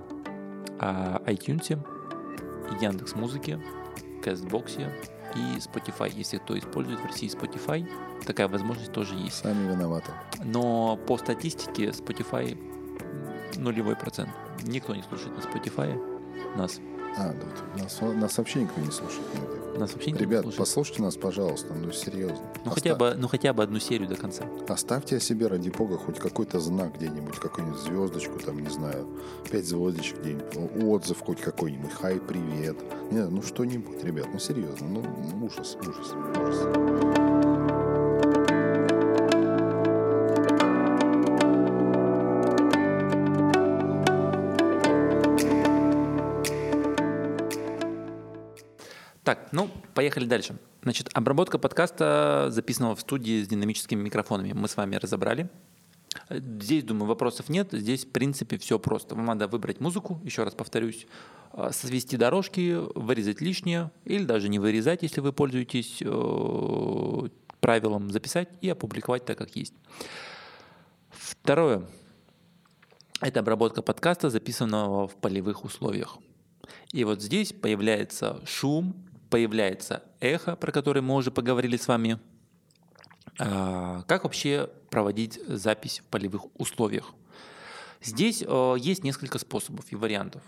а, 0.79 1.23
iTunes, 1.27 1.79
Яндекс 2.81 3.15
Кастбоксе 4.23 4.91
и 5.35 5.59
Spotify. 5.59 6.13
Если 6.15 6.39
кто 6.39 6.59
использует 6.59 7.01
в 7.01 7.07
России 7.07 7.29
Spotify, 7.29 7.87
такая 8.25 8.49
возможность 8.49 8.93
тоже 8.93 9.15
есть. 9.15 9.37
Сами 9.37 9.71
виноваты. 9.71 10.13
Но 10.45 10.97
по 10.97 11.19
статистике 11.19 11.87
Spotify 11.87 12.57
нулевой 13.57 13.97
процент. 13.97 14.31
Никто 14.63 14.95
не 14.95 15.03
слушает 15.03 15.37
на 15.37 15.41
Spotify 15.41 15.99
нас. 16.57 16.81
А, 17.17 17.33
да, 17.33 17.47
вот 17.75 17.83
нас, 17.83 18.01
нас 18.01 18.39
вообще 18.39 18.63
никто 18.63 18.81
не 18.81 18.91
слушает. 18.91 19.23
нет. 19.35 19.79
Нас 19.79 19.93
вообще 19.93 20.11
никто 20.11 20.25
не 20.25 20.31
Ребят, 20.31 20.43
слушает. 20.43 20.59
послушайте 20.59 21.03
нас, 21.03 21.17
пожалуйста, 21.17 21.75
ну 21.75 21.91
серьезно. 21.93 22.37
Ну, 22.65 22.71
Оста- 22.71 22.75
хотя 22.75 22.95
бы, 22.95 23.15
ну 23.17 23.29
хотя 23.29 23.53
бы 23.53 23.63
одну 23.63 23.79
серию 23.81 24.09
до 24.09 24.17
конца. 24.17 24.45
Оставьте 24.69 25.17
о 25.17 25.21
себе, 25.21 25.47
ради 25.47 25.71
бога, 25.71 25.97
хоть 25.99 26.19
какой-то 26.19 26.61
знак 26.61 26.95
где-нибудь, 26.97 27.37
какую-нибудь 27.37 27.81
звездочку, 27.81 28.39
там, 28.39 28.59
не 28.61 28.69
знаю, 28.71 29.07
пять 29.51 29.65
звездочек 29.67 30.21
где-нибудь, 30.21 30.83
отзыв 30.85 31.21
хоть 31.21 31.41
какой-нибудь, 31.41 31.91
хай, 31.93 32.19
привет. 32.21 32.77
Не, 33.11 33.27
ну 33.27 33.43
что-нибудь, 33.43 34.03
ребят, 34.05 34.27
ну 34.33 34.39
серьезно, 34.39 34.89
ну 34.89 35.03
ужас, 35.47 35.77
ужас, 35.81 36.13
ужас. 36.37 37.42
Так, 49.33 49.49
ну, 49.51 49.71
поехали 49.95 50.27
дальше. 50.27 50.59
Значит, 50.83 51.09
обработка 51.15 51.57
подкаста, 51.57 52.49
записанного 52.51 52.95
в 52.95 53.01
студии 53.01 53.43
с 53.43 53.49
динамическими 53.49 54.03
микрофонами, 54.03 54.53
мы 54.53 54.69
с 54.69 54.77
вами 54.77 54.97
разобрали. 54.97 55.49
Здесь, 56.29 56.85
думаю, 56.85 57.07
вопросов 57.07 57.49
нет. 57.49 57.69
Здесь, 57.73 58.05
в 58.05 58.11
принципе, 58.11 58.59
все 58.59 58.79
просто. 58.79 59.15
Вам 59.15 59.25
надо 59.25 59.49
выбрать 59.49 59.81
музыку, 59.81 60.21
еще 60.23 60.45
раз 60.45 60.55
повторюсь, 60.55 61.07
э, 61.55 61.71
свести 61.73 62.19
дорожки, 62.19 62.77
вырезать 62.95 63.41
лишнее, 63.41 63.91
или 64.05 64.25
даже 64.25 64.51
не 64.51 64.59
вырезать, 64.59 65.03
если 65.03 65.23
вы 65.23 65.33
пользуетесь 65.33 66.03
э, 66.03 67.29
правилом 67.61 68.11
записать 68.11 68.51
и 68.61 68.69
опубликовать 68.69 69.25
так, 69.25 69.39
как 69.39 69.57
есть. 69.57 69.73
Второе. 71.09 71.87
Это 73.23 73.41
обработка 73.41 73.81
подкаста, 73.81 74.29
записанного 74.29 75.09
в 75.09 75.15
полевых 75.15 75.65
условиях. 75.65 76.19
И 76.93 77.05
вот 77.05 77.23
здесь 77.23 77.55
появляется 77.55 78.43
шум, 78.45 78.95
появляется 79.33 80.03
эхо, 80.21 80.57
про 80.57 80.71
которое 80.73 81.01
мы 81.01 81.15
уже 81.15 81.31
поговорили 81.31 81.79
с 81.79 81.89
вами. 81.89 82.19
А, 83.39 84.03
Как 84.03 84.25
вообще 84.25 84.69
проводить 84.91 85.41
запись 85.49 86.01
в 86.01 86.05
полевых 86.11 86.43
условиях? 86.61 87.15
Здесь 88.03 88.45
э, 88.47 88.75
есть 88.79 89.05
несколько 89.05 89.39
способов 89.39 89.87
и 89.91 89.97
вариантов. 89.97 90.43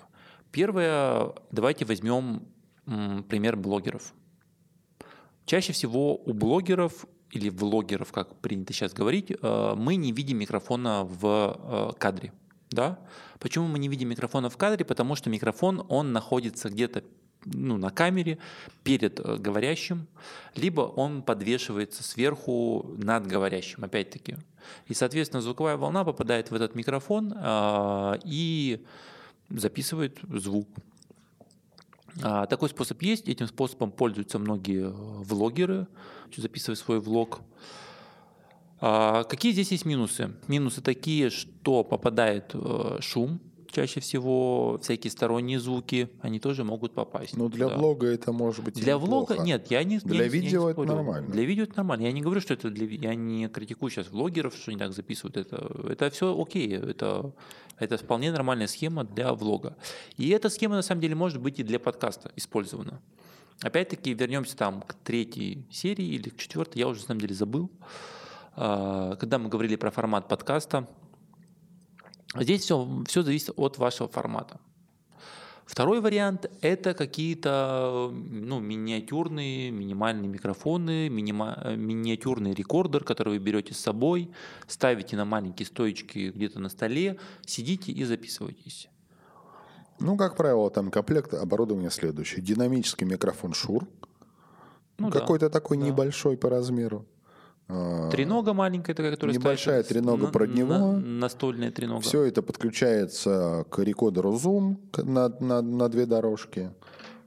Первое, 0.50 1.32
давайте 1.50 1.86
возьмем 1.86 2.42
пример 2.84 3.56
блогеров. 3.56 4.12
Чаще 5.46 5.72
всего 5.72 6.16
у 6.16 6.34
блогеров 6.34 7.06
или 7.30 7.48
влогеров, 7.48 8.12
как 8.12 8.36
принято 8.40 8.74
сейчас 8.74 8.92
говорить, 8.92 9.30
э, 9.30 9.74
мы 9.78 9.96
не 9.96 10.12
видим 10.12 10.38
микрофона 10.38 11.04
в 11.04 11.22
э, 11.24 11.98
кадре. 11.98 12.34
Да? 12.68 12.98
Почему 13.38 13.66
мы 13.66 13.78
не 13.78 13.88
видим 13.88 14.10
микрофона 14.10 14.50
в 14.50 14.58
кадре? 14.58 14.84
Потому 14.84 15.14
что 15.14 15.30
микрофон, 15.30 15.86
он 15.88 16.12
находится 16.12 16.68
где-то 16.68 17.02
ну, 17.44 17.76
на 17.76 17.90
камере 17.90 18.38
перед 18.82 19.20
э, 19.20 19.36
говорящим, 19.36 20.06
либо 20.54 20.82
он 20.82 21.22
подвешивается 21.22 22.02
сверху 22.02 22.94
над 22.96 23.26
говорящим, 23.26 23.84
опять-таки. 23.84 24.36
И, 24.86 24.94
соответственно, 24.94 25.42
звуковая 25.42 25.76
волна 25.76 26.04
попадает 26.04 26.50
в 26.50 26.54
этот 26.54 26.74
микрофон 26.74 27.34
э, 27.36 28.18
и 28.24 28.84
записывает 29.50 30.18
звук. 30.22 30.68
А, 32.22 32.46
Такой 32.46 32.68
способ 32.68 33.02
есть, 33.02 33.28
этим 33.28 33.46
способом 33.46 33.90
пользуются 33.90 34.38
многие 34.38 34.88
э, 34.88 34.90
влогеры, 34.90 35.86
записывая 36.36 36.76
свой 36.76 37.00
влог. 37.00 37.40
А, 38.80 39.24
Какие 39.24 39.52
здесь 39.52 39.72
есть 39.72 39.84
минусы? 39.84 40.32
Минусы 40.46 40.80
такие, 40.80 41.30
что 41.30 41.82
попадает 41.82 42.50
э, 42.54 42.98
шум, 43.00 43.40
чаще 43.74 44.00
всего 44.00 44.78
всякие 44.82 45.10
сторонние 45.10 45.58
звуки, 45.58 46.08
они 46.20 46.38
тоже 46.40 46.64
могут 46.64 46.94
попасть. 46.94 47.36
Ну, 47.36 47.48
для 47.48 47.68
Да. 47.68 47.76
влога 47.76 48.06
это 48.06 48.32
может 48.32 48.64
быть 48.64 48.74
Для 48.74 48.96
влога 48.96 49.34
неплохо. 49.34 49.46
нет, 49.46 49.70
я 49.70 49.84
не 49.84 49.98
Для 49.98 50.22
я 50.24 50.28
не- 50.28 50.34
я 50.36 50.40
не 50.40 50.46
видео 50.46 50.62
это 50.70 50.72
спорю. 50.82 50.92
нормально. 50.94 51.28
Для 51.28 51.44
видео 51.44 51.64
это 51.64 51.76
нормально. 51.76 52.04
Я 52.04 52.12
не 52.12 52.20
говорю, 52.22 52.40
что 52.40 52.54
это 52.54 52.70
для 52.70 52.86
я 52.86 53.14
не 53.14 53.48
критикую 53.48 53.90
сейчас 53.90 54.10
влогеров, 54.10 54.54
что 54.56 54.70
они 54.70 54.78
так 54.78 54.92
записывают. 54.92 55.36
Это 55.36 55.56
это 55.90 56.10
все 56.10 56.40
окей, 56.40 56.72
это 56.76 57.32
это 57.78 57.96
вполне 57.98 58.30
нормальная 58.32 58.68
схема 58.68 59.04
для 59.04 59.32
влога. 59.34 59.76
И 60.16 60.28
эта 60.28 60.48
схема 60.48 60.76
на 60.76 60.82
самом 60.82 61.00
деле 61.00 61.14
может 61.16 61.40
быть 61.42 61.58
и 61.58 61.62
для 61.64 61.78
подкаста 61.80 62.30
использована. 62.36 63.00
Опять-таки 63.62 64.14
вернемся 64.14 64.56
там 64.56 64.82
к 64.82 64.94
третьей 64.94 65.64
серии 65.70 66.06
или 66.06 66.28
к 66.28 66.36
четвертой, 66.36 66.80
я 66.80 66.88
уже 66.88 67.00
на 67.00 67.06
самом 67.06 67.20
деле 67.20 67.34
забыл. 67.34 67.70
А, 68.56 69.16
Когда 69.16 69.38
мы 69.38 69.48
говорили 69.48 69.76
про 69.76 69.90
формат 69.90 70.28
подкаста, 70.28 70.86
здесь 72.42 72.62
все, 72.62 72.88
все 73.06 73.22
зависит 73.22 73.50
от 73.56 73.78
вашего 73.78 74.08
формата. 74.08 74.60
Второй 75.66 76.00
вариант– 76.02 76.50
это 76.60 76.92
какие-то 76.92 78.10
ну, 78.12 78.60
миниатюрные, 78.60 79.70
минимальные 79.70 80.28
микрофоны, 80.28 81.08
минима- 81.08 81.74
миниатюрный 81.74 82.52
рекордер, 82.52 83.02
который 83.02 83.38
вы 83.38 83.38
берете 83.38 83.72
с 83.72 83.78
собой, 83.78 84.30
ставите 84.66 85.16
на 85.16 85.24
маленькие 85.24 85.66
стоечки 85.66 86.32
где-то 86.34 86.60
на 86.60 86.68
столе, 86.68 87.18
сидите 87.46 87.92
и 87.92 88.04
записываетесь. 88.04 88.88
Ну, 89.98 90.16
как 90.16 90.36
правило, 90.36 90.70
там 90.70 90.90
комплект 90.90 91.32
оборудования 91.32 91.90
следующий. 91.90 92.42
Динамический 92.42 93.06
микрофон 93.06 93.54
Шур, 93.54 93.88
Ну 94.98 95.10
да. 95.10 95.20
какой-то 95.20 95.48
такой 95.48 95.78
да. 95.78 95.84
небольшой 95.84 96.36
по 96.36 96.50
размеру. 96.50 97.06
А, 97.68 98.10
Тренога 98.10 98.52
маленькая 98.52 98.94
такая, 98.94 99.12
которая 99.12 99.34
Небольшая 99.36 99.82
ставится 99.82 99.94
тренога 99.94 100.26
на- 100.26 100.32
продневая. 100.32 100.78
на- 100.80 100.98
Настольная 101.00 101.70
тренога. 101.70 102.02
Все 102.02 102.22
это 102.24 102.42
подключается 102.42 103.64
к 103.70 103.78
рекордеру 103.82 104.32
Zoom 104.34 104.76
на, 105.02 105.28
на, 105.40 105.62
на 105.62 105.88
две 105.88 106.06
дорожки. 106.06 106.70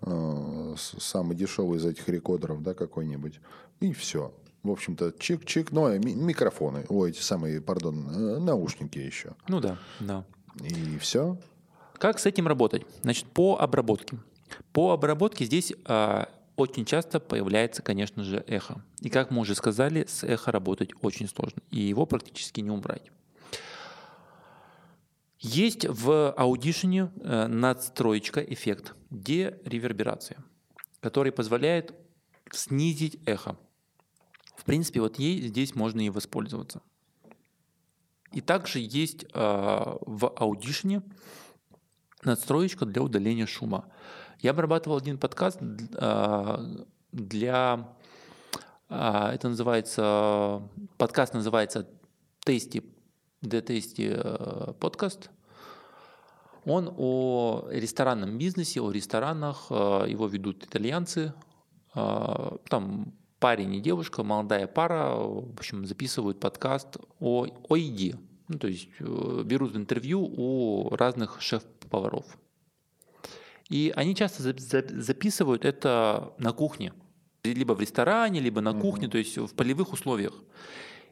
С- 0.04 0.96
Самый 1.00 1.36
дешевый 1.36 1.80
из 1.80 1.86
этих 1.86 2.08
рекордеров, 2.08 2.62
да, 2.62 2.74
какой-нибудь. 2.74 3.40
И 3.80 3.94
все. 3.94 4.32
В 4.64 4.70
общем-то, 4.72 5.08
чик-чик. 5.10 5.70
Ну, 5.72 5.86
а 5.86 5.98
ми- 5.98 6.14
микрофоны. 6.14 6.86
Ой, 6.90 7.10
эти 7.12 7.22
самые, 7.22 7.62
пардон, 7.62 8.08
э, 8.10 8.38
наушники 8.40 9.00
еще. 9.00 9.34
Ну 9.48 9.60
да, 9.60 9.78
да. 10.00 10.24
И 10.64 10.98
все. 11.00 11.38
Как 11.98 12.20
с 12.20 12.26
этим 12.28 12.48
работать? 12.48 12.86
Значит, 13.02 13.26
по 13.26 13.58
обработке. 13.60 14.18
По 14.72 14.92
обработке 14.94 15.46
здесь 15.46 15.74
а, 15.86 16.30
очень 16.58 16.86
часто 16.86 17.20
появляется, 17.20 17.82
конечно 17.82 18.24
же, 18.24 18.44
эхо. 18.48 18.84
И 19.00 19.10
как 19.10 19.32
мы 19.32 19.42
уже 19.42 19.56
сказали, 19.56 20.06
с 20.08 20.24
эхо 20.24 20.52
работать 20.52 20.90
очень 21.02 21.30
сложно. 21.30 21.62
И 21.70 21.80
его 21.80 22.06
практически 22.06 22.62
не 22.62 22.72
убрать. 22.72 23.12
Есть 25.40 25.86
в 25.86 26.34
Audition 26.36 27.12
э, 27.22 27.48
надстроечка 27.48 28.42
эффект 28.42 28.96
дереверберация, 29.12 30.44
который 31.00 31.32
позволяет 31.32 31.94
снизить 32.52 33.20
эхо. 33.28 33.56
В 34.56 34.64
принципе, 34.64 35.00
вот 35.00 35.20
ей 35.20 35.40
здесь 35.48 35.76
можно 35.76 36.02
и 36.02 36.10
воспользоваться. 36.10 36.82
И 38.34 38.42
также 38.42 38.80
есть 38.80 39.26
э, 39.26 39.28
в 39.32 40.34
Audition 40.36 41.04
надстроечка 42.24 42.86
для 42.86 43.04
удаления 43.04 43.46
шума. 43.46 43.86
Я 44.40 44.52
обрабатывал 44.52 44.98
один 44.98 45.18
подкаст 45.18 45.60
э, 45.62 46.58
для... 47.12 47.90
Э, 48.88 49.30
это 49.34 49.50
называется... 49.50 50.62
Подкаст 50.98 51.34
называется 51.34 51.90
«Тести», 52.46 52.84
«The 53.42 53.66
Tasty 53.66 54.14
э, 54.14 54.74
подкаст». 54.74 55.32
Он 56.66 56.94
о 56.98 57.68
ресторанном 57.72 58.38
бизнесе, 58.38 58.80
о 58.80 58.92
ресторанах. 58.92 59.68
Э, 59.72 60.06
его 60.08 60.28
ведут 60.28 60.66
итальянцы. 60.66 61.34
Э, 61.96 62.58
там 62.70 63.14
парень 63.40 63.74
и 63.74 63.82
девушка, 63.82 64.24
молодая 64.24 64.68
пара, 64.68 65.16
в 65.16 65.54
общем, 65.58 65.88
записывают 65.88 66.40
подкаст 66.40 66.98
о, 67.20 67.48
о 67.70 67.76
еде. 67.76 68.20
Ну, 68.50 68.60
то 68.60 68.68
есть 68.68 68.88
берут 69.00 69.76
интервью 69.76 70.22
у 70.22 70.96
разных 70.96 71.42
шеф-поваров. 71.42 72.38
И 73.70 73.92
они 73.96 74.16
часто 74.16 74.44
записывают 74.44 75.66
это 75.66 76.34
на 76.38 76.54
кухне. 76.54 76.94
Либо 77.44 77.74
в 77.74 77.82
ресторане, 77.82 78.40
либо 78.40 78.62
на 78.62 78.74
кухне, 78.74 79.08
то 79.08 79.18
есть 79.18 79.38
в 79.38 79.54
полевых 79.54 79.94
условиях. 79.94 80.34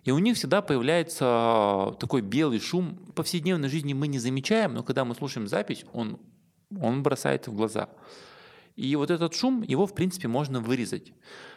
И 0.03 0.12
у 0.12 0.20
них 0.20 0.38
всегда 0.38 0.62
появляется 0.62 1.95
такой 1.99 2.22
белый 2.22 2.60
шум. 2.60 2.99
В 3.08 3.14
повседневной 3.14 3.70
жизни 3.70 3.93
мы 3.93 4.08
не 4.08 4.20
замечаем, 4.20 4.74
но 4.74 4.84
когда 4.84 5.03
мы 5.03 5.16
слушаем 5.16 5.47
запись, 5.47 5.84
он, 5.93 6.20
он 6.80 7.01
бросается 7.01 7.51
в 7.51 7.56
глаза. 7.56 7.89
И 8.76 8.95
вот 8.95 9.10
этот 9.10 9.34
шум, 9.34 9.64
его, 9.64 9.88
в 9.88 9.95
принципе, 9.95 10.28
можно 10.28 10.60
вырезать. 10.60 11.14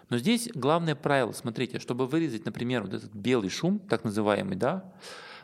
Но 0.09 0.19
здесь 0.19 0.49
главное 0.55 0.95
правило, 0.95 1.33
смотрите, 1.33 1.79
чтобы 1.79 2.07
вырезать, 2.07 2.47
например, 2.47 2.83
вот 2.83 2.95
этот 2.95 3.13
белый 3.13 3.51
шум, 3.51 3.81
так 3.81 4.05
называемый, 4.05 4.57
да, 4.57 4.95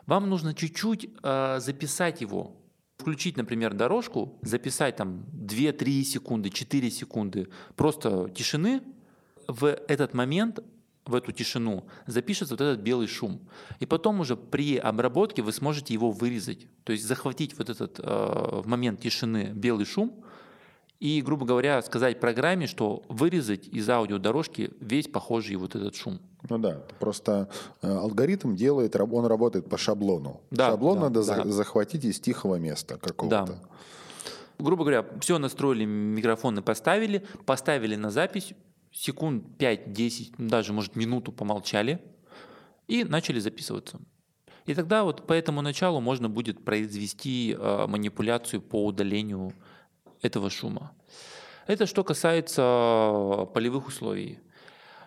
вам 0.07 0.31
нужно 0.31 0.55
чуть-чуть 0.55 1.11
э, 1.23 1.59
записать 1.61 2.21
его, 2.21 2.57
включить, 3.05 3.37
например, 3.37 3.75
дорожку, 3.75 4.39
записать 4.41 4.97
там 4.97 5.27
2-3 5.35 6.03
секунды, 6.05 6.49
4 6.49 6.91
секунды 6.91 7.49
просто 7.77 8.31
тишины, 8.31 8.81
в 9.47 9.67
этот 9.67 10.15
момент 10.15 10.61
в 11.05 11.15
эту 11.15 11.33
тишину 11.33 11.85
запишется 12.07 12.55
вот 12.55 12.63
этот 12.63 12.81
белый 12.81 13.07
шум. 13.07 13.47
И 13.79 13.85
потом 13.85 14.21
уже 14.21 14.37
при 14.37 14.79
обработке 14.79 15.43
вы 15.43 15.53
сможете 15.53 15.93
его 15.93 16.11
вырезать. 16.11 16.67
То 16.85 16.93
есть 16.93 17.05
захватить 17.05 17.59
вот 17.59 17.69
этот 17.69 18.01
э, 18.03 18.63
момент 18.65 19.03
тишины 19.03 19.53
белый 19.55 19.85
шум 19.85 20.25
и, 21.01 21.21
грубо 21.21 21.45
говоря, 21.45 21.83
сказать 21.83 22.21
программе, 22.21 22.67
что 22.67 23.05
вырезать 23.11 23.69
из 23.69 23.87
аудиодорожки 23.87 24.71
весь 24.81 25.09
похожий 25.09 25.57
вот 25.57 25.75
этот 25.75 25.95
шум. 25.95 26.21
Ну 26.49 26.59
да, 26.59 26.83
просто 26.99 27.49
э, 27.81 27.89
алгоритм 27.89 28.55
делает, 28.55 28.97
он 28.97 29.27
работает 29.27 29.69
по 29.69 29.79
шаблону. 29.79 30.43
Да, 30.51 30.71
Шаблон 30.71 30.97
да, 30.97 31.05
надо 31.05 31.25
да. 31.25 31.45
захватить 31.47 32.05
из 32.05 32.21
тихого 32.21 32.57
места 32.57 32.99
какого-то. 32.99 33.47
Да. 33.47 33.59
Грубо 34.59 34.85
говоря, 34.85 35.07
все 35.21 35.39
настроили, 35.39 35.85
микрофоны 35.85 36.63
поставили, 36.63 37.25
поставили 37.47 37.97
на 37.97 38.11
запись, 38.11 38.53
секунд 38.93 39.45
5-10, 39.59 40.35
ну, 40.39 40.49
даже, 40.49 40.73
может, 40.73 40.97
минуту 40.97 41.33
помолчали 41.33 42.01
и 42.87 43.05
начали 43.05 43.41
записываться. 43.41 44.01
И 44.67 44.75
тогда 44.75 45.05
вот 45.05 45.27
по 45.27 45.33
этому 45.33 45.63
началу 45.63 46.01
можно 46.01 46.29
будет 46.29 46.65
произвести 46.65 47.57
э, 47.59 47.87
манипуляцию 47.87 48.63
по 48.63 48.85
удалению 48.85 49.53
этого 50.23 50.51
шума. 50.51 50.93
Это 51.67 51.87
что 51.87 52.05
касается 52.05 53.49
полевых 53.55 53.89
условий. 53.89 54.39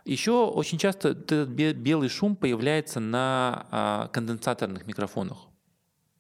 Еще 0.08 0.32
очень 0.32 0.78
часто 0.78 1.10
этот 1.10 1.49
белый 1.49 2.08
шум 2.10 2.36
появляется 2.36 2.99
на 2.99 3.68
а, 3.72 4.08
конденсаторных 4.08 4.88
микрофонах. 4.88 5.38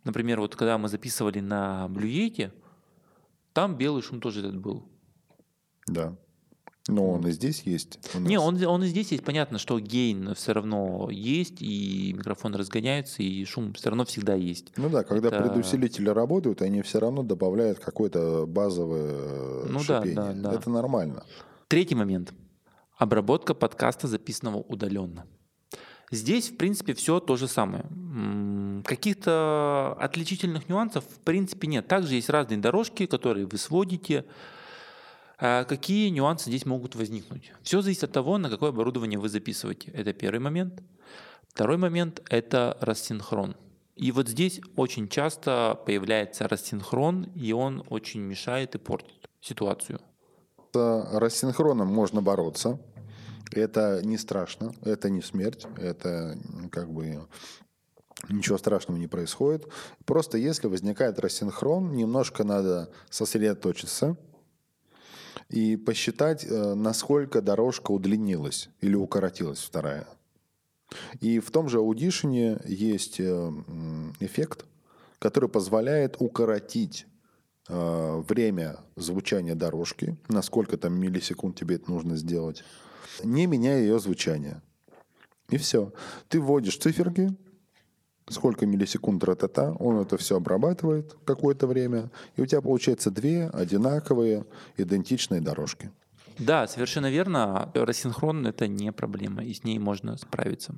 Например, 0.03 0.39
вот 0.41 0.55
когда 0.55 0.77
мы 0.77 0.89
записывали 0.89 1.39
на 1.39 1.87
Blue 1.89 2.51
там 3.53 3.75
белый 3.75 4.03
шум 4.03 4.19
тоже 4.19 4.41
этот 4.41 4.57
был. 4.57 4.83
Да. 5.87 6.15
Но 6.87 7.11
он 7.11 7.27
и 7.27 7.31
здесь 7.31 7.63
есть. 7.63 7.99
Не, 8.13 8.37
он, 8.39 8.63
он 8.63 8.83
и 8.83 8.87
здесь 8.87 9.11
есть. 9.11 9.23
Понятно, 9.23 9.57
что 9.57 9.79
гейн 9.79 10.33
все 10.35 10.53
равно 10.53 11.09
есть, 11.11 11.61
и 11.61 12.13
микрофон 12.13 12.55
разгоняется, 12.55 13.23
и 13.23 13.43
шум 13.45 13.73
все 13.73 13.89
равно 13.89 14.05
всегда 14.05 14.35
есть. 14.35 14.71
Ну 14.77 14.89
да, 14.89 15.03
когда 15.03 15.29
Это... 15.29 15.41
предусилители 15.41 16.09
работают, 16.09 16.61
они 16.61 16.81
все 16.81 16.99
равно 16.99 17.23
добавляют 17.23 17.79
какое-то 17.79 18.45
базовое 18.47 19.15
э, 19.15 19.65
ну, 19.69 19.79
шипение. 19.79 20.15
Да, 20.15 20.33
да, 20.33 20.51
да. 20.51 20.53
Это 20.53 20.69
нормально. 20.69 21.25
Третий 21.67 21.95
момент. 21.95 22.33
Обработка 22.97 23.53
подкаста, 23.53 24.07
записанного 24.07 24.57
удаленно. 24.57 25.27
Здесь, 26.09 26.49
в 26.49 26.57
принципе, 26.57 26.93
все 26.93 27.19
то 27.19 27.35
же 27.35 27.47
самое. 27.47 27.85
Каких-то 28.83 29.95
отличительных 29.99 30.69
нюансов, 30.69 31.03
в 31.03 31.19
принципе, 31.19 31.67
нет. 31.67 31.87
Также 31.87 32.15
есть 32.15 32.29
разные 32.29 32.57
дорожки, 32.57 33.05
которые 33.05 33.45
вы 33.45 33.57
сводите, 33.57 34.25
а 35.39 35.65
какие 35.65 36.09
нюансы 36.09 36.49
здесь 36.49 36.65
могут 36.65 36.95
возникнуть? 36.95 37.53
Все 37.61 37.81
зависит 37.81 38.05
от 38.05 38.11
того, 38.11 38.39
на 38.39 38.49
какое 38.49 38.69
оборудование 38.69 39.19
вы 39.19 39.29
записываете. 39.29 39.91
Это 39.91 40.13
первый 40.13 40.39
момент. 40.39 40.81
Второй 41.49 41.77
момент– 41.77 42.23
это 42.29 42.77
рассинхрон. 42.81 43.55
И 43.95 44.11
вот 44.11 44.27
здесь 44.27 44.61
очень 44.75 45.07
часто 45.07 45.79
появляется 45.85 46.47
рассинхрон, 46.47 47.25
и 47.35 47.51
он 47.51 47.83
очень 47.89 48.21
мешает 48.21 48.75
и 48.75 48.77
портит 48.79 49.29
ситуацию. 49.41 49.99
С 50.73 51.09
рассинхроном 51.13 51.87
можно 51.87 52.21
бороться. 52.21 52.79
Это 53.51 54.01
не 54.03 54.17
страшно, 54.17 54.73
это 54.83 55.09
не 55.09 55.21
смерть, 55.21 55.65
это 55.77 56.37
как 56.71 56.91
бы 56.91 57.27
ничего 58.29 58.57
страшного 58.57 58.97
не 58.97 59.07
происходит. 59.07 59.67
Просто 60.05 60.37
если 60.37 60.67
возникает 60.67 61.19
рассинхрон, 61.19 61.93
немножко 61.93 62.43
надо 62.43 62.89
сосредоточиться– 63.09 64.17
и 65.49 65.77
посчитать, 65.77 66.45
э, 66.45 66.73
насколько 66.73 67.41
дорожка 67.41 67.91
удлинилась 67.91 68.69
или 68.81 68.95
укоротилась 68.95 69.59
вторая. 69.59 70.07
И 71.19 71.39
в 71.39 71.51
том 71.51 71.69
же 71.69 71.79
аудишене 71.79 72.59
есть 72.65 73.19
э, 73.19 73.51
эффект, 74.19 74.65
который 75.19 75.49
позволяет 75.49 76.17
укоротить 76.19 77.07
э, 77.67 78.23
время 78.27 78.77
звучания 78.95 79.55
дорожки, 79.55 80.17
на 80.27 80.41
сколько 80.41 80.77
там 80.77 80.99
миллисекунд 80.99 81.57
тебе 81.57 81.75
это 81.75 81.89
нужно 81.89 82.15
сделать, 82.15 82.63
не 83.23 83.45
меняя 83.45 83.79
ее 83.79 83.99
звучание. 83.99 84.61
И 85.49 85.57
все. 85.57 85.93
Ты 86.27 86.39
вводишь 86.41 86.77
циферки, 86.77 87.29
сколько 88.29 88.65
миллисекунд 88.65 89.23
ратата, 89.23 89.71
он 89.79 89.97
это 89.97 90.17
все 90.17 90.37
обрабатывает 90.37 91.15
какое-то 91.25 91.67
время, 91.67 92.11
и 92.35 92.41
у 92.41 92.45
тебя 92.45 92.61
получается 92.61 93.11
две 93.11 93.47
одинаковые 93.47 94.45
идентичные 94.75 95.41
дорожки. 95.41 95.91
Да, 96.37 96.67
совершенно 96.67 97.09
верно. 97.09 97.71
Рассинхрон— 97.73 98.45
это 98.47 98.67
не 98.67 98.91
проблема, 98.91 99.43
и 99.43 99.53
с 99.53 99.63
ней 99.63 99.79
можно 99.79 100.17
справиться. 100.17 100.75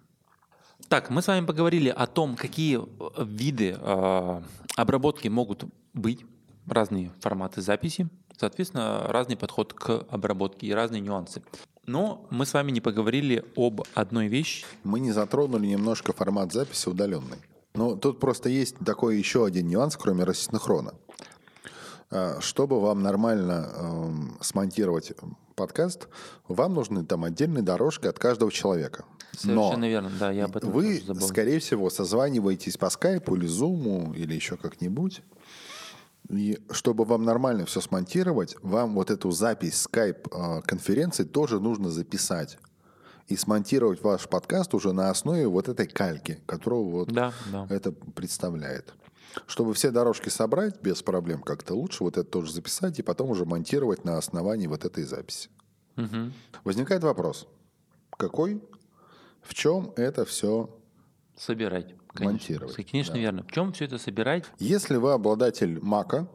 Так, 0.87 1.09
мы 1.09 1.21
с 1.21 1.27
вами 1.27 1.45
поговорили 1.45 1.89
о 1.89 2.07
том, 2.07 2.35
какие 2.35 2.79
виды 3.21 3.75
э, 3.77 4.41
обработки 4.77 5.27
могут 5.27 5.65
быть, 5.93 6.25
разные 6.65 7.11
форматы 7.19 7.61
записи, 7.61 8.07
соответственно, 8.37 9.05
разный 9.07 9.35
подход 9.35 9.73
к 9.73 10.05
обработке 10.09 10.67
и 10.67 10.71
разные 10.71 11.01
нюансы. 11.01 11.41
Но 11.89 12.27
мы 12.29 12.45
с 12.45 12.53
вами 12.53 12.71
не 12.71 12.81
поговорили 12.81 13.43
об 13.55 13.81
одной 13.95 14.27
вещи. 14.27 14.63
Мы 14.83 14.99
не 14.99 15.11
затронули 15.11 15.65
немножко 15.65 16.13
формат 16.13 16.53
записи 16.53 16.87
удаленный. 16.87 17.39
Но 17.73 17.95
тут 17.95 18.19
просто 18.19 18.47
есть 18.47 18.75
такой 18.85 19.17
еще 19.17 19.43
один 19.43 19.67
нюанс, 19.67 19.97
кроме 19.97 20.23
рассинхрона. 20.23 20.93
А, 22.11 22.37
чтобы 22.41 22.79
вам 22.79 23.01
нормально 23.01 23.71
э, 23.73 24.09
смонтировать 24.41 25.13
подкаст, 25.55 26.09
вам 26.47 26.75
нужны 26.75 27.03
там 27.05 27.23
отдельные 27.23 27.63
дорожки 27.63 28.05
от 28.05 28.19
каждого 28.19 28.51
человека. 28.51 29.05
Совершенно 29.35 29.77
Но 29.77 29.87
верно, 29.87 30.11
да, 30.19 30.29
я 30.29 30.45
об 30.45 30.57
этом 30.57 30.71
Вы, 30.71 31.01
скорее 31.21 31.57
всего, 31.57 31.89
созваниваетесь 31.89 32.77
по 32.77 32.91
скайпу 32.91 33.35
или 33.35 33.47
зуму 33.47 34.13
или 34.13 34.35
еще 34.35 34.57
как-нибудь. 34.57 35.23
И 36.29 36.59
чтобы 36.71 37.05
вам 37.05 37.23
нормально 37.23 37.65
все 37.65 37.81
смонтировать, 37.81 38.55
вам 38.61 38.93
вот 38.93 39.09
эту 39.09 39.31
запись 39.31 39.81
скайп-конференции 39.81 41.23
тоже 41.23 41.59
нужно 41.59 41.89
записать. 41.89 42.59
И 43.27 43.35
смонтировать 43.35 44.01
ваш 44.03 44.27
подкаст 44.27 44.73
уже 44.73 44.91
на 44.91 45.09
основе 45.09 45.47
вот 45.47 45.69
этой 45.69 45.87
кальки, 45.87 46.39
которую 46.45 46.85
вот 46.85 47.11
да, 47.11 47.33
да. 47.51 47.67
это 47.69 47.91
представляет. 47.91 48.93
Чтобы 49.45 49.73
все 49.73 49.91
дорожки 49.91 50.29
собрать 50.29 50.81
без 50.81 51.03
проблем 51.03 51.41
как-то 51.41 51.75
лучше 51.75 52.03
вот 52.03 52.17
это 52.17 52.29
тоже 52.29 52.51
записать 52.53 52.97
и 52.99 53.03
потом 53.03 53.29
уже 53.29 53.45
монтировать 53.45 54.03
на 54.05 54.17
основании 54.17 54.67
вот 54.67 54.85
этой 54.85 55.03
записи. 55.03 55.49
Угу. 55.97 56.31
Возникает 56.63 57.03
вопрос. 57.03 57.47
Какой, 58.17 58.63
в 59.41 59.53
чем 59.53 59.93
это 59.95 60.25
все 60.25 60.75
собирать? 61.35 61.95
Конечно. 62.13 62.33
монтировать. 62.33 62.89
Конечно, 62.89 63.13
да. 63.13 63.19
верно. 63.19 63.43
В 63.43 63.51
чем 63.51 63.71
все 63.71 63.85
это 63.85 63.97
собирать? 63.97 64.45
Если 64.59 64.97
вы 64.97 65.13
обладатель 65.13 65.79
Мака, 65.81 66.27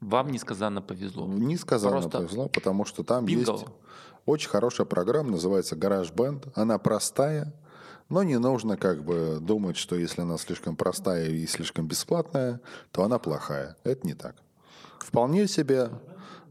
вам 0.00 0.30
несказанно 0.30 0.80
повезло. 0.82 1.26
Несказанно 1.26 2.00
Просто 2.00 2.18
повезло, 2.18 2.48
потому 2.48 2.84
что 2.84 3.02
там 3.02 3.24
Бинго. 3.24 3.52
есть 3.52 3.64
очень 4.26 4.50
хорошая 4.50 4.86
программа, 4.86 5.30
называется 5.30 5.74
GarageBand. 5.74 6.52
Она 6.54 6.78
простая, 6.78 7.52
Но 8.08 8.22
не 8.22 8.38
нужно 8.38 8.76
как 8.76 9.04
бы 9.04 9.38
думать, 9.40 9.76
что 9.76 9.94
если 9.96 10.22
она 10.22 10.38
слишком 10.38 10.76
простая 10.76 11.28
и 11.28 11.46
слишком 11.46 11.86
бесплатная, 11.86 12.60
то 12.90 13.02
она 13.02 13.18
плохая. 13.18 13.76
Это 13.84 14.06
не 14.06 14.14
так. 14.14 14.36
Вполне 14.98 15.46
себе 15.46 15.90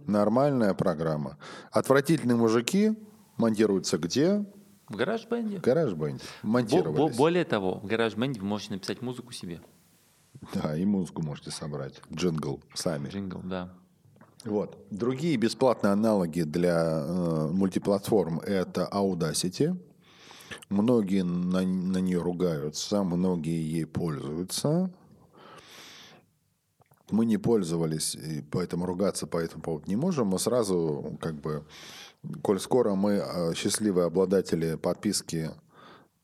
нормальная 0.06 0.74
программа. 0.74 1.38
Отвратительные 1.72 2.36
мужики 2.36 2.96
монтируются 3.38 3.98
где? 3.98 4.46
В 4.90 4.96
GarageBand 4.96 5.49
е. 5.49 5.60
В. 5.60 6.22
Бо- 6.44 6.48
Монтировались. 6.50 6.98
бо- 7.16 7.18
более 7.18 7.44
того, 7.46 7.80
в 7.80 7.86
GarageBand 7.86 8.35
е 8.35 8.40
вы 8.40 8.46
можете 8.48 8.74
написать 8.74 9.02
музыку 9.02 9.32
себе. 9.34 9.62
Да, 10.54 10.78
и 10.78 10.86
музыку 10.86 11.22
можете 11.24 11.52
собрать. 11.52 12.02
Джингл 12.14 12.62
сами. 12.74 13.10
Джингл, 13.10 13.42
да. 13.44 13.74
Вот. 14.46 14.78
Другие 14.92 15.36
бесплатные 15.36 15.92
аналоги 15.94 16.44
для 16.44 17.04
э, 17.06 17.48
мультиплатформ 17.52 18.40
это 18.40 18.88
Audacity. 18.92 19.76
Многие 20.70 21.24
на, 21.24 21.62
на 21.64 21.98
нее 21.98 22.22
ругаются, 22.22 23.04
многие 23.04 23.62
ей 23.62 23.86
пользуются. 23.86 24.90
Мы 27.10 27.26
не 27.26 27.38
пользовались, 27.38 28.16
и 28.16 28.42
поэтому 28.52 28.86
ругаться 28.86 29.28
по 29.28 29.38
этому 29.38 29.64
поводу 29.64 29.86
не 29.88 29.96
можем. 29.96 30.28
Мы 30.28 30.40
сразу, 30.40 31.18
как 31.22 31.36
бы, 31.36 31.66
коль 32.42 32.60
скоро 32.60 32.96
мы 32.96 33.14
э, 33.14 33.54
счастливые 33.56 34.08
обладатели 34.08 34.76
подписки 34.76 35.52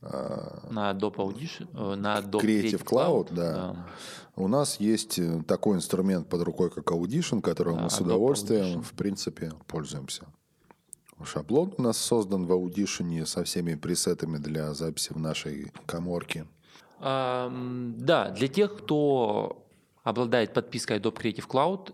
На 0.01 0.91
Adobe 0.91 1.15
Audition, 1.15 1.67
э, 1.73 1.95
на 1.95 2.19
Adobe 2.19 2.41
Creative 2.41 2.83
Cloud, 2.83 3.33
да. 3.33 3.87
У 4.35 4.47
нас 4.47 4.79
есть 4.79 5.19
э, 5.19 5.43
такой 5.47 5.77
инструмент 5.77 6.27
под 6.27 6.41
рукой, 6.41 6.69
как 6.69 6.91
Audition, 6.91 7.41
которым 7.41 7.77
Да, 7.77 7.83
мы 7.83 7.89
с 7.89 7.99
Adobe 7.99 8.05
удовольствием, 8.05 8.79
Audition. 8.79 8.83
в 8.83 8.93
принципе, 8.93 9.51
пользуемся. 9.67 10.25
Шаблон 11.23 11.73
у 11.77 11.81
нас 11.81 11.97
создан 11.97 12.45
в 12.45 12.51
Audition 12.51 13.25
со 13.25 13.43
всеми 13.43 13.75
пресетами 13.75 14.37
для 14.37 14.73
записи 14.73 15.13
в 15.13 15.19
нашей 15.19 15.71
коморке. 15.85 16.47
Ам, 16.99 17.95
Да, 17.97 18.29
для 18.31 18.47
тех, 18.47 18.75
кто 18.77 19.65
обладает 20.03 20.53
подпиской 20.53 20.99
Adobe 20.99 21.15
Creative 21.15 21.47
Cloud, 21.47 21.91
э, 21.91 21.93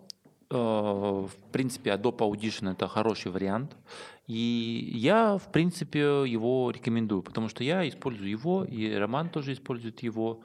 в 0.49 1.29
принципе, 1.51 1.91
Adobe 1.91 2.17
Audition 2.17 2.71
это 2.71 2.87
хороший 2.87 3.31
вариант. 3.31 3.75
И 4.27 4.91
я, 4.93 5.37
в 5.37 5.51
принципе, 5.51 6.23
его 6.25 6.71
рекомендую, 6.71 7.21
потому 7.21 7.49
что 7.49 7.63
я 7.63 7.87
использую 7.87 8.29
его, 8.29 8.63
и 8.63 8.93
Роман 8.93 9.29
тоже 9.29 9.53
использует 9.53 10.03
его. 10.03 10.41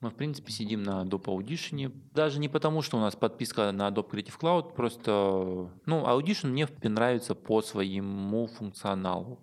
Мы, 0.00 0.10
в 0.10 0.14
принципе, 0.14 0.52
сидим 0.52 0.82
на 0.82 1.02
Adobe 1.04 1.24
Audition. 1.24 1.92
Даже 2.12 2.38
не 2.38 2.48
потому, 2.48 2.82
что 2.82 2.96
у 2.96 3.00
нас 3.00 3.16
подписка 3.16 3.72
на 3.72 3.88
Adobe 3.88 4.10
Creative 4.10 4.38
Cloud, 4.38 4.74
просто, 4.74 5.70
ну, 5.86 6.04
Audition 6.04 6.48
мне 6.48 6.68
нравится 6.82 7.34
по 7.34 7.62
своему 7.62 8.46
функционалу. 8.46 9.38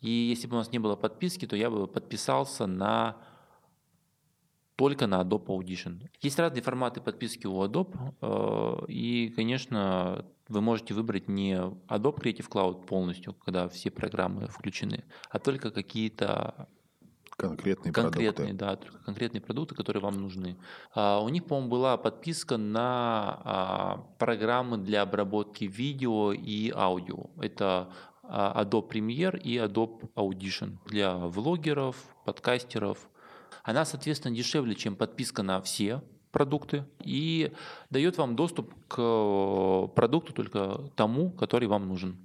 И 0.00 0.10
если 0.10 0.46
бы 0.46 0.56
у 0.56 0.58
нас 0.58 0.70
не 0.72 0.78
было 0.78 0.96
подписки, 0.96 1.46
то 1.46 1.56
я 1.56 1.70
бы 1.70 1.86
подписался 1.86 2.66
на 2.66 3.16
только 4.76 5.06
на 5.06 5.22
Adobe 5.22 5.46
Audition. 5.46 6.08
Есть 6.20 6.38
разные 6.38 6.62
форматы 6.62 7.00
подписки 7.00 7.46
у 7.46 7.62
Adobe, 7.64 7.96
э, 8.20 8.86
и, 8.88 9.32
конечно, 9.34 10.24
вы 10.48 10.60
можете 10.60 10.94
выбрать 10.94 11.28
не 11.28 11.54
Adobe 11.54 12.20
Creative 12.20 12.48
Cloud 12.48 12.86
полностью, 12.86 13.34
когда 13.34 13.68
все 13.68 13.90
программы 13.90 14.48
включены, 14.48 15.04
а 15.30 15.38
только 15.38 15.70
какие-то 15.70 16.68
Конкретные, 17.36 17.92
конкретные, 17.92 18.54
продукты. 18.54 18.54
да, 18.54 18.76
только 18.76 18.98
конкретные 18.98 19.40
продукты, 19.40 19.74
которые 19.74 20.00
вам 20.00 20.20
нужны. 20.20 20.56
А, 20.94 21.20
у 21.20 21.28
них, 21.28 21.44
по-моему, 21.44 21.68
была 21.68 21.96
подписка 21.96 22.56
на 22.56 23.40
а, 23.44 24.06
программы 24.18 24.78
для 24.78 25.02
обработки 25.02 25.64
видео 25.64 26.32
и 26.32 26.70
аудио. 26.70 27.30
Это 27.40 27.92
а, 28.22 28.62
Adobe 28.62 28.88
Premiere 28.88 29.36
и 29.36 29.56
Adobe 29.56 30.12
Audition 30.14 30.78
для 30.86 31.16
влогеров, 31.16 31.96
подкастеров. 32.24 33.10
Она, 33.64 33.84
соответственно, 33.84 34.36
дешевле, 34.36 34.74
чем 34.76 34.94
подписка 34.94 35.42
на 35.42 35.60
все 35.60 36.02
продукты 36.30 36.84
и 37.02 37.50
дает 37.90 38.18
вам 38.18 38.36
доступ 38.36 38.72
к 38.88 38.96
э, 38.98 39.88
продукту 39.94 40.32
только 40.32 40.80
тому, 40.96 41.30
который 41.30 41.66
вам 41.66 41.88
нужен. 41.88 42.16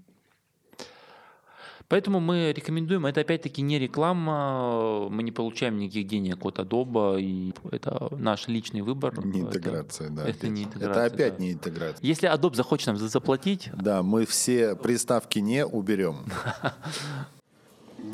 Поэтому 1.88 2.20
мы 2.20 2.54
рекомендуем, 2.56 3.08
это 3.08 3.22
опять-таки 3.22 3.64
не 3.64 3.80
реклама, 3.80 5.10
мы 5.10 5.24
не 5.24 5.32
получаем 5.32 5.78
никаких 5.80 6.08
денег 6.08 6.46
от 6.46 6.60
Adobe, 6.60 7.20
и 7.20 7.54
это 7.72 8.10
наш 8.16 8.48
личный 8.48 8.82
выбор. 8.82 9.14
Не 9.26 9.40
Это- 9.42 9.48
интеграция, 9.58 10.10
да. 10.10 10.22
это 10.28 10.32
опять. 10.38 10.52
не 10.52 10.62
Это 10.66 10.74
интеграция, 10.76 11.06
опять 11.08 11.38
да. 11.38 11.44
не 11.44 11.52
интеграция. 11.54 12.06
Если 12.06 12.30
Adobe 12.32 12.56
захочет 12.56 12.88
нам 12.88 12.98
за- 12.98 13.08
заплатить, 13.08 13.70
Да, 13.74 14.04
мы 14.04 14.26
все 14.28 14.76
приставки 14.76 15.40
не 15.40 15.66
уберем. 15.66 16.18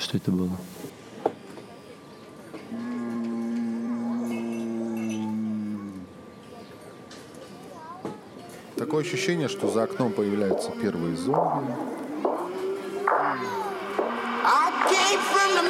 что 0.00 0.16
это 0.16 0.32
было? 0.32 0.50
Такое 8.76 9.04
ощущение, 9.04 9.48
что 9.48 9.68
за 9.68 9.84
окном 9.84 10.12
появляются 10.12 10.70
первые 10.70 11.16
зомби. 11.16 11.74
I 14.42 14.70
came 14.88 15.20
from 15.20 15.54
the 15.54 15.62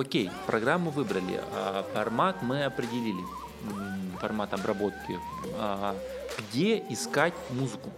Окей, 0.00 0.30
программу 0.46 0.90
выбрали, 0.90 1.42
а 1.52 1.82
формат 1.92 2.42
мы 2.42 2.64
определили, 2.64 3.22
формат 4.18 4.54
обработки. 4.54 5.18
А 5.58 5.94
где 6.38 6.78
искать 6.88 7.34
музыку? 7.50 7.90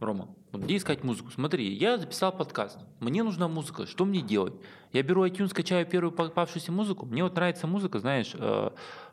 Рома, 0.00 0.34
где 0.50 0.78
искать 0.78 1.04
музыку? 1.04 1.30
Смотри, 1.30 1.74
я 1.74 1.98
записал 1.98 2.32
подкаст, 2.32 2.78
мне 3.00 3.22
нужна 3.22 3.48
музыка, 3.48 3.84
что 3.84 4.06
мне 4.06 4.22
делать? 4.22 4.54
Я 4.94 5.02
беру 5.02 5.26
iTunes, 5.26 5.48
скачаю 5.48 5.84
первую 5.84 6.10
попавшуюся 6.10 6.72
музыку, 6.72 7.04
мне 7.04 7.22
вот 7.22 7.34
нравится 7.34 7.66
музыка, 7.66 7.98
знаешь, 7.98 8.32
э, 8.32 8.70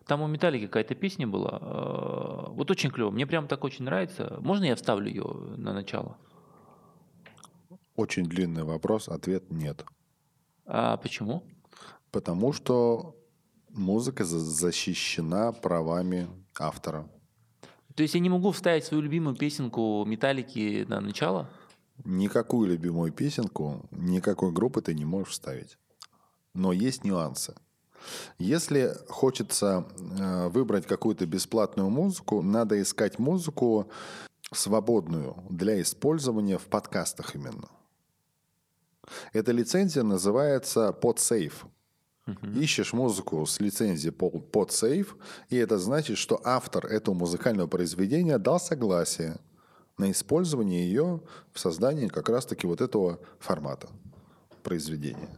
там 0.07 0.21
у 0.21 0.28
Металлики 0.28 0.67
какая-то 0.67 0.95
песня 0.95 1.28
была, 1.28 1.59
э, 1.61 2.51
вот 2.51 2.71
очень 2.71 2.89
клево, 2.89 3.11
мне 3.11 3.28
прям 3.28 3.49
так 3.49 3.65
очень 3.65 3.84
нравится. 3.84 4.38
Можно 4.39 4.63
я 4.63 4.78
вставлю 4.78 5.09
ее 5.09 5.26
на 5.57 5.73
начало? 5.73 6.15
Очень 7.97 8.28
длинный 8.28 8.63
вопрос, 8.63 9.09
ответ 9.09 9.51
нет. 9.51 9.84
А 10.65 10.95
почему? 10.95 11.43
Потому 12.16 12.53
что 12.53 13.13
музыка 13.72 14.24
за- 14.24 14.39
защищена 14.39 15.51
правами 15.51 16.30
автора. 16.57 17.09
То 17.93 18.03
есть 18.03 18.16
я 18.16 18.22
не 18.22 18.30
могу 18.30 18.51
вставить 18.51 18.86
свою 18.86 19.03
любимую 19.03 19.36
песенку 19.36 20.05
Металлики 20.05 20.86
на 20.88 21.01
начало? 21.01 21.49
Никакую 22.05 22.70
любимую 22.70 23.11
песенку, 23.11 23.86
никакой 23.91 24.53
группы 24.53 24.82
ты 24.82 24.93
не 24.93 25.03
можешь 25.03 25.34
вставить. 25.34 25.78
Но 26.53 26.72
есть 26.72 27.03
нюансы. 27.03 27.53
Если 28.39 28.95
хочется 29.09 29.86
э, 29.99 30.47
выбрать 30.47 30.88
какую-то 30.88 31.26
бесплатную 31.26 31.89
музыку, 31.89 32.41
надо 32.41 32.82
искать 32.82 33.20
музыку 33.20 33.89
свободную 34.53 35.36
для 35.49 35.82
использования 35.82 36.57
в 36.57 36.68
подкастах 36.68 37.36
именно. 37.36 37.68
Эта 39.34 39.51
лицензия 39.51 40.03
называется 40.03 40.93
PodSafe. 42.28 42.59
Ищешь 42.59 42.93
музыку 42.93 43.45
с 43.45 43.59
лицензией 43.59 44.11
по- 44.11 44.30
PodSafe, 44.30 45.07
и 45.49 45.55
это 45.57 45.78
значит, 45.78 46.17
что 46.17 46.41
автор 46.43 46.86
этого 46.88 47.13
музыкального 47.15 47.67
произведения 47.67 48.38
дал 48.39 48.59
согласие 48.59 49.38
на 49.97 50.11
использование 50.11 50.86
ее 50.88 51.21
в 51.53 51.59
создании 51.59 52.07
как 52.07 52.30
раз-таки 52.30 52.67
вот 52.67 52.82
этого 52.82 53.19
формата 53.39 53.88
произведения. 54.63 55.30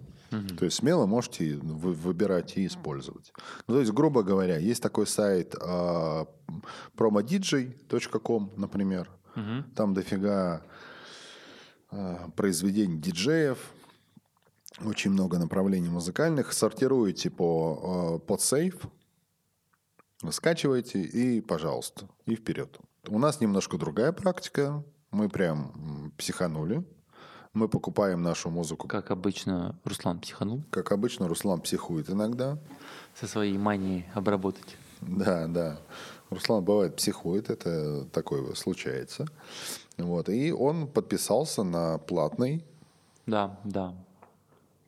То 0.57 0.65
есть 0.65 0.77
смело 0.77 1.05
можете 1.05 1.55
вы- 1.57 1.93
выбирать 1.93 2.57
и 2.57 2.65
использовать. 2.65 3.31
Ну, 3.67 3.75
то 3.75 3.79
есть, 3.79 3.93
грубо 3.93 4.23
говоря, 4.23 4.57
есть 4.57 4.81
такой 4.83 5.07
сайт 5.07 5.55
а, 5.61 6.25
promodj.com, 6.97 8.51
например. 8.57 9.09
Там 9.75 9.93
дофига 9.93 10.63
а, 11.91 12.29
произведений 12.35 12.97
диджеев, 12.97 13.57
очень 14.83 15.11
много 15.11 15.37
направлений 15.39 15.89
музыкальных. 15.89 16.53
Сортируете 16.53 17.29
по, 17.29 18.19
э, 18.23 18.27
под 18.27 18.41
сейф, 18.41 18.87
Скачивайте 20.31 20.99
и, 21.01 21.41
пожалуйста, 21.41 22.07
и 22.25 22.35
вперед. 22.35 22.79
У 23.07 23.19
нас 23.19 23.39
немножко 23.39 23.77
другая 23.77 24.11
практика. 24.11 24.83
Мы 25.11 25.29
прям 25.29 26.11
психанули. 26.17 26.83
Мы 27.53 27.69
покупаем 27.69 28.23
нашу 28.23 28.49
музыку. 28.49 28.87
Как 28.87 29.11
обычно, 29.11 29.79
Руслан 29.83 30.19
психанул 30.19 30.63
Как 30.71 30.91
обычно, 30.91 31.27
Руслан 31.27 31.61
психует 31.61 32.09
иногда. 32.09 32.57
со 33.15 33.27
своей 33.27 33.57
манией 33.57 34.05
обработать. 34.15 34.77
Да, 35.01 35.47
да. 35.47 35.79
Руслан 36.29 36.63
бывает 36.63 36.95
психует, 36.95 37.49
это 37.49 38.05
такое 38.05 38.53
случается. 38.55 39.27
Вот. 39.97 40.29
И 40.29 40.51
он 40.51 40.87
подписался 40.87 41.63
на 41.63 41.99
платный. 41.99 42.65
Да, 43.27 43.59
да. 43.63 43.93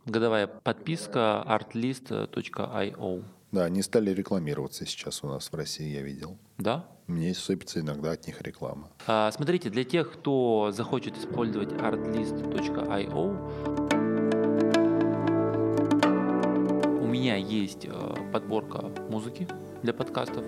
Годовая 0.10 0.48
подписка 0.48 1.46
artlist.io. 1.48 3.24
Да, 3.52 3.66
они 3.66 3.84
стали 3.84 4.10
рекламироваться 4.10 4.88
сейчас 4.88 5.24
у 5.24 5.28
нас 5.28 5.52
в 5.52 5.56
России, 5.56 5.88
я 5.88 6.02
видел. 6.02 6.36
Да? 6.58 6.88
Мне 7.06 7.36
сыпется 7.36 7.82
иногда 7.82 8.12
от 8.14 8.26
них 8.26 8.42
реклама. 8.42 8.90
А, 9.06 9.32
смотрите, 9.32 9.70
для 9.70 9.84
тех, 9.84 10.12
кто 10.12 10.72
захочет 10.72 11.16
использовать 11.16 11.70
artlist.io, 11.74 13.20
у 17.02 17.08
меня 17.08 17.36
есть 17.36 17.86
э, 17.86 18.32
подборка 18.34 18.92
музыки 19.10 19.48
для 19.84 19.94
подкастов. 19.94 20.44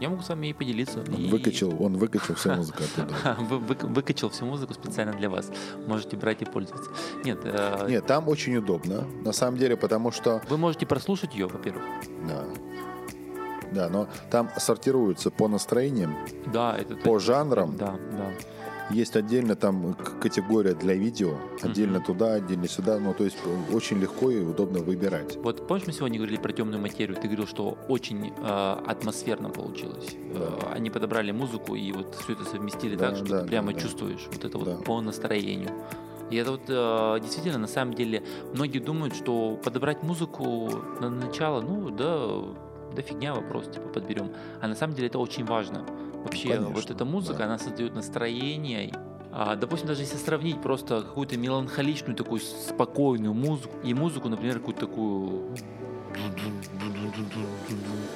Я 0.00 0.08
могу 0.10 0.22
с 0.22 0.28
вами 0.28 0.48
и 0.48 0.52
поделиться. 0.52 1.00
Он 1.00 1.14
И- 1.14 1.28
выкачал, 1.30 1.74
он 1.82 1.96
выкачал 1.96 2.36
всю 2.36 2.52
музыку 2.56 2.82
оттуда. 2.84 3.36
Вы- 3.40 3.58
вы- 3.58 3.76
выкачал 3.94 4.28
всю 4.30 4.44
музыку 4.44 4.74
специально 4.74 5.12
для 5.12 5.30
вас. 5.30 5.50
Можете 5.86 6.16
брать 6.16 6.42
и 6.42 6.44
пользоваться. 6.44 6.90
Нет, 7.24 7.38
э, 7.44 7.86
Нет, 7.88 8.06
там 8.06 8.28
очень 8.28 8.56
удобно, 8.56 9.06
на 9.24 9.32
самом 9.32 9.56
деле, 9.58 9.76
потому 9.76 10.10
что, 10.12 10.42
вы 10.48 10.58
можете 10.58 10.86
прослушать 10.86 11.34
ее, 11.34 11.46
во-первых. 11.46 11.82
да, 12.28 12.44
да, 13.72 13.88
но 13.88 14.08
там 14.30 14.48
сортируются 14.58 15.30
по 15.30 15.48
настроениям, 15.48 16.14
Да, 16.52 16.76
это 16.78 16.94
по 16.96 17.18
жанрам. 17.18 17.76
Да, 17.76 17.96
да. 18.12 18.30
Есть 18.90 19.16
отдельно 19.16 19.56
там 19.56 19.94
категория 19.94 20.74
для 20.74 20.94
видео, 20.94 21.34
отдельно 21.62 22.00
туда, 22.00 22.34
отдельно 22.34 22.68
сюда. 22.68 22.98
Ну, 22.98 23.14
то 23.14 23.24
есть 23.24 23.36
э, 23.44 23.74
очень 23.74 23.98
легко 23.98 24.30
и 24.30 24.40
удобно 24.40 24.78
выбирать. 24.78 25.36
Вот 25.36 25.66
помнишь, 25.66 25.86
мы 25.88 25.92
сегодня 25.92 26.18
говорили 26.18 26.36
про 26.38 26.52
темную 26.52 26.80
материю? 26.80 27.16
Ты 27.16 27.22
говорил, 27.26 27.46
что 27.46 27.76
очень 27.88 28.32
э, 28.36 28.76
атмосферно 28.86 29.50
получилось. 29.50 30.14
Э, 30.34 30.72
они 30.72 30.90
подобрали 30.90 31.32
музыку 31.32 31.74
и 31.74 31.90
вот 31.92 32.14
все 32.14 32.34
это 32.34 32.44
совместили 32.44 32.94
Да, 32.96 33.08
так, 33.08 33.16
что 33.16 33.26
да, 33.26 33.42
ты 33.42 33.48
прямо 33.48 33.68
да, 33.72 33.74
да. 33.74 33.80
чувствуешь 33.80 34.28
вот 34.30 34.44
это 34.44 34.58
Да. 34.58 34.58
вот 34.58 34.84
по 34.84 35.00
настроению. 35.00 35.70
И 36.30 36.36
это 36.36 36.52
вот 36.52 36.62
э, 36.68 37.20
действительно, 37.22 37.58
на 37.58 37.68
самом 37.68 37.94
деле, 37.94 38.22
многие 38.52 38.78
думают, 38.78 39.14
что 39.16 39.60
подобрать 39.64 40.02
музыку 40.04 40.70
на 41.00 41.10
начало, 41.10 41.60
ну 41.60 41.90
да, 41.90 42.28
да 42.94 43.02
фигня 43.02 43.34
вопрос, 43.34 43.66
типа 43.66 43.88
подберем. 43.88 44.30
А 44.60 44.68
на 44.68 44.74
самом 44.74 44.94
деле 44.94 45.08
это 45.08 45.18
очень 45.18 45.44
важно. 45.44 45.84
Вообще, 46.26 46.48
конечно, 46.48 46.68
вот 46.68 46.90
эта 46.90 47.04
музыка, 47.04 47.38
да. 47.38 47.44
она 47.44 47.58
создает 47.58 47.94
настроение. 47.94 48.92
А, 49.32 49.54
допустим, 49.54 49.88
даже 49.88 50.02
если 50.02 50.16
сравнить 50.16 50.60
просто 50.60 51.02
какую-то 51.02 51.36
меланхоличную 51.36 52.16
такую 52.16 52.40
спокойную 52.40 53.34
музыку 53.34 53.74
и 53.84 53.94
музыку, 53.94 54.28
например, 54.28 54.58
какую-то 54.58 54.80
такую 54.80 55.56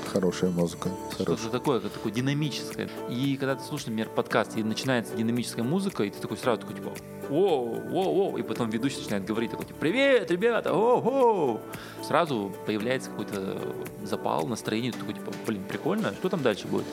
Хорошая 0.06 0.50
музыка. 0.50 0.88
Что-то 1.12 1.50
такое, 1.50 1.80
как 1.80 1.92
такое 1.92 2.12
динамическое. 2.12 2.88
И 3.08 3.36
когда 3.36 3.54
ты 3.54 3.62
слушаешь, 3.62 3.86
например, 3.86 4.08
подкаст, 4.08 4.56
и 4.56 4.62
начинается 4.62 5.14
динамическая 5.14 5.64
музыка, 5.64 6.04
и 6.04 6.11
ты 6.11 6.18
такой 6.18 6.36
сразу 6.36 6.62
такой, 6.62 6.76
типа, 6.76 6.92
воу, 7.28 7.80
воу, 7.90 8.14
воу, 8.14 8.38
и 8.38 8.42
потом 8.42 8.70
ведущий 8.70 8.98
начинает 8.98 9.24
говорить 9.24 9.50
такой, 9.50 9.66
типа, 9.66 9.78
привет, 9.78 10.30
ребята, 10.30 10.72
о 10.72 11.61
Сразу 12.02 12.52
появляется 12.66 13.11
какой-то 13.11 13.58
запал, 14.02 14.46
настроение, 14.46 14.92
ты 14.92 14.98
такой, 14.98 15.14
типа, 15.14 15.32
блин, 15.46 15.62
прикольно, 15.68 16.14
что 16.14 16.28
там 16.28 16.42
дальше 16.42 16.66
будет? 16.66 16.86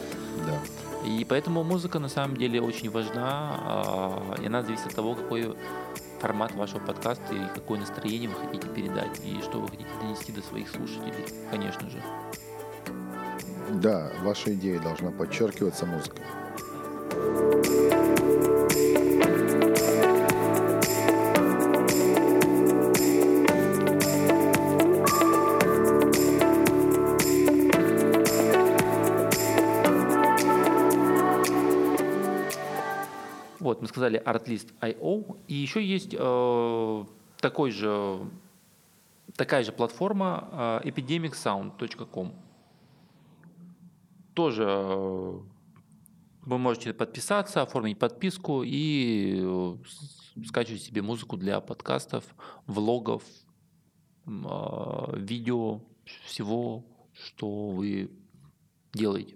Да. 0.46 0.60
И 1.06 1.26
поэтому 1.28 1.64
музыка 1.64 2.00
на 2.00 2.10
самом 2.10 2.38
деле 2.38 2.62
очень 2.62 2.90
важна, 2.90 3.60
а, 3.60 4.36
и 4.42 4.48
она 4.48 4.62
зависит 4.62 4.88
от 4.88 4.96
того, 4.96 5.16
какой 5.16 5.56
формат 6.20 6.54
вашего 6.56 6.80
подкаста 6.80 7.34
и 7.34 7.40
какое 7.54 7.80
настроение 7.80 8.30
вы 8.30 8.36
хотите 8.36 8.68
передать, 8.68 9.22
и 9.24 9.40
что 9.42 9.60
вы 9.60 9.68
хотите 9.68 9.90
донести 10.02 10.32
до 10.32 10.42
своих 10.42 10.70
слушателей, 10.70 11.26
конечно 11.52 11.90
же. 11.90 12.02
Да, 13.74 14.12
ваша 14.24 14.54
идея 14.54 14.80
должна 14.80 15.12
подчеркиваться 15.12 15.86
музыкой. 15.86 16.24
Вот, 33.68 33.82
мы 33.82 33.90
сказали 33.90 34.24
Artlist.io, 34.24 35.40
и 35.50 35.54
еще 35.54 35.86
есть 35.86 36.16
э, 36.18 37.06
такой 37.42 37.72
же, 37.72 38.18
такая 39.36 39.66
же 39.66 39.74
платформа 39.74 40.82
э, 40.86 40.88
epidemicsound.com. 40.88 42.34
Тоже 44.34 44.66
э, 44.66 45.40
вы 46.44 46.58
можете 46.58 46.94
подписаться, 46.94 47.62
оформить 47.62 48.00
подписку 48.00 48.64
и 48.64 49.42
э, 49.44 49.76
скачивать 50.46 50.84
себе 50.84 51.02
музыку 51.02 51.36
для 51.36 51.60
подкастов, 51.60 52.24
влогов, 52.68 53.22
э, 54.28 54.32
видео, 55.18 55.82
всего, 56.24 56.86
что 57.12 57.68
вы 57.72 58.12
делаете. 58.94 59.36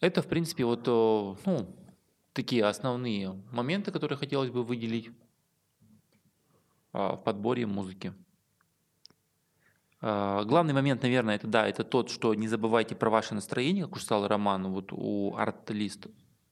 Это, 0.00 0.20
в 0.20 0.26
принципе, 0.26 0.66
вот, 0.66 0.86
э, 0.86 1.34
ну, 1.46 1.66
такие 2.40 2.64
основные 2.64 3.34
моменты, 3.52 3.92
которые 3.92 4.16
хотелось 4.16 4.48
бы 4.48 4.64
выделить 4.64 5.10
а, 6.94 7.16
в 7.16 7.22
подборе 7.22 7.66
музыки. 7.66 8.14
А, 10.00 10.42
Главный 10.44 10.72
момент, 10.72 11.02
наверное, 11.02 11.34
это 11.34 11.46
да, 11.46 11.68
это 11.68 11.84
тот, 11.84 12.08
что 12.08 12.34
не 12.34 12.48
забывайте 12.48 12.94
про 12.94 13.10
ваше 13.10 13.34
настроение, 13.34 13.84
как 13.84 13.96
уж 13.96 14.04
сказал 14.04 14.26
Роман, 14.26 14.72
вот 14.72 14.90
у 14.90 15.36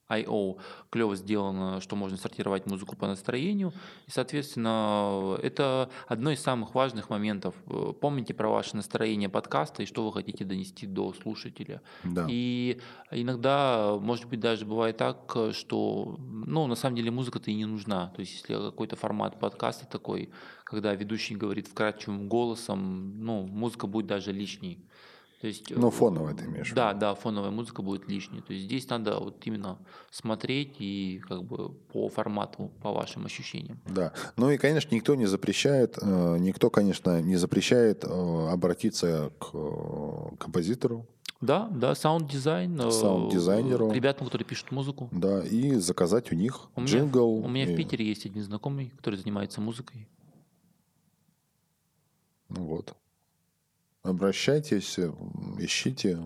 Artlist.io 0.08 0.58
клево 0.90 1.16
сделано, 1.16 1.80
что 1.80 1.96
можно 1.96 2.16
сортировать 2.16 2.66
музыку 2.66 2.96
по 2.96 3.06
настроению. 3.06 3.72
И, 4.06 4.10
соответственно, 4.10 5.38
это 5.42 5.90
одно 6.06 6.30
из 6.30 6.40
самых 6.40 6.74
важных 6.74 7.10
моментов. 7.10 7.54
Э, 7.66 7.92
Помните 8.00 8.34
про 8.34 8.48
ваше 8.48 8.76
настроение 8.76 9.28
подкаста 9.28 9.82
и 9.82 9.86
что 9.86 10.04
вы 10.04 10.12
хотите 10.12 10.44
донести 10.44 10.86
до 10.86 11.12
слушателя. 11.12 11.82
Да. 12.04 12.26
И 12.28 12.80
иногда, 13.10 13.96
может 14.00 14.26
быть, 14.26 14.40
даже 14.40 14.64
бывает 14.64 14.96
так, 14.96 15.36
что, 15.52 16.16
ну, 16.18 16.66
на 16.66 16.74
самом 16.74 16.96
деле 16.96 17.10
музыка-то 17.10 17.50
и 17.50 17.54
не 17.54 17.66
нужна. 17.66 18.08
То 18.14 18.20
есть, 18.20 18.32
если 18.34 18.54
какой-то 18.54 18.96
формат 18.96 19.38
подкаста 19.38 19.86
такой, 19.86 20.30
когда 20.64 20.94
ведущий 20.94 21.34
говорит 21.34 21.68
вкрадчивым 21.68 22.28
голосом, 22.28 23.24
ну, 23.24 23.46
музыка 23.46 23.86
будет 23.86 24.06
даже 24.06 24.32
лишней. 24.32 24.87
То 25.40 25.46
есть, 25.46 25.70
Ну, 25.70 25.88
э, 25.88 25.90
фоновая 25.92 26.34
ты 26.34 26.46
имеешь 26.46 26.72
в 26.72 26.74
Да, 26.74 26.92
да, 26.94 27.14
фоновая 27.14 27.52
музыка 27.52 27.80
будет 27.82 28.08
лишней. 28.08 28.40
То 28.42 28.52
есть 28.52 28.64
здесь 28.66 28.88
надо 28.88 29.20
вот 29.20 29.46
именно 29.46 29.78
смотреть 30.10 30.76
и 30.80 31.20
как 31.28 31.44
бы 31.44 31.68
по 31.92 32.08
формату, 32.08 32.72
по 32.82 32.92
вашим 32.92 33.24
ощущениям. 33.24 33.78
Да. 33.86 34.12
Ну 34.36 34.50
и, 34.50 34.56
конечно, 34.58 34.92
никто 34.94 35.14
не 35.14 35.26
запрещает, 35.26 35.96
э, 36.02 36.36
никто, 36.40 36.70
конечно, 36.70 37.22
не 37.22 37.36
запрещает 37.36 38.02
э, 38.04 38.08
обратиться 38.50 39.30
к 39.38 40.36
композитору, 40.38 41.06
Да, 41.40 41.68
да, 41.70 41.94
саунд-дизайн. 41.94 42.90
Саунд-дизайнеру. 42.90 43.92
Ребятам, 43.92 44.26
которые 44.26 44.44
пишут 44.44 44.72
музыку. 44.72 45.08
да, 45.12 45.44
и 45.44 45.74
заказать 45.74 46.32
у 46.32 46.34
них 46.34 46.68
У 46.74 46.80
меня, 46.80 46.90
джингл. 46.90 47.44
у 47.44 47.48
меня 47.48 47.64
в 47.66 47.70
и- 47.70 47.76
Питере 47.76 48.04
есть 48.08 48.26
один 48.26 48.42
знакомый, 48.42 48.88
который 48.96 49.14
занимается 49.14 49.60
музыкой. 49.60 50.08
Ну 52.48 52.64
Вот. 52.64 52.96
Обращайтесь, 54.02 54.98
ищите 55.58 56.18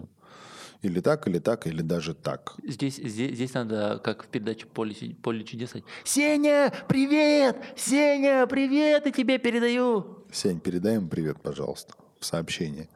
или 0.82 1.00
так, 1.00 1.28
или 1.28 1.38
так, 1.38 1.66
или 1.66 1.80
даже 1.80 2.14
так. 2.14 2.54
Здесь, 2.62 2.96
здесь, 2.96 3.34
здесь 3.34 3.54
надо, 3.54 4.00
как 4.02 4.24
в 4.24 4.26
передаче 4.26 4.66
«Поле, 4.66 4.94
«Поле 5.22 5.44
чудес», 5.44 5.70
сказать, 5.70 5.86
«Сеня, 6.04 6.72
привет! 6.88 7.56
Сеня, 7.76 8.46
привет, 8.46 9.06
я 9.06 9.12
тебе 9.12 9.38
передаю!» 9.38 10.24
Сень, 10.32 10.60
передай 10.60 10.96
им 10.96 11.08
привет, 11.08 11.40
пожалуйста, 11.40 11.94
в 12.18 12.24
сообщении. 12.24 12.88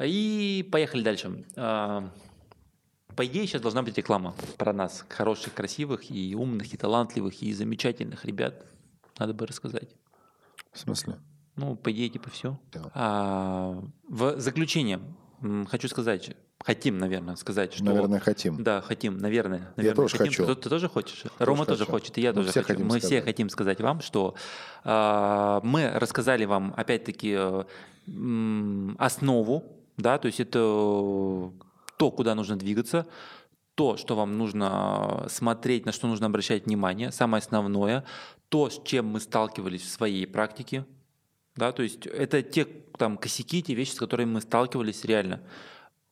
И 0.00 0.68
поехали 0.72 1.02
дальше. 1.02 1.44
А, 1.56 2.10
По 3.16 3.26
идее, 3.26 3.46
сейчас 3.46 3.62
должна 3.62 3.82
быть 3.82 3.96
реклама 3.96 4.34
про 4.56 4.72
нас. 4.72 5.04
Хороших, 5.08 5.54
красивых 5.54 6.10
и 6.10 6.34
умных, 6.34 6.72
и 6.72 6.76
талантливых, 6.76 7.42
и 7.42 7.52
замечательных 7.52 8.24
ребят. 8.24 8.64
Надо 9.18 9.34
бы 9.34 9.46
рассказать. 9.46 9.88
В 10.72 10.78
смысле? 10.78 11.18
Ну, 11.58 11.74
по 11.76 11.90
идее, 11.92 12.08
типа 12.08 12.30
все. 12.30 12.58
Да. 12.72 13.82
в 14.08 14.40
заключение 14.40 15.00
хочу 15.68 15.88
сказать, 15.88 16.36
хотим, 16.60 16.98
наверное, 16.98 17.36
сказать, 17.36 17.74
что... 17.74 17.84
Наверное, 17.84 18.20
хотим. 18.20 18.62
Да, 18.62 18.80
хотим, 18.80 19.18
наверное. 19.18 19.72
наверное 19.76 19.96
тоже 19.96 20.18
хотим. 20.18 20.32
хочу. 20.32 20.46
Ты, 20.46 20.62
ты 20.62 20.68
тоже 20.68 20.88
хочешь? 20.88 21.24
Рома 21.38 21.66
тоже 21.66 21.80
хочу. 21.80 21.90
хочет, 21.92 22.18
и 22.18 22.20
я 22.20 22.30
Мы 22.30 22.36
тоже 22.36 22.50
все 22.50 22.62
хочу. 22.62 22.84
Мы 22.84 22.98
все 22.98 23.08
сказать. 23.08 23.24
хотим 23.24 23.48
сказать 23.50 23.80
вам, 23.80 24.00
что 24.00 24.34
а, 24.84 25.60
мы 25.62 25.90
рассказали 25.90 26.44
вам, 26.44 26.74
опять-таки, 26.76 27.36
э, 27.38 27.64
основу 28.98 29.64
Да, 29.96 30.18
то 30.18 30.26
есть 30.26 30.40
это 30.40 30.58
то, 30.58 32.10
куда 32.10 32.34
нужно 32.34 32.56
двигаться, 32.56 33.06
то, 33.74 33.96
что 33.96 34.16
вам 34.16 34.38
нужно 34.38 35.26
смотреть, 35.28 35.86
на 35.86 35.92
что 35.92 36.06
нужно 36.08 36.26
обращать 36.26 36.66
внимание, 36.66 37.12
самое 37.12 37.40
основное, 37.40 38.04
то, 38.48 38.70
с 38.70 38.80
чем 38.84 39.06
мы 39.06 39.20
сталкивались 39.20 39.82
в 39.82 39.88
своей 39.88 40.26
практике, 40.26 40.84
да, 41.58 41.72
то 41.72 41.82
есть 41.82 42.06
это 42.06 42.42
те 42.42 42.64
там 42.64 43.16
косяки, 43.18 43.62
те 43.62 43.74
вещи, 43.74 43.92
с 43.92 43.98
которыми 43.98 44.30
мы 44.34 44.40
сталкивались 44.40 45.04
реально. 45.04 45.40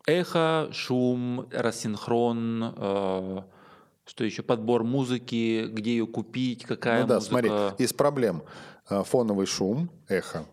Эхо, 0.06 0.68
шум, 0.72 1.48
рассинхрон, 1.50 2.74
э, 2.76 3.42
что 4.04 4.24
еще, 4.24 4.42
подбор 4.42 4.84
музыки, 4.84 5.66
где 5.66 5.90
ее 5.96 6.06
купить, 6.06 6.64
какая 6.64 7.02
ну 7.02 7.08
да, 7.08 7.14
музыка. 7.16 7.30
смотри, 7.30 7.50
из 7.84 7.92
проблем 7.92 8.42
э, 8.88 9.02
фоновый 9.02 9.46
шум, 9.46 9.90
эхо, 10.08 10.44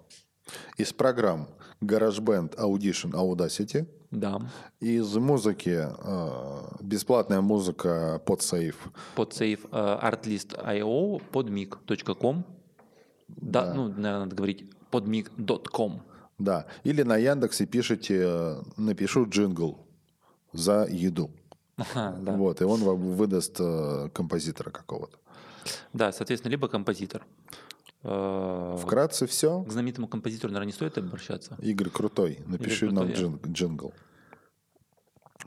из 0.78 0.92
программ 0.94 1.48
GarageBand, 1.82 2.56
Audition, 2.58 3.12
Audacity, 3.12 3.86
Да, 4.10 4.42
из 4.80 5.16
музыки 5.18 5.88
э, 5.88 6.76
бесплатная 6.82 7.42
музыка 7.42 8.22
под 8.26 8.42
сейф. 8.42 8.78
под 9.16 9.34
сейф 9.34 9.66
э, 9.72 10.00
artlist.io, 10.02 11.22
podmic.com. 11.32 12.44
Да, 13.28 13.66
Да. 13.66 13.74
ну, 13.76 13.84
наверное, 13.90 14.20
надо 14.22 14.36
говорить 14.36 14.66
podmic.com. 14.94 16.02
Да. 16.40 16.66
Или 16.86 17.04
на 17.04 17.18
Яндексе 17.18 17.66
пишите, 17.66 18.22
э, 18.26 18.62
напишу 18.78 19.26
джингл 19.30 19.78
за 20.54 20.88
еду. 20.90 21.30
Ага, 21.78 22.16
да. 22.22 22.32
Вот, 22.36 22.62
и 22.62 22.64
он 22.66 22.82
вам 22.84 22.98
выдаст 23.16 23.56
э, 23.60 24.10
композитора 24.14 24.70
какого-то. 24.72 25.18
да, 25.94 26.12
соответственно, 26.12 26.52
либо 26.52 26.68
композитор. 26.68 27.26
Э, 28.04 28.78
Вкратце 28.80 29.26
все. 29.28 29.64
К 29.64 29.72
знаменитому 29.72 30.08
композитору, 30.08 30.54
наверное, 30.54 30.68
не 30.68 30.74
стоит 30.74 30.98
обращаться. 30.98 31.58
Игорь 31.62 31.90
Крутой, 31.90 32.40
напиши 32.48 32.86
Игорь 32.88 32.96
нам 32.96 33.08
джин- 33.10 33.40
джингл. 33.52 33.94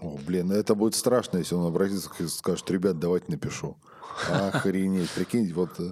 О, 0.01 0.19
блин, 0.27 0.53
это 0.53 0.75
будет 0.75 0.95
страшно, 0.95 1.39
если 1.39 1.55
он 1.55 1.67
обратится 1.67 2.11
и 2.19 2.27
скажет, 2.27 2.71
ребят, 2.71 2.99
давайте 2.99 3.27
напишу. 3.31 3.77
Охренеть, 4.31 5.11
прикинь, 5.11 5.53
вот 5.53 5.79
э, 5.79 5.91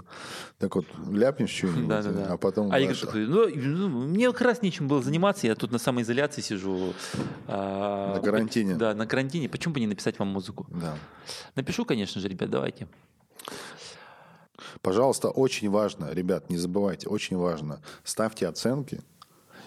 так 0.58 0.74
вот 0.76 0.86
ляпнешь 1.10 1.50
что-нибудь, 1.50 1.88
Да, 1.88 2.02
да, 2.02 2.10
да. 2.12 2.32
а 2.32 2.36
потом... 2.36 2.72
А 2.72 2.78
Игорь 2.80 2.96
такой, 2.96 3.26
ну, 3.26 3.48
ну, 3.48 3.88
мне 4.06 4.30
как 4.32 4.40
раз 4.40 4.62
нечем 4.62 4.88
было 4.88 5.02
заниматься, 5.02 5.46
я 5.46 5.54
тут 5.54 5.72
на 5.72 5.78
самоизоляции 5.78 6.40
сижу. 6.40 6.94
а, 7.46 8.14
На 8.16 8.20
карантине. 8.20 8.76
Да, 8.76 8.94
на 8.94 9.06
карантине. 9.06 9.48
Почему 9.48 9.74
бы 9.74 9.80
не 9.80 9.86
написать 9.86 10.18
вам 10.18 10.28
музыку? 10.28 10.66
Да. 10.70 10.96
Напишу, 11.54 11.84
конечно 11.84 12.20
же, 12.20 12.28
ребят, 12.28 12.50
давайте. 12.50 12.88
Пожалуйста, 14.80 15.28
очень 15.30 15.70
важно, 15.70 16.10
ребят, 16.12 16.50
не 16.50 16.56
забывайте, 16.56 17.08
очень 17.08 17.36
важно, 17.36 17.80
ставьте 18.04 18.46
оценки 18.48 19.00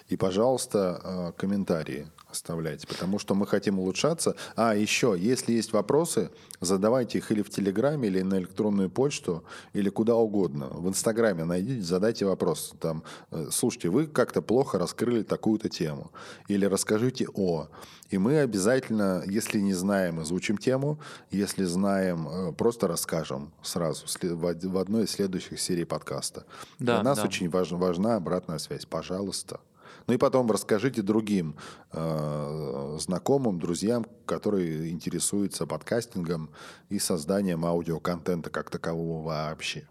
и, 0.07 0.17
пожалуйста, 0.17 1.01
э, 1.03 1.39
комментарии 1.39 2.07
оставляйте, 2.30 2.88
потому 2.88 3.19
что 3.19 3.36
мы 3.36 3.47
хотим 3.47 3.80
улучшаться. 3.80 4.36
А 4.55 4.75
еще, 4.75 5.15
если 5.17 5.53
есть 5.53 5.73
вопросы, 5.73 6.30
задавайте 6.61 7.17
их 7.19 7.32
или 7.32 7.41
в 7.41 7.49
Телеграме, 7.49 8.07
или 8.07 8.21
на 8.21 8.38
электронную 8.39 8.89
почту, 8.89 9.43
или 9.73 9.89
куда 9.89 10.15
угодно. 10.15 10.67
В 10.69 10.88
Инстаграме 10.89 11.45
найдите, 11.45 11.82
задайте 11.82 12.25
вопрос. 12.25 12.73
Там, 12.80 13.03
э, 13.32 13.47
слушайте, 13.51 13.89
вы 13.89 14.07
как-то 14.07 14.41
плохо 14.41 14.78
раскрыли 14.78 15.23
такую-то 15.23 15.69
тему. 15.69 16.11
Или 16.47 16.65
расскажите 16.65 17.28
о. 17.34 17.67
И 18.09 18.17
мы 18.17 18.39
обязательно, 18.39 19.23
если 19.25 19.59
не 19.59 19.73
знаем, 19.73 20.21
изучим 20.23 20.57
тему. 20.57 20.99
Если 21.32 21.65
знаем, 21.65 22.28
э, 22.28 22.51
просто 22.53 22.88
расскажем 22.88 23.51
сразу 23.61 24.05
в 24.07 24.45
од- 24.45 24.63
в 24.63 24.78
одной 24.78 25.03
из 25.03 25.11
следующих 25.11 25.59
серий 25.59 25.86
подкаста. 25.86 26.45
Да, 26.80 26.95
Для 26.95 27.03
нас 27.03 27.17
да. 27.19 27.23
очень 27.25 27.49
важ- 27.49 27.71
важна 27.71 28.15
обратная 28.15 28.59
связь. 28.59 28.86
Пожалуйста. 28.86 29.59
Ну 30.07 30.13
и 30.13 30.17
потом 30.17 30.49
расскажите 30.49 31.01
другим 31.01 31.57
э, 31.91 32.97
знакомым, 32.99 33.59
друзьям, 33.59 34.05
которые 34.25 34.89
интересуются 34.89 35.67
подкастингом 35.67 36.49
и 36.87 36.97
созданием 36.97 37.65
аудиоконтента 37.65 38.49
как 38.49 38.69
такового 38.69 39.25
вообще. 39.25 39.87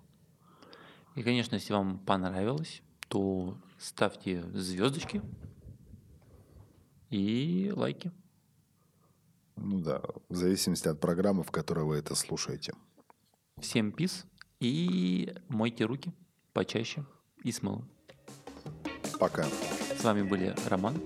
И, 1.15 1.23
конечно, 1.23 1.57
если 1.57 1.75
вам 1.75 1.99
понравилось, 1.99 2.83
то 3.09 3.59
ставьте 3.79 4.43
звездочки 4.55 5.21
и 7.11 7.71
лайки. 7.75 8.11
Ну 9.57 9.81
да, 9.81 10.03
в 10.29 10.35
зависимости 10.35 10.89
от 10.89 10.99
программы, 10.99 11.43
в 11.43 11.51
которой 11.51 11.85
вы 11.85 11.97
это 11.97 12.15
слушаете. 12.15 12.75
Всем 13.59 13.93
пис 13.93 14.25
и 14.61 15.35
мойте 15.49 15.85
руки 15.85 16.13
почаще 16.53 17.05
и 17.43 17.53
с 17.53 17.63
мылом. 17.63 17.89
Пока. 19.19 19.47
С 19.99 20.05
вами 20.05 20.23
были 20.23 20.55
Роман. 20.69 21.01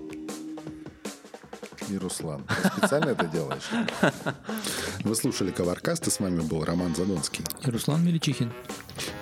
И 1.89 1.97
Руслан. 1.97 2.43
Ты 2.47 2.69
специально 2.77 3.09
это 3.09 3.25
делаешь? 3.25 3.69
Вы 5.03 5.15
слушали 5.15 5.51
Коваркаст, 5.51 6.07
и 6.07 6.11
с 6.11 6.19
вами 6.19 6.41
был 6.41 6.63
Роман 6.63 6.95
Задонский. 6.95 7.43
И 7.65 7.69
Руслан 7.69 8.05
Меличихин. 8.05 8.51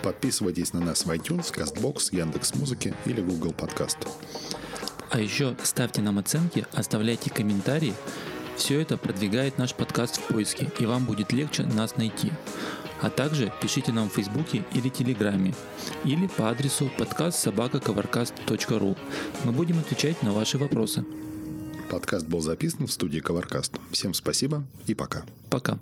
Подписывайтесь 0.03 0.73
на 0.73 0.79
нас 0.79 1.05
в 1.05 1.09
iTunes, 1.11 1.53
CastBox, 1.53 2.15
Яндекс.Музыки 2.15 2.93
или 3.05 3.21
Google 3.21 3.53
Подкаст. 3.53 3.97
А 5.09 5.19
еще 5.19 5.55
ставьте 5.63 6.01
нам 6.01 6.19
оценки, 6.19 6.65
оставляйте 6.73 7.29
комментарии. 7.29 7.93
Все 8.55 8.81
это 8.81 8.97
продвигает 8.97 9.57
наш 9.57 9.73
подкаст 9.73 10.17
в 10.17 10.23
поиске, 10.23 10.69
и 10.79 10.85
вам 10.85 11.05
будет 11.05 11.31
легче 11.31 11.63
нас 11.63 11.95
найти. 11.95 12.31
А 13.01 13.09
также 13.09 13.51
пишите 13.61 13.91
нам 13.91 14.09
в 14.09 14.13
Фейсбуке 14.13 14.63
или 14.73 14.89
Телеграме, 14.89 15.53
или 16.03 16.27
по 16.27 16.49
адресу 16.49 16.89
подкаст 16.97 17.39
собакаковаркаст.ру. 17.39 18.97
Мы 19.45 19.51
будем 19.51 19.79
отвечать 19.79 20.21
на 20.21 20.31
ваши 20.31 20.57
вопросы. 20.57 21.05
Подкаст 21.89 22.27
был 22.27 22.41
записан 22.41 22.87
в 22.87 22.91
студии 22.91 23.19
Коваркаст. 23.19 23.79
Всем 23.91 24.13
спасибо 24.13 24.63
и 24.85 24.93
пока. 24.93 25.23
Пока. 25.49 25.79